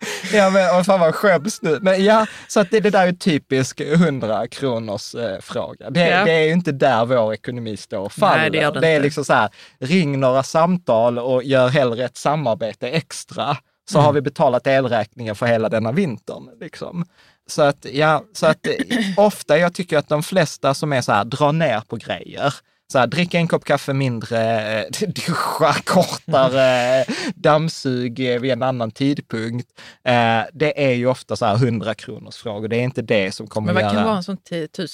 [0.32, 1.78] Ja, men oh, fan vad skäms nu.
[1.82, 5.90] Men ja, så att det, det där är en typisk 100 kronors eh, fråga.
[5.90, 6.24] Det, Ja.
[6.24, 8.36] det är ju inte där vår ekonomi står och faller.
[8.38, 9.02] Nej, det gör det är inte.
[9.02, 9.48] liksom så här,
[9.80, 13.56] ring några samtal och gör hellre ett samarbete extra,
[13.90, 14.06] så Mm.
[14.06, 16.48] har vi betalat elräkningen för hela denna vintern.
[16.60, 17.04] Liksom.
[17.46, 18.72] Så att, ja, så att eh,
[19.16, 22.54] ofta, jag tycker att de flesta som är så här, drar ner på grejer,
[22.92, 28.90] så här, dricka en kopp kaffe mindre, eh, duscha kortare, dammsug eh, vid en annan
[28.90, 29.68] tidpunkt.
[30.04, 32.68] Eh, det är ju ofta så här 100 kronors frågor.
[32.68, 33.92] Det är inte det som kommer Men vad göra...
[33.94, 34.88] kan vara en sån 10 000,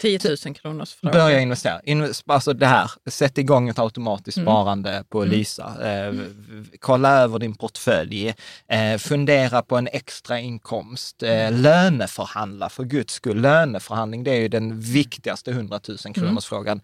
[0.00, 1.12] 10 000 kronors fråga?
[1.12, 1.80] Börja investera.
[1.80, 4.46] Inves- alltså det här, sätt igång ett automatiskt Mm.
[4.46, 5.64] sparande på Lisa.
[5.82, 8.34] Eh, v- v- kolla över din portfölj.
[8.68, 11.22] Eh, fundera på en extra inkomst.
[11.22, 11.60] Eh, Mm.
[11.62, 13.40] löneförhandla för guds skull.
[13.40, 16.14] Löneförhandling, det är ju den viktigaste 100 000 Mm.
[16.14, 16.80] kronors frågan.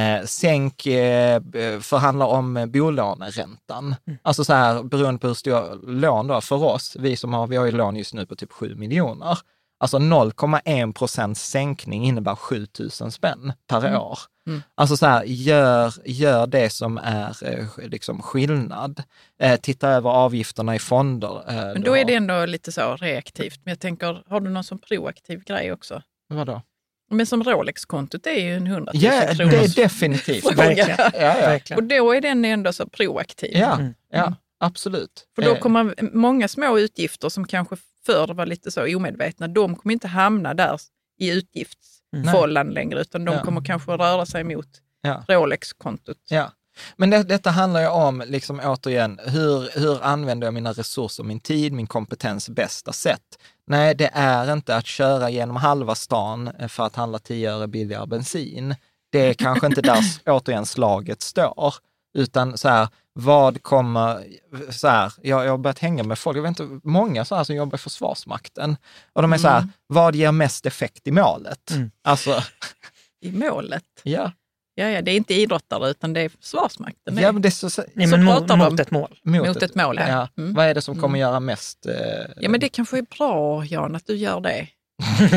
[0.00, 1.40] Eh, sänk, eh,
[1.80, 3.94] förhandla om eh, bolåneräntan.
[4.06, 4.18] Mm.
[4.22, 7.56] Alltså så här, beroende på hur stor lån då, för oss, vi som har, vi
[7.56, 9.38] har ju lån just nu på typ 7 miljoner.
[9.80, 12.66] Alltså 0,1 procents sänkning innebär 7
[13.00, 14.18] 000 spänn per år.
[14.74, 19.02] Alltså så här, gör, gör det som är eh, liksom skillnad.
[19.38, 21.42] Eh, titta över avgifterna i fonder.
[21.48, 23.60] Eh, Men du då är det ändå lite så reaktivt.
[23.64, 26.02] Men jag tänker, har du någon sån proaktiv grej också?
[26.28, 26.62] Vadå?
[27.10, 30.52] Men som Rolex-kontot är ju en 100 000 Ja, det kronors är definitivt.
[30.58, 30.96] Verkligen.
[30.98, 31.76] Ja, ja.
[31.76, 33.50] Och då är den ändå så proaktiv.
[33.56, 33.78] ja,
[34.12, 35.26] ja absolut.
[35.34, 39.76] För då Eh, kommer många små utgifter som kanske förr var lite så omedvetna, de
[39.76, 40.80] kommer inte hamna där
[41.18, 43.42] i utgiftsfållan längre, utan de Ja.
[43.44, 44.68] kommer kanske röra sig mot
[45.02, 45.24] Ja.
[45.28, 46.16] Rolex-kontot.
[46.30, 46.52] Ja,
[46.96, 51.40] men det, detta handlar ju om, liksom återigen, hur, hur använder jag mina resurser, min
[51.40, 53.38] tid, min kompetens bästa sätt?
[53.66, 57.66] Nej, det är inte att köra genom halva stan eh, för att handla 10 öre
[57.66, 58.74] billigare bensin.
[59.12, 61.74] Det är kanske inte där, återigen, slaget står.
[62.14, 64.24] Utan så här, vad kommer,
[64.70, 67.44] så här, jag, jag har börjat hänga med folk, jag vet inte, många så här
[67.44, 68.76] som jobbar i Försvarsmakten.
[69.12, 71.72] Och de är så här, vad ger mest effekt i målet?
[72.02, 72.42] Alltså,
[73.20, 73.84] I målet.
[74.02, 74.32] ja.
[74.80, 77.18] Ja, ja, det är inte idrottare utan det är Försvarsmakten.
[77.18, 78.58] ja men det är så, så, Så men pratar de.
[78.58, 79.18] mot ett mål.
[79.24, 80.08] Mot ett mål, ja.
[80.08, 80.28] Ja.
[80.42, 80.54] Mm.
[80.54, 81.86] Vad är det som kommer göra mest?
[81.86, 81.94] Eh,
[82.40, 84.66] Ja, men det kanske är bra, Jan, att du gör det.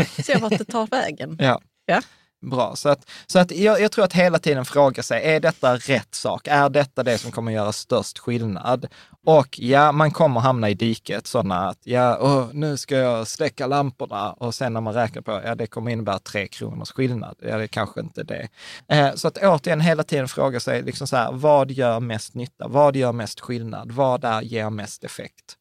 [0.23, 1.37] Se vart det tar vägen.
[1.39, 1.61] Ja.
[1.85, 2.01] Ja.
[2.43, 5.75] Bra, så att, så att jag, jag tror att hela tiden fråga sig, är detta
[5.75, 6.47] rätt sak?
[6.47, 8.87] Är detta det som kommer göra störst skillnad?
[9.25, 13.67] Och ja, man kommer hamna i diket sådana att, ja, åh, nu ska jag släcka
[13.67, 17.35] lamporna och sen när man räknar på, ja, det kommer innebära tre kronors skillnad.
[17.41, 18.47] Ja, det är kanske inte det.
[18.87, 22.67] Eh, så att återigen hela tiden fråga sig, liksom så här, vad gör mest nytta?
[22.67, 23.91] Vad gör mest skillnad?
[23.91, 25.57] Vad där ger mest effekt?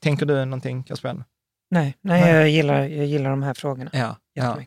[0.00, 1.24] Tänker du någonting, Kasper?
[1.70, 2.34] Nej, nej, Nej.
[2.34, 4.58] Jag, gillar, jag gillar de här frågorna Ja, ja.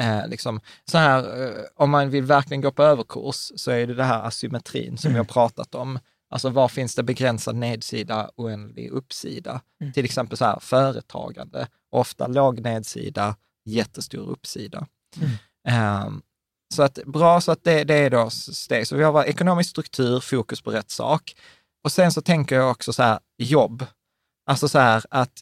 [0.00, 3.94] Eh, liksom, så här, eh, om man vill verkligen gå på överkurs så är det
[3.94, 5.98] det här asymmetrin som vi har pratat om.
[6.30, 9.60] Alltså var finns det begränsad nedsida, oändlig uppsida?
[9.94, 14.86] Till exempel så här, företagande, ofta låg nedsida, jättestor uppsida.
[15.68, 16.22] Ehm,
[16.74, 18.86] Så att bra, så att det, det är då steg.
[18.86, 21.34] Så vi har ekonomisk struktur, fokus på rätt sak.
[21.84, 23.84] Och sen så tänker jag också så här, jobb.
[24.50, 25.32] Alltså så här att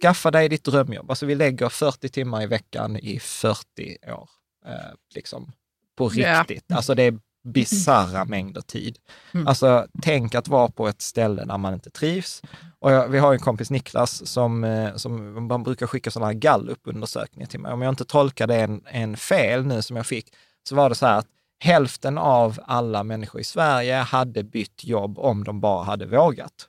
[0.00, 1.10] skaffa dig ditt drömjobb.
[1.10, 4.28] Alltså vi lägger 40 timmar i veckan i 40 år,
[4.66, 4.72] eh,
[5.14, 5.52] liksom
[5.98, 6.40] på Ja.
[6.40, 6.72] riktigt.
[6.72, 8.98] Alltså det är bisarra mängder tid.
[9.34, 9.46] Mm.
[9.46, 12.42] Alltså tänk att vara på ett ställe där man inte trivs.
[12.78, 16.34] Och jag, vi har en kompis, Niklas, som, eh, som man brukar skicka sådana här
[16.38, 17.72] gallupundersökningar till mig.
[17.72, 20.34] Om jag inte tolkar det en, en fel nu som jag fick,
[20.68, 21.26] så var det så här att
[21.60, 26.68] hälften av alla människor i Sverige hade bytt jobb om de bara hade vågat.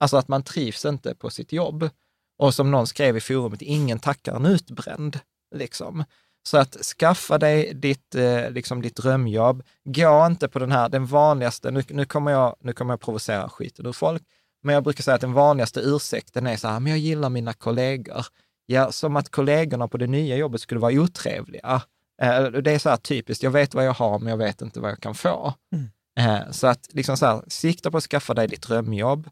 [0.00, 1.90] Alltså att man trivs inte på sitt jobb.
[2.38, 5.20] Och som någon skrev i forumet, ingen tackar en utbränd.
[5.54, 6.04] Liksom.
[6.48, 9.62] Så att skaffa dig ditt, eh, liksom ditt drömjobb.
[9.84, 13.48] Gå inte på den här, den vanligaste, nu, nu, kommer jag, nu kommer jag provocera
[13.48, 14.22] skiten ur folk,
[14.62, 17.52] men jag brukar säga att den vanligaste ursäkten är så här, men jag gillar mina
[17.52, 18.26] kollegor.
[18.66, 21.82] Ja, som att kollegorna på det nya jobbet skulle vara otrevliga.
[22.22, 24.80] Eh, Det är så här typiskt, jag vet vad jag har, men jag vet inte
[24.80, 25.54] vad jag kan få.
[25.72, 25.88] Mm.
[26.20, 29.30] Eh, Så att liksom så här, sikta på att skaffa dig ditt drömjobb.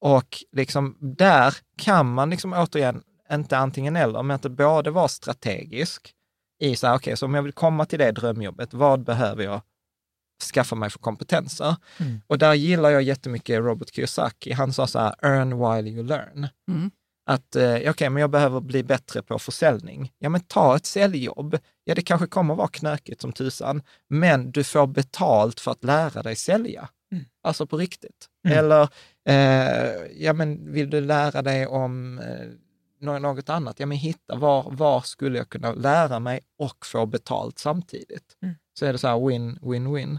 [0.00, 6.12] Och liksom där kan man liksom återigen, inte antingen eller, men att både vara strategisk
[6.62, 9.60] i så här, okej, så om jag vill komma till det drömjobbet, vad behöver jag
[10.52, 11.76] skaffa mig för kompetenser?
[12.00, 12.20] Mm.
[12.26, 14.52] Och där gillar jag jättemycket Robert Kiyosaki.
[14.52, 16.48] Han sa så här, earn while you learn.
[16.70, 16.90] Mm.
[17.30, 20.12] Att, eh, okej, men jag behöver bli bättre på försäljning.
[20.18, 21.58] Ja, men ta ett säljjobb.
[21.84, 26.22] Ja, det kanske kommer vara knökigt som tusan, men du får betalt för att lära
[26.22, 26.88] dig sälja.
[27.12, 27.24] Mm.
[27.42, 28.26] Alltså på riktigt.
[28.46, 28.58] Mm.
[28.58, 28.88] Eller,
[29.26, 32.46] eh, ja men vill du lära dig om eh,
[33.00, 33.80] nå- något annat?
[33.80, 38.36] Ja men hitta, var, var skulle jag kunna lära mig och få betalt samtidigt?
[38.42, 38.54] Mm.
[38.78, 40.18] Så är det så här win, win, win.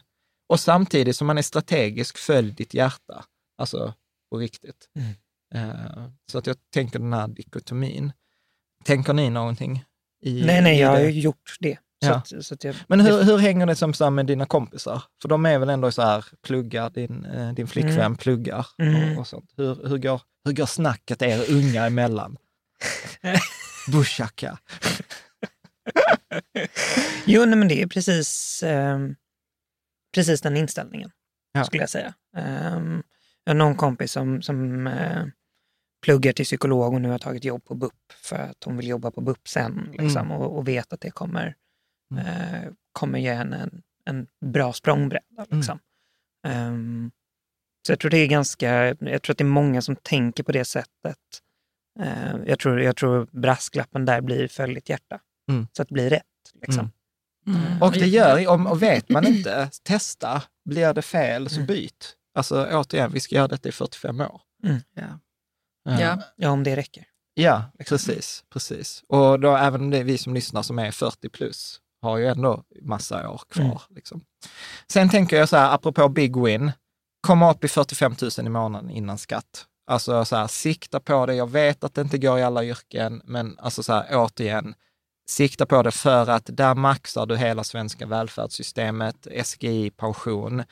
[0.50, 3.26] Och samtidigt som man är strategisk, följ ditt hjärta.
[3.58, 3.94] Alltså
[4.32, 4.90] på riktigt.
[4.96, 5.14] Mm.
[5.70, 8.12] Eh, så att jag tänker den här dikotomin.
[8.84, 9.86] Tänker ni någonting?
[10.22, 11.78] I, Nej, nej, i jag har gjort det.
[12.06, 12.16] Så Ja.
[12.16, 15.04] att, så att jag, Men hur, hur hänger det som så med dina kompisar?
[15.22, 18.16] För de är väl ändå så här, pluggar, din, eh, din flickvän Mm.
[18.18, 19.12] pluggar Mm.
[19.14, 19.54] och, och sånt.
[19.58, 22.38] Hur, hur, går, hur går snacket er unga emellan?
[23.92, 24.58] Bushaka.
[27.26, 29.16] Jo, nej, men det är precis, ehm,
[30.16, 31.12] precis den inställningen,
[31.54, 31.64] Ja.
[31.64, 32.14] skulle jag säga.
[32.38, 33.04] Um,
[33.44, 35.24] jag har någon kompis som, som eh,
[36.06, 37.94] pluggar till psykolog och nu har tagit jobb på BUP
[38.24, 40.32] för att hon vill jobba på BUP sen liksom, Mm.
[40.32, 41.54] och, och vet att det kommer, Mm.
[42.18, 45.26] Eh, kommer ge henne en, en bra språngbräda.
[45.48, 45.58] Mm.
[45.58, 45.80] Liksom.
[46.48, 47.12] Ehm,
[47.88, 50.52] så jag tror det är ganska, jag tror att det är många som tänker på
[50.52, 51.18] det sättet.
[52.00, 55.68] Eh, jag, tror, jag tror brasklappen där blir följ ditt hjärta, Mm.
[55.74, 56.24] så att det blir rätt.
[56.62, 56.92] Liksom.
[57.48, 57.62] Mm.
[57.66, 57.82] Mm.
[57.82, 60.44] Och det gör, om, och vet man inte, testa.
[60.66, 61.68] Blir det fel så Mm.
[61.68, 62.16] byt.
[62.34, 64.42] Alltså återigen, vi ska göra detta i 45 år.
[64.94, 65.20] Ja.
[66.00, 66.22] Ja.
[66.36, 67.06] Ja, om det räcker.
[67.34, 68.44] Ja, precis.
[68.50, 69.04] precis.
[69.08, 73.30] Och då även det, vi som lyssnar som är 40 plus har ju ändå massa
[73.30, 73.66] år kvar.
[73.66, 73.78] Mm.
[73.90, 74.22] Liksom.
[74.92, 76.72] Sen tänker jag så här, apropå big win,
[77.28, 79.66] komma upp i 45 000 i månaden innan skatt.
[79.92, 81.36] Alltså så här, sikta på det.
[81.36, 84.76] Jag vet att det inte går i alla yrken, men alltså så här, återigen,
[85.30, 90.64] sikta på det för att där maxar du hela svenska välfärdssystemet, SGI, pension.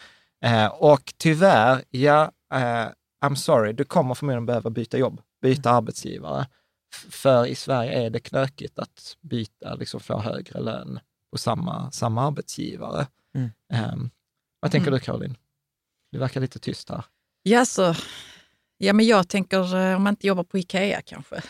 [0.45, 2.87] Eh, och tyvärr, ja, eh,
[3.25, 6.47] I'm sorry, du kommer förmodligen behöva byta jobb, byta arbetsgivare.
[6.95, 10.99] F- För i Sverige är det knökigt att byta, liksom få högre lön
[11.35, 13.07] på samma, samma arbetsgivare.
[13.35, 13.49] Mm.
[13.73, 14.09] Ehm,
[14.59, 14.99] vad tänker Mm.
[14.99, 15.35] du Caroline?
[16.11, 17.05] Du verkar lite tyst här.
[17.43, 17.95] Ja, så,
[18.77, 21.35] ja, men jag tänker eh, om man inte jobbar på Ikea kanske.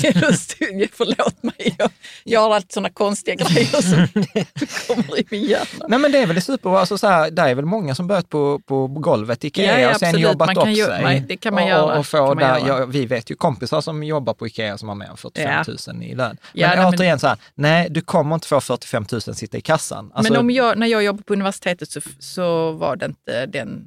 [0.00, 1.90] Det är stund- Förlåt mig, jag,
[2.24, 4.06] jag har alltid sådana konstiga grejer som
[4.96, 5.86] kommer i min hjärna.
[5.88, 8.06] Nej men det är väl det super, alltså så här, där är väl många som
[8.06, 10.30] börjat på, på golvet i Ikea Ja, ja, och sen absolut.
[10.30, 11.02] jobbat Man upp ju- sig.
[11.02, 11.98] man- det kan man och, göra.
[11.98, 12.78] Och få Kan man där, göra.
[12.80, 15.92] ja, vi vet ju kompisar som jobbar på Ikea som har mer än 45 Ja.
[15.92, 16.36] 000 i lön.
[16.52, 19.58] Ja, men nej, men- återigen så här, nej du kommer inte få 45 000 sitta
[19.58, 20.12] i kassan.
[20.14, 23.84] Alltså, men om jag, när jag jobbade på universitetet så, så var det inte den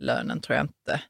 [0.00, 1.00] lönen, tror jag inte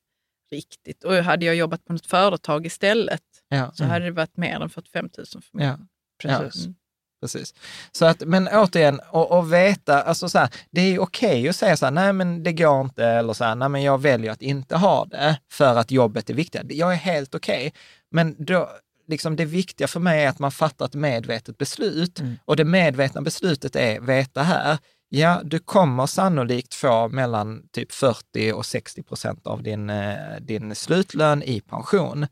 [0.57, 1.05] riktigt.
[1.05, 4.71] Och hade jag jobbat på något företag istället ja, så hade det varit mer än
[4.71, 5.67] 45 000 för mig.
[5.67, 5.79] ja.
[6.23, 6.65] Precis.
[6.65, 6.75] Mm.
[7.21, 7.55] Precis.
[7.93, 11.77] Så att, men återigen, och, och veta, alltså så här, det är okej att säga
[11.77, 14.43] så här, nej men det går inte, eller så här, nej men jag väljer att
[14.43, 16.63] inte ha det för att jobbet är viktigt.
[16.69, 17.73] Jag är helt okej,
[18.11, 18.71] men då,
[19.09, 22.21] liksom det viktiga för mig är att man fattar ett medvetet beslut.
[22.21, 22.39] Mm.
[22.45, 24.79] Och det medvetna beslutet är, veta här,
[25.09, 30.75] ja, du kommer sannolikt få mellan typ 40 och 60 procent av din, eh, din
[30.75, 32.27] slutlön i pension.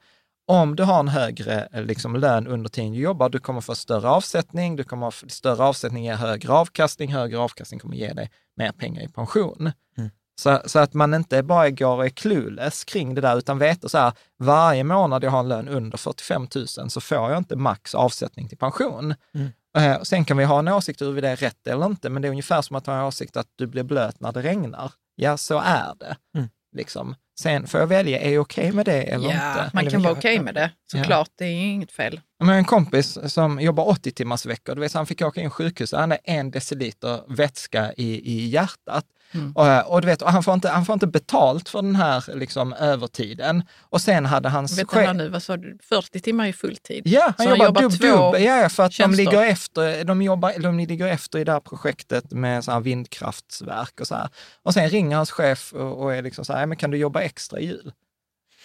[0.46, 3.74] Om du har en högre eh, liksom, lön under tiden du jobbar, du kommer få
[3.74, 8.30] större avsättning, du kommer få större avsättning ger högre avkastning, högre avkastning kommer ge dig
[8.56, 9.72] mer pengar i pension.
[9.98, 10.10] Mm.
[10.40, 13.90] Så, så att man inte bara går och är clueless kring det där, utan vet
[13.90, 17.56] så här, varje månad jag har en lön under 45 000 så får jag inte
[17.56, 19.14] max avsättning till pension.
[19.34, 19.48] Mm.
[19.78, 22.22] Eh, och sen kan vi ha en åsikt huruvida det är rätt eller inte, men
[22.22, 24.92] det är ungefär som att ha en åsikt att du blir blöt när det regnar.
[25.16, 26.16] Ja, så är det.
[26.36, 26.48] Mm.
[26.76, 27.14] Liksom.
[27.40, 29.70] Sen får jag välja, är jag okej med det eller Ja, inte?
[29.72, 30.70] man Eller kan vara okej med det.
[30.92, 32.20] Såklart, det är inget fel.
[32.40, 35.92] Men en kompis som jobbar 80 timmars veckor, du vet, han fick åka in sjukhus,
[35.92, 39.04] han hade en deciliter vätska i, i hjärtat.
[39.34, 39.52] Mm.
[39.52, 42.24] Och, och, du vet, och han, får inte, han får inte betalt för den här
[42.36, 43.62] liksom, övertiden.
[43.80, 45.78] Och sen hade hans Vet chef- nu, vad sa du?
[45.88, 47.02] 40 timmar är fulltid.
[47.06, 50.52] Ja, han Så jobbar, jobbar dubb, dubb, ja, för att de ligger, efter, de, jobbar,
[50.58, 54.28] de ligger efter i det här projektet med så här vindkraftsverk och så här.
[54.62, 56.96] Och sen ringer hans chef och, och är liksom så här, "Ja, men kan du
[56.98, 57.92] jobba extra i jul?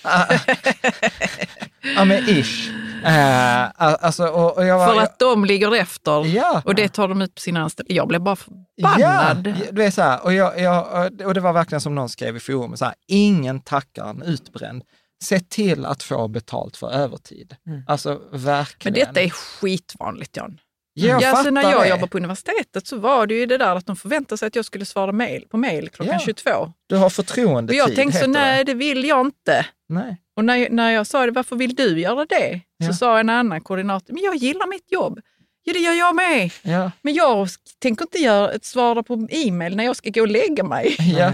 [1.95, 2.69] Ja, men ish.
[3.05, 6.61] Eh, alltså, och, och jag var, För att de ligger efter Ja.
[6.65, 7.93] och det tar de ut på sina anställda.
[7.93, 8.36] Jag blev bara
[8.75, 9.55] Ja, förbannad.
[9.71, 12.39] det är så här, och, jag, jag, och det var verkligen som någon skrev i
[12.39, 14.84] forumet, så här, ingen tackar en utbränd.
[15.23, 17.55] Se till att få betalt för övertid.
[17.88, 18.93] Alltså Men verkligen.
[18.99, 20.57] detta är skitvanligt John.
[20.93, 21.89] Jag ja, alltså när jag det.
[21.89, 24.65] jobbade på universitetet så var det ju det där att de förväntade sig att jag
[24.65, 26.25] skulle svara mail, på mail klockan Ja.
[26.25, 26.73] 22.
[26.87, 28.73] Du har förtroendetid, jag tänkte så, nej det.
[28.73, 29.65] vill jag inte.
[29.89, 30.17] Nej.
[30.35, 32.61] Och när, när jag sa det, varför vill du göra det?
[32.77, 32.87] Ja.
[32.87, 35.19] Så sa en annan koordinator, men jag gillar mitt jobb.
[35.63, 36.51] Ja, det gör jag med.
[36.61, 36.91] Ja.
[37.01, 37.47] Men jag
[37.79, 40.95] tänker inte göra ett svara på e-mail när jag ska gå och lägga mig.
[41.17, 41.31] Ja.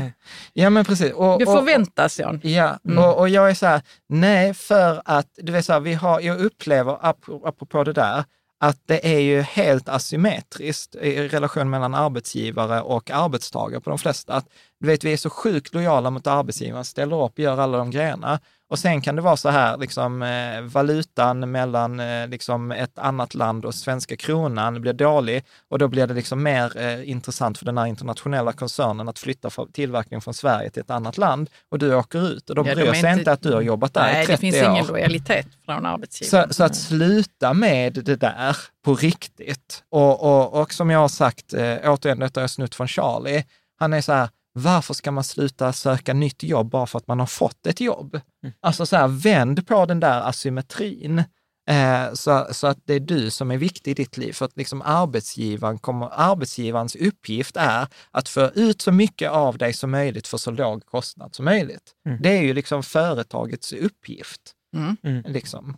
[0.53, 1.13] ja, men precis.
[1.13, 2.39] Och, Det förväntas, John.
[2.43, 3.03] Ja, Mm.
[3.03, 6.19] och, och jag är så här, nej, för att du vet så här, vi har,
[6.21, 8.23] jag upplever, ap- apropå det där,
[8.59, 14.33] att det är ju helt asymmetriskt i relation mellan arbetsgivare och arbetstagare på de flesta.
[14.33, 14.47] Att,
[14.79, 18.39] du vet, vi är så sjukt lojala mot arbetsgivaren, ställer upp, gör alla de grejerna.
[18.69, 23.33] Och sen kan det vara så här, liksom, eh, valutan mellan eh, liksom, ett annat
[23.33, 27.65] land och svenska kronan blir dålig och då blir det liksom mer eh, intressant för
[27.65, 31.79] den här internationella koncernen att flytta för- tillverkningen från Sverige till ett annat land och
[31.79, 33.31] du åker ut och de Ja, de bryr är sig inte...
[33.31, 34.71] att du har jobbat där i Nej, 30 det finns år.
[34.71, 36.47] ingen lojalitet från arbetsgivaren.
[36.49, 39.83] Så, så att sluta med det där på riktigt.
[39.89, 43.43] Och, och, och som jag har sagt, eh, återigen, detta har jag snutt från Charlie,
[43.79, 47.19] han är så här, varför ska man sluta söka nytt jobb bara för att man
[47.19, 48.19] har fått ett jobb?
[48.59, 51.23] Alltså så här, vänd på den där asymmetrin.
[51.69, 54.33] Eh, så, så att det är du som är viktig i ditt liv.
[54.33, 59.73] För att liksom arbetsgivaren kommer, arbetsgivarens uppgift är att få ut så mycket av dig
[59.73, 61.91] som möjligt för så låg kostnad som möjligt.
[62.07, 62.21] Mm.
[62.21, 64.41] Det är ju liksom företagets uppgift.
[64.75, 64.97] Mm.
[65.03, 65.23] Mm.
[65.33, 65.77] Liksom.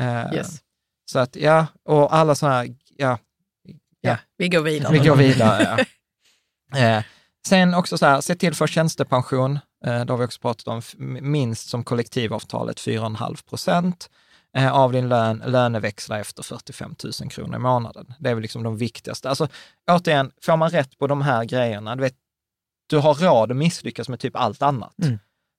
[0.00, 0.58] Eh, Yes.
[1.10, 3.18] Så att ja, och alla sådana här, ja,
[4.00, 4.92] Ja, vi går vidare.
[4.92, 5.62] vi går vidare.
[5.62, 5.84] Ja.
[6.78, 7.02] Eh,
[7.46, 9.58] sen också så här, se till för tjänstepension.
[9.84, 10.82] Eh, det har vi också pratat om,
[11.20, 14.10] minst som kollektivavtalet 4,5 procent
[14.56, 18.14] eh, av din lön löneväxlar efter 45 000 kronor i månaden.
[18.18, 19.28] Det är väl liksom de viktigaste.
[19.28, 19.48] Alltså
[19.90, 22.16] återigen, får man rätt på de här grejerna, du vet,
[22.86, 24.94] du har råd att misslyckas med typ allt annat.
[25.02, 25.18] Mm.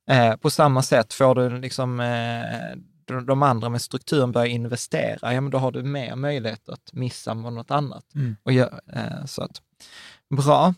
[0.09, 2.77] Eh, på samma sätt får du liksom eh,
[3.25, 7.33] de, andra med strukturen börjar investera, ja men då har du mer möjlighet att missa
[7.33, 8.15] något annat.
[8.15, 8.35] Mm.
[8.43, 9.61] Och gör, eh, så att,
[10.29, 10.73] bra.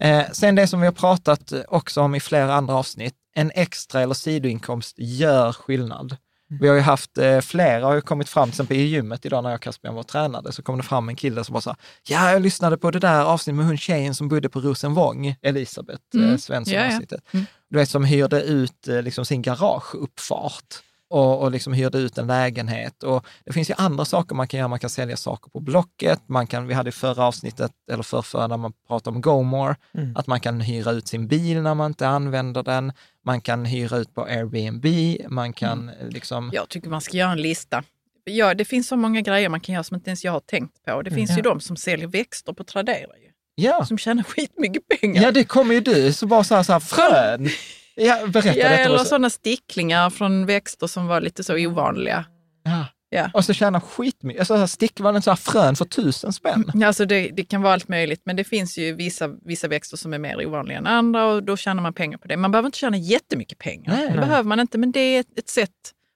[0.00, 4.00] Eh, sen det som vi har pratat också om i flera andra avsnitt, en extra
[4.00, 6.16] eller sidoinkomst gör skillnad.
[6.60, 9.42] Vi har ju haft, eh, flera har ju kommit fram, till exempel i gymmet idag
[9.42, 11.60] när jag och Caspian var och tränade, så kom det fram en kille som bara
[11.60, 11.76] sa,
[12.08, 16.02] ja, jag lyssnade på det där avsnittet med hon tjejen som bodde på Rosenvång, Elisabeth
[16.14, 16.30] Mm.
[16.30, 16.86] eh, Svensson Ja, ja.
[16.92, 17.20] avsnittet.
[17.32, 17.46] Mm.
[17.70, 20.74] Du vet, som hyrde ut eh, liksom sin garageuppfart
[21.10, 23.02] och, och liksom hyrde ut en lägenhet.
[23.02, 24.68] Och det finns ju andra saker man kan göra.
[24.68, 26.20] Man kan sälja saker på Blocket.
[26.28, 30.16] Man kan, vi hade i förra avsnittet, eller förrförra, när man pratade om GoMore, Mm.
[30.16, 32.92] att man kan hyra ut sin bil när man inte använder den.
[33.24, 34.86] Man kan hyra ut på Airbnb.
[35.28, 36.50] Man kan eh, liksom...
[36.54, 37.82] Jag tycker man ska göra en lista.
[38.24, 40.84] Ja, det finns så många grejer man kan göra som inte ens jag har tänkt
[40.84, 41.02] på.
[41.02, 41.36] Det finns Mm.
[41.38, 42.96] ju de som säljer växter på Tradera.
[42.98, 43.30] Ju.
[43.54, 45.22] Ja, Som tjänar skitmycket pengar.
[45.22, 47.48] ja det kommer ju du, så bara så här, så här frön.
[47.94, 48.82] Ja, berätta Ja, detta.
[48.82, 52.24] eller sådana sticklingar från växter som var lite så ovanliga.
[52.64, 52.86] Ja.
[53.08, 53.30] Ja.
[53.34, 54.50] Och så tjänar skitmycket.
[54.50, 56.82] Alltså, stick var en så här frön för tusen spänn.
[56.84, 60.14] Alltså det, det kan vara allt möjligt, men det finns ju vissa, vissa växter som
[60.14, 62.36] är mer ovanliga än andra och då tjänar man pengar på det.
[62.36, 63.92] Man behöver inte tjäna jättemycket pengar.
[63.92, 64.18] Nej, det nej.
[64.26, 65.70] behöver man inte, men det är ett, ett sätt.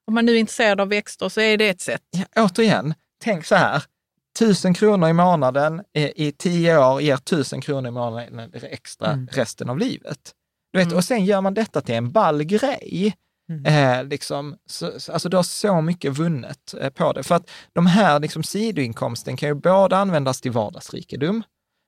[0.07, 2.03] Om man nu är intresserad av växter så är det ett sätt.
[2.35, 3.83] Ja, återigen, tänk så här.
[4.39, 9.29] Tusen kronor i månaden i, i tio år ger tusen kronor i månaden extra Mm.
[9.33, 10.19] resten av livet.
[10.79, 10.97] Vet, Mm.
[10.97, 13.17] Och sen gör man detta till en ball grej.
[13.51, 13.67] Mm.
[13.67, 17.23] Eh, liksom, så, så, alltså du har så mycket vunnet eh, på det.
[17.23, 21.43] För att de här liksom, sidoinkomsten kan ju både användas till vardagsrikedom,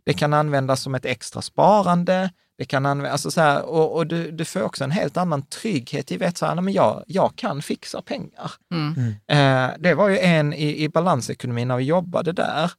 [0.04, 4.06] det kan användas som ett extra sparande, det kan användas, alltså så här, och, och
[4.06, 7.04] du, du får också en helt annan trygghet i vet så här, nej, men jag,
[7.06, 8.52] jag kan fixa pengar.
[8.74, 9.14] Mm.
[9.28, 12.72] Eh, det var ju en i, i balansekonomin när vi jobbade där,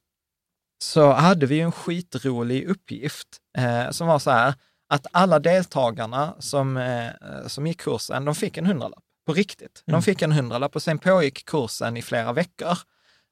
[0.83, 4.53] så hade vi ju en skitrolig uppgift eh, som var så här,
[4.91, 7.07] att alla deltagarna som, eh,
[7.47, 9.83] som gick kursen, de fick en hundralapp på riktigt.
[9.85, 10.01] De Mm.
[10.01, 12.77] fick en hundralapp och sen pågick kursen i flera veckor.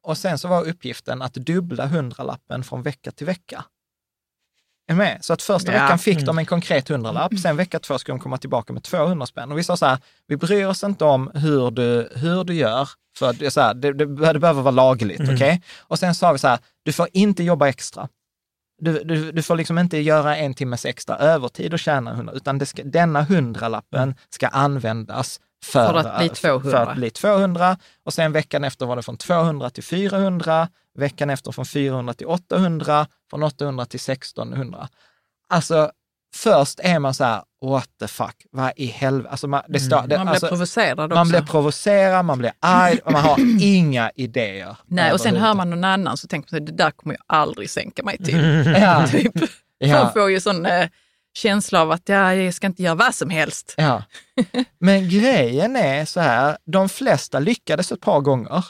[0.03, 3.66] Och sen så var uppgiften att dubbla hundralappen från vecka till vecka.
[4.88, 5.18] Är med?
[5.22, 5.84] Så att första Ja.
[5.84, 6.26] veckan fick Mm.
[6.26, 9.51] de en konkret hundralapp, sen vecka två ska de komma tillbaka med 200 spänn.
[9.51, 9.97] Och vi sa så här,
[10.28, 13.93] vi bryr oss inte om hur du, hur du gör, för det, så här, det,
[13.93, 15.20] det, det behöver vara lagligt.
[15.20, 15.36] Mm.
[15.36, 15.62] okej?
[15.80, 18.10] Och sen sa vi så här, du får inte jobba extra.
[18.80, 22.66] Du, du, du får liksom inte göra en timmes extra övertid och tjäna 100, utan
[22.66, 26.72] ska, denna hundralappen ska användas för, För att bli 200.
[26.72, 27.78] För att bli 200.
[28.04, 30.68] Och sen veckan efter var det från 200 till 400,
[30.98, 34.90] veckan efter från 400 till 800, från 800 till 1600.
[35.50, 35.92] Alltså,
[36.36, 39.30] först är man så här, what the fuck, vad i helvete?
[39.30, 41.16] Alltså, man, det står, det, Man blir alltså, provocerad också.
[41.16, 44.78] man blir provocerad, man blir arg och man har inga idéer.
[44.88, 47.38] Nej, och sen hör man någon annan så tänker man sig, det där kommer jag
[47.38, 48.66] aldrig sänka mig till.
[48.80, 49.08] Ja.
[49.12, 49.34] typ.
[49.78, 50.04] Ja.
[50.04, 50.90] Man får ju sån eh,
[51.34, 53.74] känsla av att ja, jag ska inte göra vad som helst.
[53.78, 54.04] Ja.
[54.80, 58.66] Men grejen är så här, de flesta lyckades ett par gånger.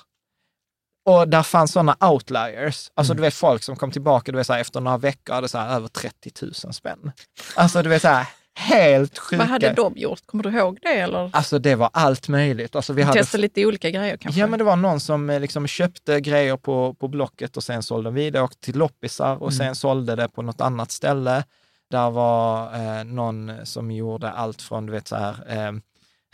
[1.05, 2.91] Och där fanns sådana outliers.
[2.93, 5.47] Alltså du vet folk som kom tillbaka, du vet så här, efter några veckor hade
[5.47, 7.11] så här, över 30 000 spänn.
[7.55, 8.27] Alltså du vet så här,
[8.59, 9.37] helt sjuka.
[9.37, 10.25] Vad hade de gjort?
[10.25, 10.99] Kommer du ihåg det?
[10.99, 12.75] Eller Alltså det var allt möjligt.
[12.75, 14.41] Alltså, vi hade lite olika grejer kanske?
[14.41, 17.83] Ja, men det var någon som eh, liksom köpte grejer på, på Blocket och sen
[17.83, 21.43] sålde de vidare och till loppisar och sen sålde det på något annat ställe.
[21.91, 25.71] Där var eh, någon som gjorde allt från, du vet så här, eh,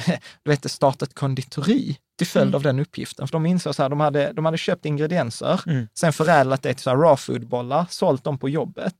[0.44, 2.56] du vet, starta ett konditori till följd Mm.
[2.56, 3.28] av den uppgiften.
[3.28, 5.88] För de insåg så här, de hade, de hade köpt ingredienser, Mm.
[6.00, 8.96] sen förädlat det till så här raw food-bollar, sålt dem på jobbet.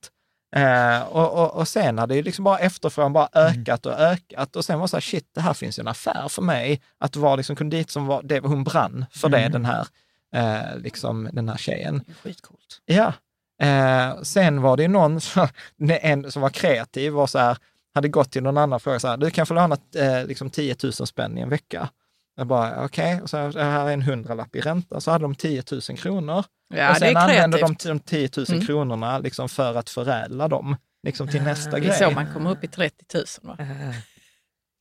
[0.56, 4.66] Eh, och, och, och sen hade ju liksom bara efterfrågan bara ökat och ökat och
[4.66, 7.16] sen var det så här, shit, det här finns ju en affär för mig att
[7.16, 9.52] vara liksom kondit som var, det, hon brann för det, Mm.
[9.52, 9.88] den här,
[10.36, 12.02] eh, liksom den här tjejen.
[12.24, 12.82] Skitcoolt.
[12.86, 13.14] Ja.
[13.62, 15.48] Eh, sen var det ju någon som,
[16.02, 17.58] en, som var kreativ och så här,
[17.96, 20.50] hade gått till någon annan och frågat så här, du kan få låna eh, liksom
[20.50, 21.90] 10 000 spänn i en vecka.
[22.38, 25.64] Jag bara, okej, och så här, är en hundralapp i ränta, så hade de 10
[25.72, 26.44] 000 kronor.
[26.74, 28.66] Ja, och sen använde de de 10 000 Mm.
[28.66, 31.98] kronorna liksom för att förädla dem liksom till nästa Det är grej.
[31.98, 33.24] så man kommer upp i 30 000.
[33.42, 33.58] Va?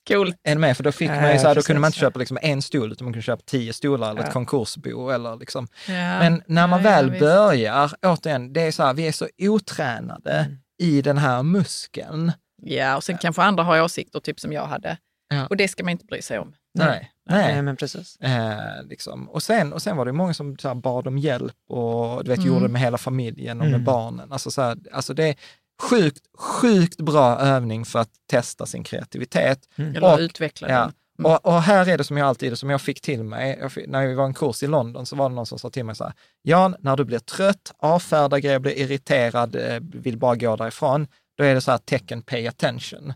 [0.09, 0.37] Coolt.
[0.45, 0.77] Är med?
[0.77, 2.63] För då fick Ja, man ju så här, då kunde man inte köpa liksom en
[2.63, 4.33] stol, utan man kunde köpa tio stolar eller ett Ja.
[4.33, 5.69] konkursbo eller liksom.
[5.89, 5.93] Ja.
[5.95, 10.57] Men när man väl börjar, återigen, det är så här, vi är så otränade Mm.
[10.83, 12.33] i den här muskeln.
[12.63, 14.97] Ja, och sen kanske andra har åsikter, typ som jag hade.
[15.29, 15.47] Ja.
[15.47, 16.55] Och det ska man inte bry sig om.
[16.75, 17.11] Nej.
[17.31, 17.63] Nej, Nej.
[17.63, 18.17] men precis.
[18.17, 19.29] Eh, liksom.
[19.31, 22.31] och, sen, och sen var det många som så här, bad om hjälp och du
[22.31, 22.49] vet, Mm.
[22.49, 23.85] gjorde det med hela familjen och med Mm.
[23.85, 24.33] barnen.
[24.33, 25.35] Alltså, så här, alltså det är
[25.83, 29.59] sjukt, sjukt bra övning för att testa sin kreativitet.
[29.77, 30.81] Eller Och- utveckla Ja.
[30.81, 30.93] den.
[31.19, 31.33] Mm.
[31.33, 34.07] Och, och här är det som jag alltid, som jag fick till mig, fick, när
[34.07, 36.05] vi var en kurs i London så var det någon som sa till mig så
[36.05, 36.13] här,
[36.43, 41.07] Jan, när du blir trött, avfärdar grejer, blir irriterad, eh, vill bara gå därifrån,
[41.39, 43.13] då är det så här tecken pay attention.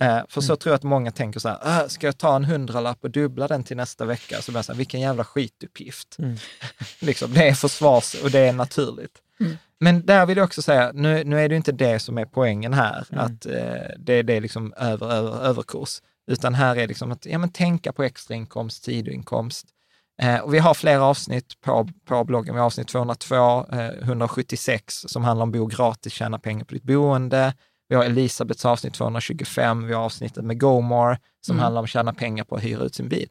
[0.00, 2.44] Eh, för så tror jag att många tänker så här, "Äh, ska jag ta en
[2.44, 4.42] hundralapp och dubbla den till nästa vecka?
[4.42, 6.16] Så blir jag så här, vilken jävla skituppgift.
[6.18, 6.36] Mm.
[7.00, 9.18] liksom, det är försvars och det är naturligt.
[9.40, 9.56] Mm.
[9.80, 12.72] Men där vill jag också säga, nu, nu är det inte det som är poängen
[12.74, 13.24] här, Mm.
[13.24, 16.02] att eh, det, det är liksom över, över, överkurs.
[16.30, 19.66] Utan här är liksom att ja, men tänka på extrainkomst, sidoinkomst.
[20.22, 22.54] Eh, och vi har flera avsnitt på, på bloggen.
[22.54, 26.82] Vi har avsnitt 202, eh, 176 som handlar om bo gratis, tjäna pengar på ditt
[26.82, 27.54] boende.
[27.88, 31.62] Vi har Elisabeths avsnitt 225, vi har avsnittet med GoMore som Mm.
[31.62, 33.28] handlar om att tjäna pengar på att hyra ut sin bil.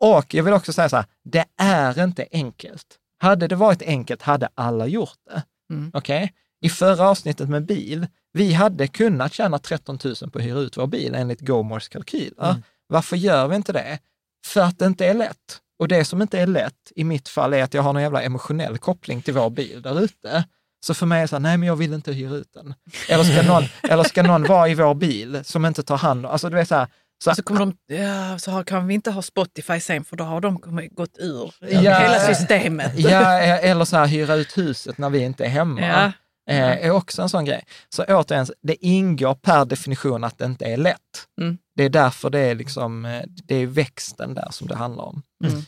[0.00, 2.86] Och jag vill också säga så här, det är inte enkelt.
[3.18, 5.42] Hade det varit enkelt hade alla gjort det.
[5.74, 5.90] Mm.
[5.94, 6.32] Okej?
[6.62, 10.76] I förra avsnittet med bil, vi hade kunnat tjäna 13 000 på att hyra ut
[10.76, 12.50] vår bil enligt GoMores kalkyler.
[12.50, 12.62] Mm.
[12.86, 13.98] Varför gör vi inte det?
[14.46, 15.60] För att det inte är lätt.
[15.78, 18.22] Och det som inte är lätt i mitt fall är att jag har någon jävla
[18.22, 20.44] emotionell koppling till vår bil där ute.
[20.80, 22.74] Så för mig är det så här, nej men jag vill inte hyra ut den.
[23.08, 26.32] Eller ska någon, eller ska någon vara i vår bil som inte tar hand om,
[26.32, 26.86] alltså du vet så här,
[27.24, 30.24] så, Så kommer de, ja, så har, kan vi inte ha Spotify sen för då
[30.24, 30.60] har de
[30.92, 31.78] gått ur Ja.
[31.98, 32.92] hela systemet.
[32.98, 35.80] ja, eller så här hyra ut huset när vi inte är hemma.
[35.80, 36.12] Ja.
[36.54, 37.64] eh, är också en sån grej.
[37.88, 40.96] Så återigen, det ingår per definition att det inte är lätt.
[41.40, 41.58] Mm.
[41.76, 45.22] Det är därför det är liksom, eh, det är växten där som det handlar om.
[45.44, 45.62] Mm.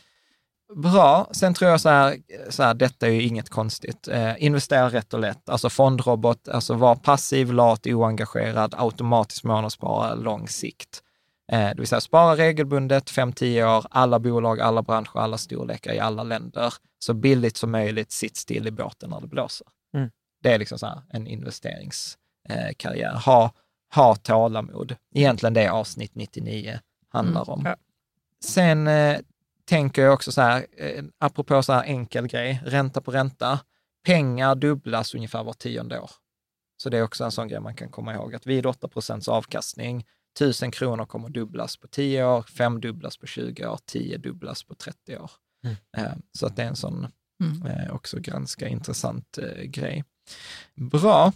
[0.75, 1.27] Bra.
[1.31, 2.17] Sen tror jag så här,
[2.49, 4.07] så här detta är ju inget konstigt.
[4.07, 5.49] Eh, investera rätt och lätt.
[5.49, 11.01] Alltså fondrobot, alltså var passiv, lat, oengagerad, automatiskt månadsspara, lång sikt.
[11.51, 15.99] Eh, det vill säga spara regelbundet, 5-10 år, alla bolag, alla branscher, alla storlekar i
[15.99, 16.73] alla länder.
[16.99, 19.67] Så billigt som möjligt, sitt still i båten när det blåser.
[19.97, 20.09] Mm.
[20.43, 23.21] Det är liksom så här en investeringskarriär.
[23.25, 23.51] Ha,
[23.95, 24.95] ha tålamod.
[25.15, 26.79] Egentligen det avsnitt 99
[27.09, 27.53] handlar Mm.
[27.53, 27.61] om.
[27.65, 27.75] Ja.
[28.45, 29.19] Sen eh,
[29.65, 33.59] tänker jag också så här, eh, apropå så här enkel grej, ränta på ränta.
[34.05, 36.11] Pengar dubblas ungefär var tionde år.
[36.77, 39.27] Så det är också en sån grej man kan komma ihåg, att vid 8 procents
[39.27, 40.05] avkastning,
[40.39, 44.75] 1000 kronor kommer dubblas på 10 år, 5 dubblas på 20 år, 10 dubblas på
[44.75, 45.31] 30 år.
[45.63, 45.75] Mm.
[45.97, 47.07] Eh, Så att det är en sån,
[47.43, 47.65] Mm.
[47.65, 50.03] Eh, också ganska intressant grej.
[50.75, 51.31] Bra.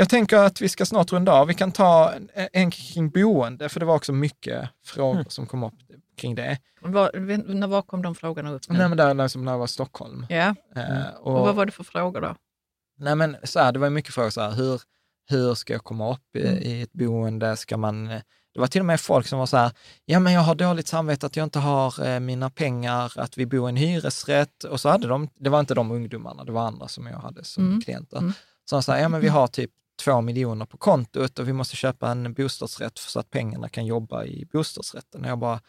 [0.00, 1.46] Jag tänker att vi ska snart runda av.
[1.46, 5.24] Vi kan ta en, en kring boende, för det var också mycket frågor Mm.
[5.28, 5.74] som kom upp
[6.16, 6.58] kring det.
[6.80, 7.10] Var,
[7.54, 8.62] när var kom de frågorna upp?
[8.68, 8.78] Nu?
[8.78, 10.26] Nej, men där, liksom, när jag var i Stockholm.
[10.28, 10.54] Ja.
[10.76, 12.34] Eh, Och, vad var det för frågor då?
[12.98, 14.80] Nej men så här, det var mycket frågor så här, hur,
[15.30, 16.62] hur ska jag komma upp i, Mm.
[16.62, 17.56] i ett boende?
[17.56, 18.20] Ska man, eh,
[18.54, 19.70] det var till och med folk som var så här,
[20.04, 23.46] ja men jag har dåligt samvete att jag inte har eh, mina pengar, att vi
[23.46, 24.64] bor i en hyresrätt.
[24.64, 27.44] Och så hade de, det var inte de ungdomarna, det var andra som jag hade
[27.44, 27.80] som Mm.
[27.80, 28.18] klienter.
[28.18, 28.32] Mm.
[28.64, 29.70] Så de sa, ja men vi har typ
[30.04, 34.24] två miljoner på kontot och vi måste köpa en bostadsrätt så att pengarna kan jobba
[34.24, 35.24] i bostadsrätten.
[35.24, 35.60] Och jag bara,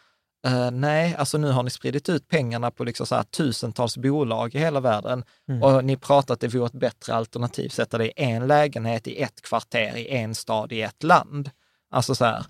[0.46, 4.58] eh, nej, alltså nu har ni spridit ut pengarna på liksom så tusentals bolag i
[4.58, 5.62] hela världen Mm.
[5.62, 9.22] och ni pratar att det vore ett bättre alternativ, sätta det i en lägenhet i
[9.22, 11.50] ett kvarter, i en stad, i ett land.
[11.90, 12.44] Alltså så här.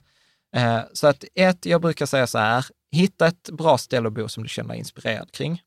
[0.57, 4.29] Eh, så att ett, jag brukar säga så här, hitta ett bra ställe att bo
[4.29, 5.63] som du känner dig inspirerad kring.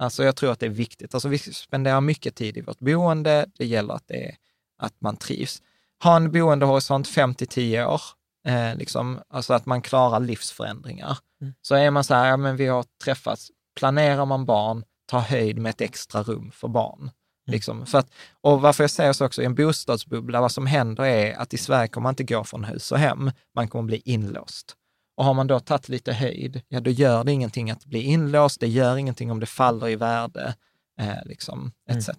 [0.00, 1.14] Alltså jag tror att det är viktigt.
[1.14, 3.46] Alltså vi spenderar mycket tid i vårt boende.
[3.58, 4.36] Det gäller att, det är,
[4.80, 5.62] att man trivs.
[6.02, 8.00] Ha en boendehorisont 5 till 10 år,
[8.46, 11.18] eh, liksom, alltså att man klarar livsförändringar.
[11.40, 11.54] Mm.
[11.62, 15.58] Så är man så här, ja men vi har träffats, planerar man barn, ta höjd
[15.58, 17.10] med ett extra rum för barn.
[17.46, 21.04] Liksom, för att, och varför jag säger så också, i en bostadsbubbla, vad som händer
[21.04, 24.02] är att i Sverige kommer man inte gå från hus och hem, man kommer bli
[24.04, 24.76] inlåst.
[25.16, 28.60] Och har man då tagit lite höjd, ja då gör det ingenting att bli inlåst,
[28.60, 30.54] det gör ingenting om det faller i värde,
[31.00, 32.10] eh, liksom, etc.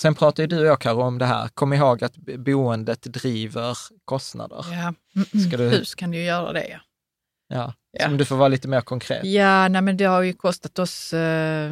[0.00, 1.48] Sen pratar ju du och jag, Karo, om det här.
[1.48, 4.64] Kom ihåg att boendet driver kostnader.
[4.72, 4.94] Ja.
[5.48, 6.68] Ska du- Hus kan ju göra det.
[6.68, 6.78] Ja.
[7.52, 7.74] Ja.
[7.98, 8.04] Ja.
[8.04, 9.24] Som du får vara lite mer konkret.
[9.24, 11.70] Ja, nej, men det har ju kostat oss eh,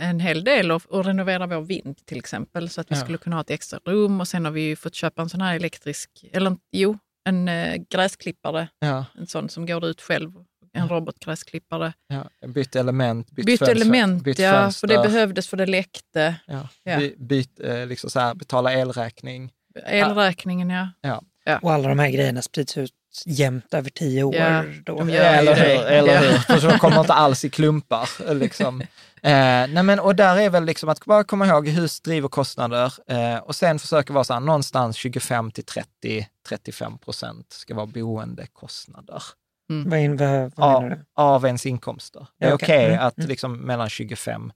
[0.00, 3.00] en hel del att, att renovera vår vind till exempel, så att vi Ja.
[3.00, 5.40] skulle kunna ha ett extra rum och sen har vi ju fått köpa en sån
[5.40, 6.98] här elektrisk, eller jo,
[7.28, 10.32] en eh, gräsklippare, Ja, en sån som går ut själv,
[10.74, 11.92] en robotgräsklippare.
[12.08, 12.24] ja.
[12.48, 14.88] Bytt element, bytt, Bytt fönster, element, bytt ja, fönster.
[14.88, 16.34] för det behövdes för det läckte.
[16.46, 16.68] ja.
[16.82, 16.98] Ja.
[16.98, 19.52] By, byt, eh, liksom så här, betala elräkning.
[19.86, 21.20] Elräkningen, ja.
[21.62, 22.92] Och alla de här grejerna sprids ut
[23.26, 24.34] jämnt över tio år.
[24.34, 24.98] Ja, då.
[24.98, 25.84] de Ja, eller hur?
[25.86, 26.20] Eller Ja.
[26.20, 26.38] hur?
[26.60, 28.34] För de kommer inte alls i klumpar.
[28.34, 28.82] Liksom.
[29.24, 32.92] Eh, nej men, och där är väl liksom att bara komma ihåg hus driver kostnader
[33.06, 37.86] eh, och sen försöka vara så här, någonstans 25 till 30, 35 procent ska vara
[37.86, 39.22] boendekostnader
[39.66, 41.04] Vad, in, vad, vad menar av, du?
[41.14, 42.26] av ens inkomster.
[42.38, 42.86] Det är Ja, okej okej.
[42.86, 43.28] Mm, att mm.
[43.28, 44.52] liksom mellan 25,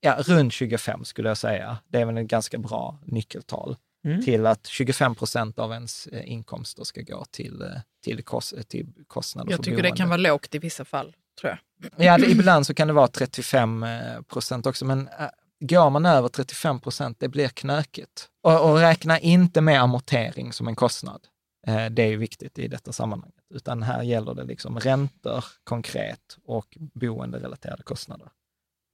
[0.00, 1.78] ja runt 25 skulle jag säga.
[1.88, 4.22] Det är väl ett ganska bra nyckeltal Mm.
[4.24, 7.68] till att 25 procent av ens eh, inkomster ska gå till, eh,
[8.04, 9.90] till, kost, till kostnader Jag för tycker boende.
[9.90, 11.90] det kan vara lågt i vissa fall, tror jag.
[12.06, 13.86] Ja, det, ibland så kan det vara 35
[14.28, 15.28] procent också, men äh,
[15.60, 18.28] går man över 35 procent, det blir knökigt.
[18.42, 21.20] Och, och räkna inte med amortering som en kostnad.
[21.66, 23.32] Eh, det är ju viktigt i detta sammanhang.
[23.54, 28.28] Utan här gäller det liksom räntor konkret och boenderelaterade kostnader.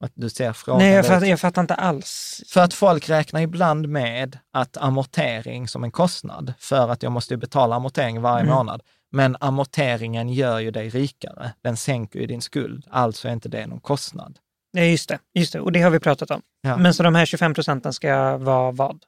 [0.03, 2.41] Att du ser frågan Nej, jag fattar, jag fattar inte alls.
[2.47, 7.33] För att folk räknar ibland med att amortering som en kostnad, för att jag måste
[7.33, 8.55] ju betala amortering varje Mm.
[8.55, 8.81] månad.
[9.11, 11.53] Men amorteringen gör ju dig rikare.
[11.63, 14.39] Den sänker ju din skuld, alltså är inte det någon kostnad.
[14.71, 15.19] Ja, just det.
[15.33, 15.59] Just det.
[15.59, 16.41] Och det har vi pratat om.
[16.61, 16.77] Ja.
[16.77, 19.03] Men så de här 25 procenten ska vara vad?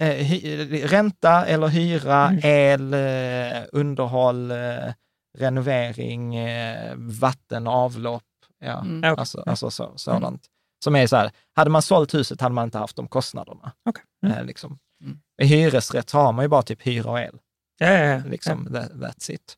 [0.00, 2.40] Eh, ränta eller hyra, Mm.
[2.44, 4.92] el, eh, underhåll, eh,
[5.38, 8.22] renovering, eh, vatten, avlopp.
[8.64, 9.14] Ja, Mm.
[9.18, 10.42] Alltså, alltså så, sådant.
[10.84, 13.72] Som är så här, hade man sålt huset hade man inte haft de kostnaderna.
[13.88, 14.04] Okej.
[14.26, 14.38] Mm.
[14.38, 14.78] Eh, liksom.
[15.04, 15.18] Mm.
[15.42, 17.38] I hyresrätt har man ju bara typ hyra och el.
[17.78, 18.22] Ja, ja, ja.
[18.26, 19.54] Liksom, that, that's it.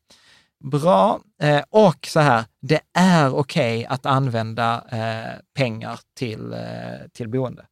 [0.65, 1.21] Bra.
[1.43, 6.59] Eh, och så här, det är okej att använda eh, pengar till, eh,
[7.13, 7.67] till boende.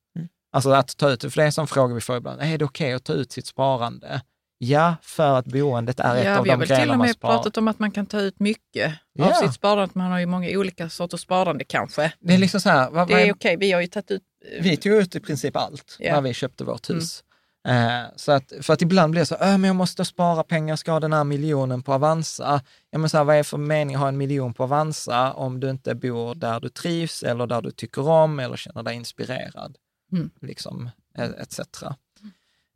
[0.52, 0.56] Mm.
[0.56, 2.64] Alltså att ta ut, för det är en sån fråga vi får ibland, är det
[2.64, 4.22] okej att ta ut sitt sparande?
[4.62, 6.98] Ja, för att boendet är ett Ja, av vi har de väl till grejerna och
[6.98, 7.35] man med sparar.
[7.36, 9.28] pratat om att man kan ta ut mycket Ja.
[9.28, 9.90] av sitt sparande.
[9.94, 12.12] Man har ju många olika sorters sparande kanske.
[12.20, 14.22] Det är liksom så här, vad, Det är är, okej, vi har ju tagit ut...
[14.56, 16.14] eh, vi tog ut i princip allt Ja.
[16.14, 17.24] när vi köpte vårt hus.
[17.68, 20.77] Eh, så att, för att ibland blir det så, äh, men jag måste spara pengar,
[20.77, 22.60] ska ha den här miljonen på Avanza.
[22.90, 25.32] Ja, men så här, vad är det för mening att ha en miljon på Avanza
[25.32, 28.94] om du inte bor där du trivs eller där du tycker om eller känner dig
[28.97, 29.77] inspirerad?
[30.12, 30.31] Mm.
[30.41, 31.61] Liksom, e- etc.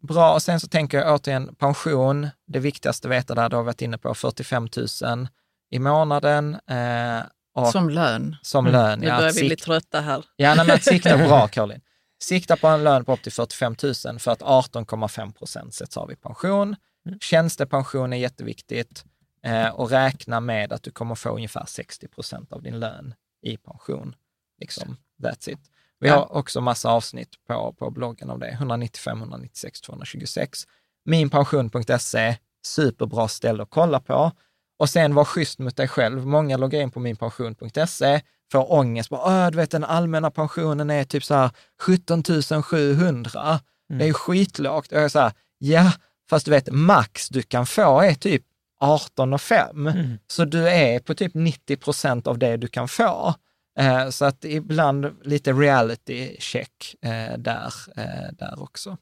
[0.01, 3.63] Bra, och sen så tänker jag återigen pension, det viktigaste att veta där, då har
[3.63, 4.69] vi varit inne på 45
[5.03, 5.29] 000
[5.71, 6.55] i månaden.
[6.55, 7.23] Eh,
[7.55, 8.37] och Som lön.
[8.43, 8.99] som lön.
[8.99, 10.25] Nu ja, börjar att vi bli trötta här.
[10.37, 11.81] Ja, nej, men att sikta bra, Caroline.
[12.23, 16.13] Sikta på en lön på upp till 45 000 för att 18,5 procent sätts av
[16.13, 16.77] i pension.
[17.21, 19.05] Tjänstepension är jätteviktigt
[19.43, 23.57] eh, och räkna med att du kommer få ungefär 60 procent av din lön i
[23.57, 24.15] pension.
[24.61, 25.59] Liksom, that's it.
[26.05, 26.15] Vi Ja.
[26.17, 30.59] har också massa avsnitt på, på bloggen om det, 195, 196, 226.
[31.05, 32.37] Minpension.se,
[32.67, 34.33] superbra ställe att kolla på.
[34.79, 36.27] Och sen var schysst mot dig själv.
[36.27, 38.21] Många loggar in på minpension.se,
[38.53, 39.11] får ångest.
[39.11, 41.51] Bara, "Åh, du vet den allmänna pensionen är typ så här
[41.83, 43.61] 17 700.
[43.89, 44.93] Det är ju skitlågt.
[44.93, 45.93] Och jag är så här, ja,
[46.31, 48.43] fast du vet max du kan få är typ
[48.81, 49.87] 18 och 5.
[49.87, 50.19] Mm.
[50.27, 53.35] Så du är på typ 90 procent av det du kan få.
[53.79, 58.97] Eh, så att ibland lite reality check eh, där, eh, där också.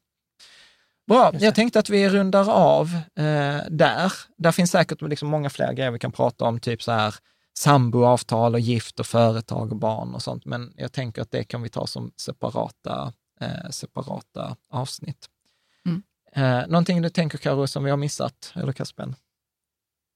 [1.06, 2.98] Bra, jag tänkte att vi rundar av
[3.68, 4.12] där.
[4.36, 7.14] Där finns säkert liksom många fler grejer vi kan prata om, typ så här
[7.58, 10.44] samboavtal och gift och företag och barn och sånt.
[10.44, 13.12] Men jag tänker att det kan vi ta som separata,
[13.70, 15.28] separata avsnitt.
[15.86, 16.02] Mm.
[16.32, 19.14] Eh, någonting du tänker Karo som vi har missat, eller Kaspen?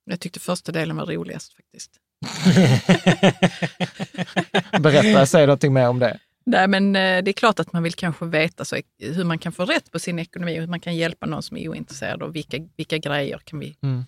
[0.05, 2.01] Jag tyckte första delen var roligast faktiskt.
[4.81, 6.19] Berätta, säg någonting mer om det.
[6.47, 9.53] Nej, men eh, det är klart att man vill kanske veta så, hur man kan
[9.53, 12.37] få rätt på sin ekonomi och hur man kan hjälpa någon som är ointresserad och
[12.37, 14.05] vilka, vilka grejer kan vi Mm.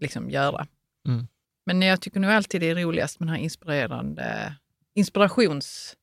[0.00, 0.66] liksom göra.
[1.08, 1.26] Mm.
[1.66, 4.54] Men jag tycker nog alltid det är roligast med den här inspirerande
[4.94, 5.96] inspirationspratet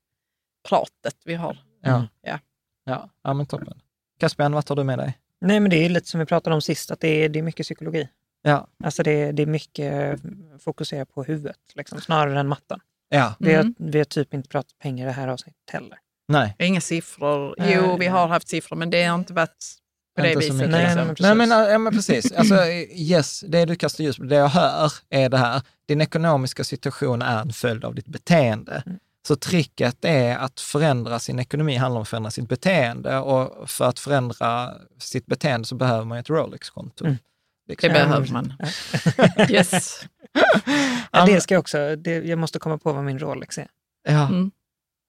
[1.25, 1.57] vi har.
[1.81, 2.07] Ja.
[2.21, 2.39] Ja.
[2.85, 3.79] Ja, ja men toppen.
[4.19, 5.17] Kaspen, vad tar du med dig?
[5.41, 7.43] Nej, men det är lite som vi pratade om sist, att det är, det är
[7.43, 8.09] mycket psykologi.
[8.45, 8.67] Ja.
[8.83, 10.19] Alltså det, det är mycket
[10.59, 12.79] fokusera på huvudet, liksom, snarare än mattan.
[13.09, 13.33] Ja.
[13.39, 13.75] Vi, har, Mm.
[13.77, 15.97] vi har typ inte pratat pengar i det här avsnittet heller.
[16.27, 16.55] Nej.
[16.59, 17.55] Inga siffror.
[17.57, 18.07] Nej, Jo, vi nej.
[18.07, 19.65] har haft siffror, men det har inte varit
[20.15, 20.55] på det Inte så viset.
[20.67, 20.71] mycket.
[20.71, 21.07] Nej, liksom.
[21.27, 22.31] men Nej, men, ja, men precis.
[22.31, 25.61] Alltså, yes, det du kastar ljus på, det jag hör är det här.
[25.85, 28.83] Din ekonomiska situation är en följd av ditt beteende.
[29.27, 33.85] Så tricket är att förändra sin ekonomi handlar om att förändra sitt beteende och för
[33.85, 37.05] att förändra sitt beteende så behöver man ett Rolex-konto.
[37.05, 37.17] Mm.
[37.67, 38.53] Det behöver man.
[39.49, 40.05] Yes.
[41.11, 43.67] Ja, det ska jag också, det, jag måste komma på vad min Rolex är.
[44.03, 44.51] Ja, Mm.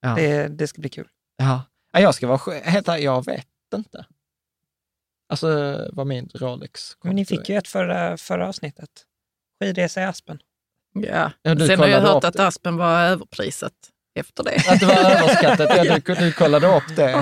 [0.01, 1.07] ja, Det, det ska bli kul.
[1.37, 1.63] ja.
[1.93, 1.99] ja.
[1.99, 4.05] Jag ska vara helt jag vet inte.
[5.29, 8.89] Alltså vad min Rolex Men ni fick ju ett förra, förra avsnittet.
[9.59, 10.39] Skidresa i Aspen.
[10.93, 11.31] Ja.
[11.41, 12.47] Ja, du Sen har jag hört att det.
[12.47, 13.73] Aspen var överprisat
[14.15, 14.55] efter det.
[14.69, 17.21] Att det var överskattat, ja, du, du kollade upp det.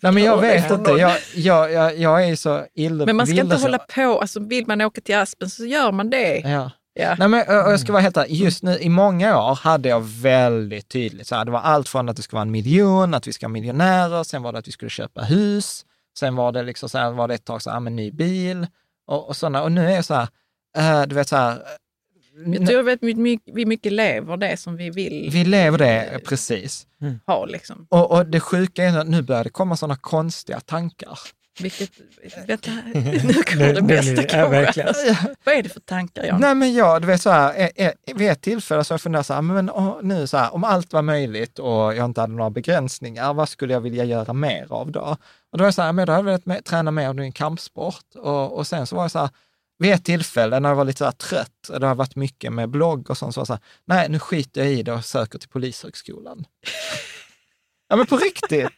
[0.00, 0.90] Nej, men jag vet inte.
[0.90, 4.66] Jag, jag, jag, jag är så illa Men man ska inte hålla på, alltså vill
[4.66, 6.38] man åka till Aspen så gör man det.
[6.38, 6.70] Ja.
[7.00, 7.16] Ja.
[7.18, 10.88] Nej, men, och jag ska vara helt just nu i många år hade jag väldigt
[10.88, 13.32] tydligt, så här, det var allt från att det skulle vara en miljon, att vi
[13.32, 15.84] ska vara miljonärer, sen var det att vi skulle köpa hus,
[16.18, 18.66] sen var det liksom så här, var det ett tag så här, men ny bil
[19.06, 19.62] och, och sådana.
[19.62, 20.28] Och nu är jag så här,
[20.78, 21.58] eh, du vet så här,
[22.46, 26.20] Jag tror vet, vi, mycket- vi mycket lever det som vi vill vi lever det
[26.26, 26.86] precis.
[27.26, 27.44] ha.
[27.44, 27.86] Liksom.
[27.90, 31.18] Och, och det sjuka är att nu börjar det komma sådana konstiga tankar.
[31.60, 31.90] Vilket,
[32.46, 32.70] vänta,
[33.24, 35.18] nu kommer det bästa ja, kanske.
[35.44, 36.40] Vad är det för tankar Jan?
[36.40, 39.26] Nej men jag, du vet så här, eh, eh, vid ett tillfälle så jag funderat
[39.26, 42.32] så här, men åh, nu så här, om allt var möjligt och jag inte hade
[42.32, 45.16] några begränsningar, vad skulle jag vilja göra mer av då?
[45.52, 47.20] Och då var jag så här, men då hade jag velat med, träna mer av
[47.20, 48.04] en kampsport.
[48.14, 49.28] Och, och sen så var jag så här,
[49.78, 52.52] vid ett tillfälle när jag var lite så här trött, och det har varit mycket
[52.52, 54.92] med blogg och sånt, så var jag så här, nej nu skiter jag i det
[54.92, 56.44] och söker till Polishögskolan.
[57.88, 58.68] ja men på riktigt.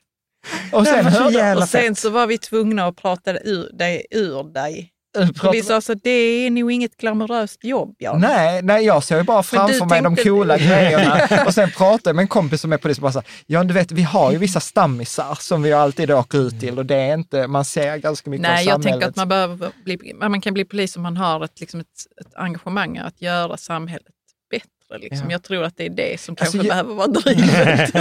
[0.72, 3.70] Och sen, var så hörde, jävla Och sen så var vi tvungna att prata ur
[3.72, 4.06] dig.
[4.10, 4.92] Ur dig.
[5.42, 8.20] Och vi sa så det är nog inget glamoröst jobb Jan.
[8.20, 11.28] Nej, nej, jag ser ju bara framför mig de coola grejerna.
[11.46, 13.64] Och sen pratade jag med en kompis som är polis och bara så här, ja
[13.64, 16.96] du vet, vi har ju vissa stammisar som vi alltid åker ut till och det
[16.96, 18.92] är inte, man ser ganska mycket Nej, av jag samhället.
[18.92, 21.86] tänker att man, behöver bli, man kan bli polis om man har ett, liksom ett,
[22.20, 24.06] ett engagemang att göra samhället
[24.50, 24.98] bättre.
[25.00, 25.26] Liksom.
[25.26, 25.32] Ja.
[25.32, 27.94] Jag tror att det är det som Alltså, kanske jag- behöver vara drivet.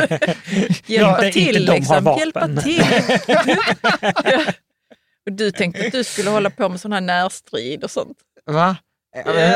[0.89, 2.03] Hjälpa Inte- till, inte de har liksom.
[2.03, 2.19] vapen.
[2.19, 2.83] Hjälpa till.
[5.29, 8.17] Och du tänkte att du skulle hålla på med sån här närstrid och sånt.
[8.45, 8.77] Va?
[9.13, 9.51] Det var det.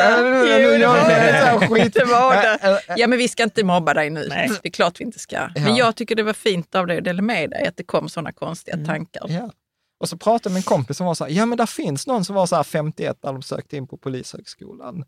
[2.97, 4.27] Ja, men vi ska inte mobba dig nu.
[4.29, 4.49] Nej.
[4.63, 5.49] Det är klart vi inte ska.
[5.55, 8.09] Men jag tycker det var fint av dig att dela med dig, att det kom
[8.09, 9.25] sådana konstiga tankar.
[9.29, 9.51] Ja.
[9.99, 12.07] Och så pratade jag med en kompis som var så här, ja men där finns
[12.07, 15.05] någon som var så här 51 när de sökte in på Polishögskolan.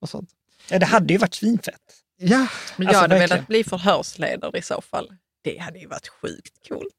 [0.00, 0.30] Och sånt.
[0.70, 1.74] Ja, det hade ju varit svinfett.
[2.16, 3.28] Ja, Men jag Alltså, hade verkligen.
[3.36, 5.08] velat bli förhörsledare i så fall.
[5.44, 6.94] Det hade ju varit sjukt coolt.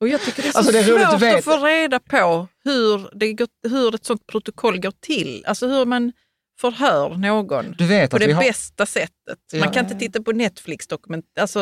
[0.00, 2.48] Och jag tycker det är så Alltså, det är svårt vet- att få reda på
[2.64, 5.44] hur, det går, hur ett sånt protokoll går till.
[5.46, 6.12] Alltså hur man
[6.60, 8.42] förhör någon du vet på att det vi har...
[8.42, 9.38] bästa sättet.
[9.52, 9.58] Ja.
[9.58, 11.60] Man kan inte titta på Netflix-dokument, alltså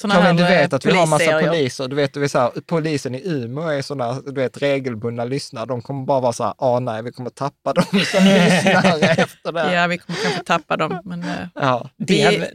[0.00, 1.88] Karin, här du vet eh, att vi har massa poliser.
[1.88, 5.66] Du vet, du vet så här, polisen i Umeå är sådana du vet, regelbundna lyssnare.
[5.66, 9.52] De kommer bara vara så här, ah nej, vi kommer tappa dem som lyssnare efter
[9.52, 9.74] det.
[9.74, 11.90] Ja, vi kommer kanske tappa dem, men eh, Ja.
[11.96, 12.50] Det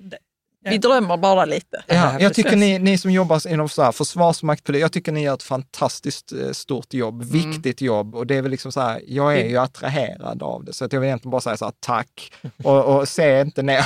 [0.63, 1.83] vi drömmer bara lite.
[1.87, 2.35] Ja, jag precis.
[2.35, 6.31] tycker ni, ni som jobbar inom så här, försvarsmakt, jag tycker ni gör ett fantastiskt
[6.31, 7.51] eh, stort jobb, Mm.
[7.51, 10.73] viktigt jobb och det är väl liksom så här, jag är ju attraherad av det
[10.73, 12.31] så att jag vill egentligen bara säga så här, tack
[12.63, 13.85] och, och se inte ner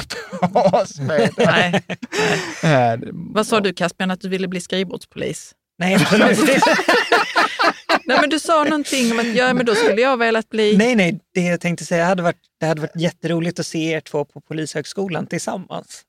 [0.53, 1.45] på oss med det.
[1.45, 1.83] Nej.
[2.93, 5.51] Eh, Vad sa du Caspian, att du ville bli skrivbordspolis?
[5.79, 5.97] nej.
[8.05, 10.77] Nej, men du sa någonting om att ja, men då skulle jag velat bli...
[10.77, 13.99] nej, nej, det jag tänkte säga hade varit, det hade varit jätteroligt att se er
[13.99, 16.01] två på Polishögskolan tillsammans.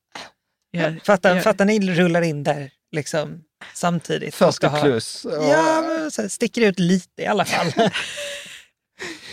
[0.71, 1.41] Ja, Fattar, ja.
[1.41, 3.43] fattar ni rullar in där liksom
[3.73, 4.41] samtidigt?
[4.41, 5.25] och ska 40 ha- plus.
[5.25, 7.71] Och, Ja, men så här, sticker ut lite i alla fall.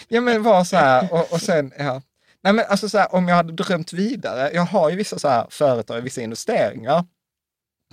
[0.09, 2.03] Ja men var så här och, och sen, ja.
[2.45, 5.29] Nej men alltså så här, om jag hade drömt vidare, jag har ju vissa så
[5.29, 7.05] här företag, vissa investeringar,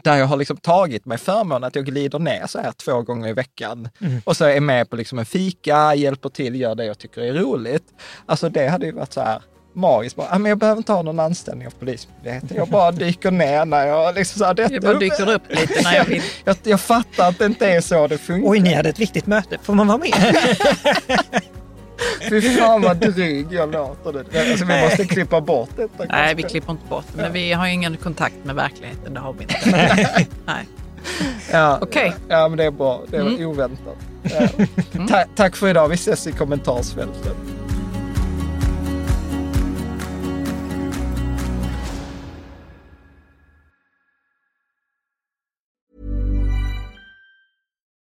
[0.04, 3.28] där jag har liksom tagit mig förmånen att jag glider ner så här två gånger
[3.30, 4.22] i veckan Mm.
[4.26, 7.34] och så är med på liksom en fika, hjälper till, gör det jag tycker är
[7.34, 7.84] roligt.
[8.26, 9.42] Alltså det hade ju varit så här
[9.74, 10.16] magiskt.
[10.16, 12.50] Bara, "Ja, men jag behöver inte ha någon anställning av Polismyndigheten.
[12.58, 15.82] Jag bara dyker ner när jag liksom så här, detta, Jag bara dyker upp lite
[15.84, 16.22] när jag vill.
[16.46, 18.50] jag, jag fattar att det inte är så det funkar.
[18.50, 19.58] Oj, ni hade ett viktigt möte.
[19.64, 20.14] Får man vara med?
[22.30, 24.14] Fy fan vad dryg jag låter.
[24.32, 24.50] Det.
[24.52, 26.04] Alltså, vi måste klippa bort detta.
[26.10, 27.22] Nej, vi klipper inte bort det.
[27.22, 29.56] Men vi har ju ingen kontakt med verkligheten, det har vi inte.
[30.46, 30.68] Nej.
[31.52, 32.14] Ja, Okej.
[32.30, 33.02] ja, men det är bra.
[33.10, 33.46] Det var Mm.
[33.48, 33.96] oväntat.
[34.24, 34.48] Ja.
[35.10, 35.88] Ta- tack för idag.
[35.88, 37.36] Vi ses i kommentarsfältet.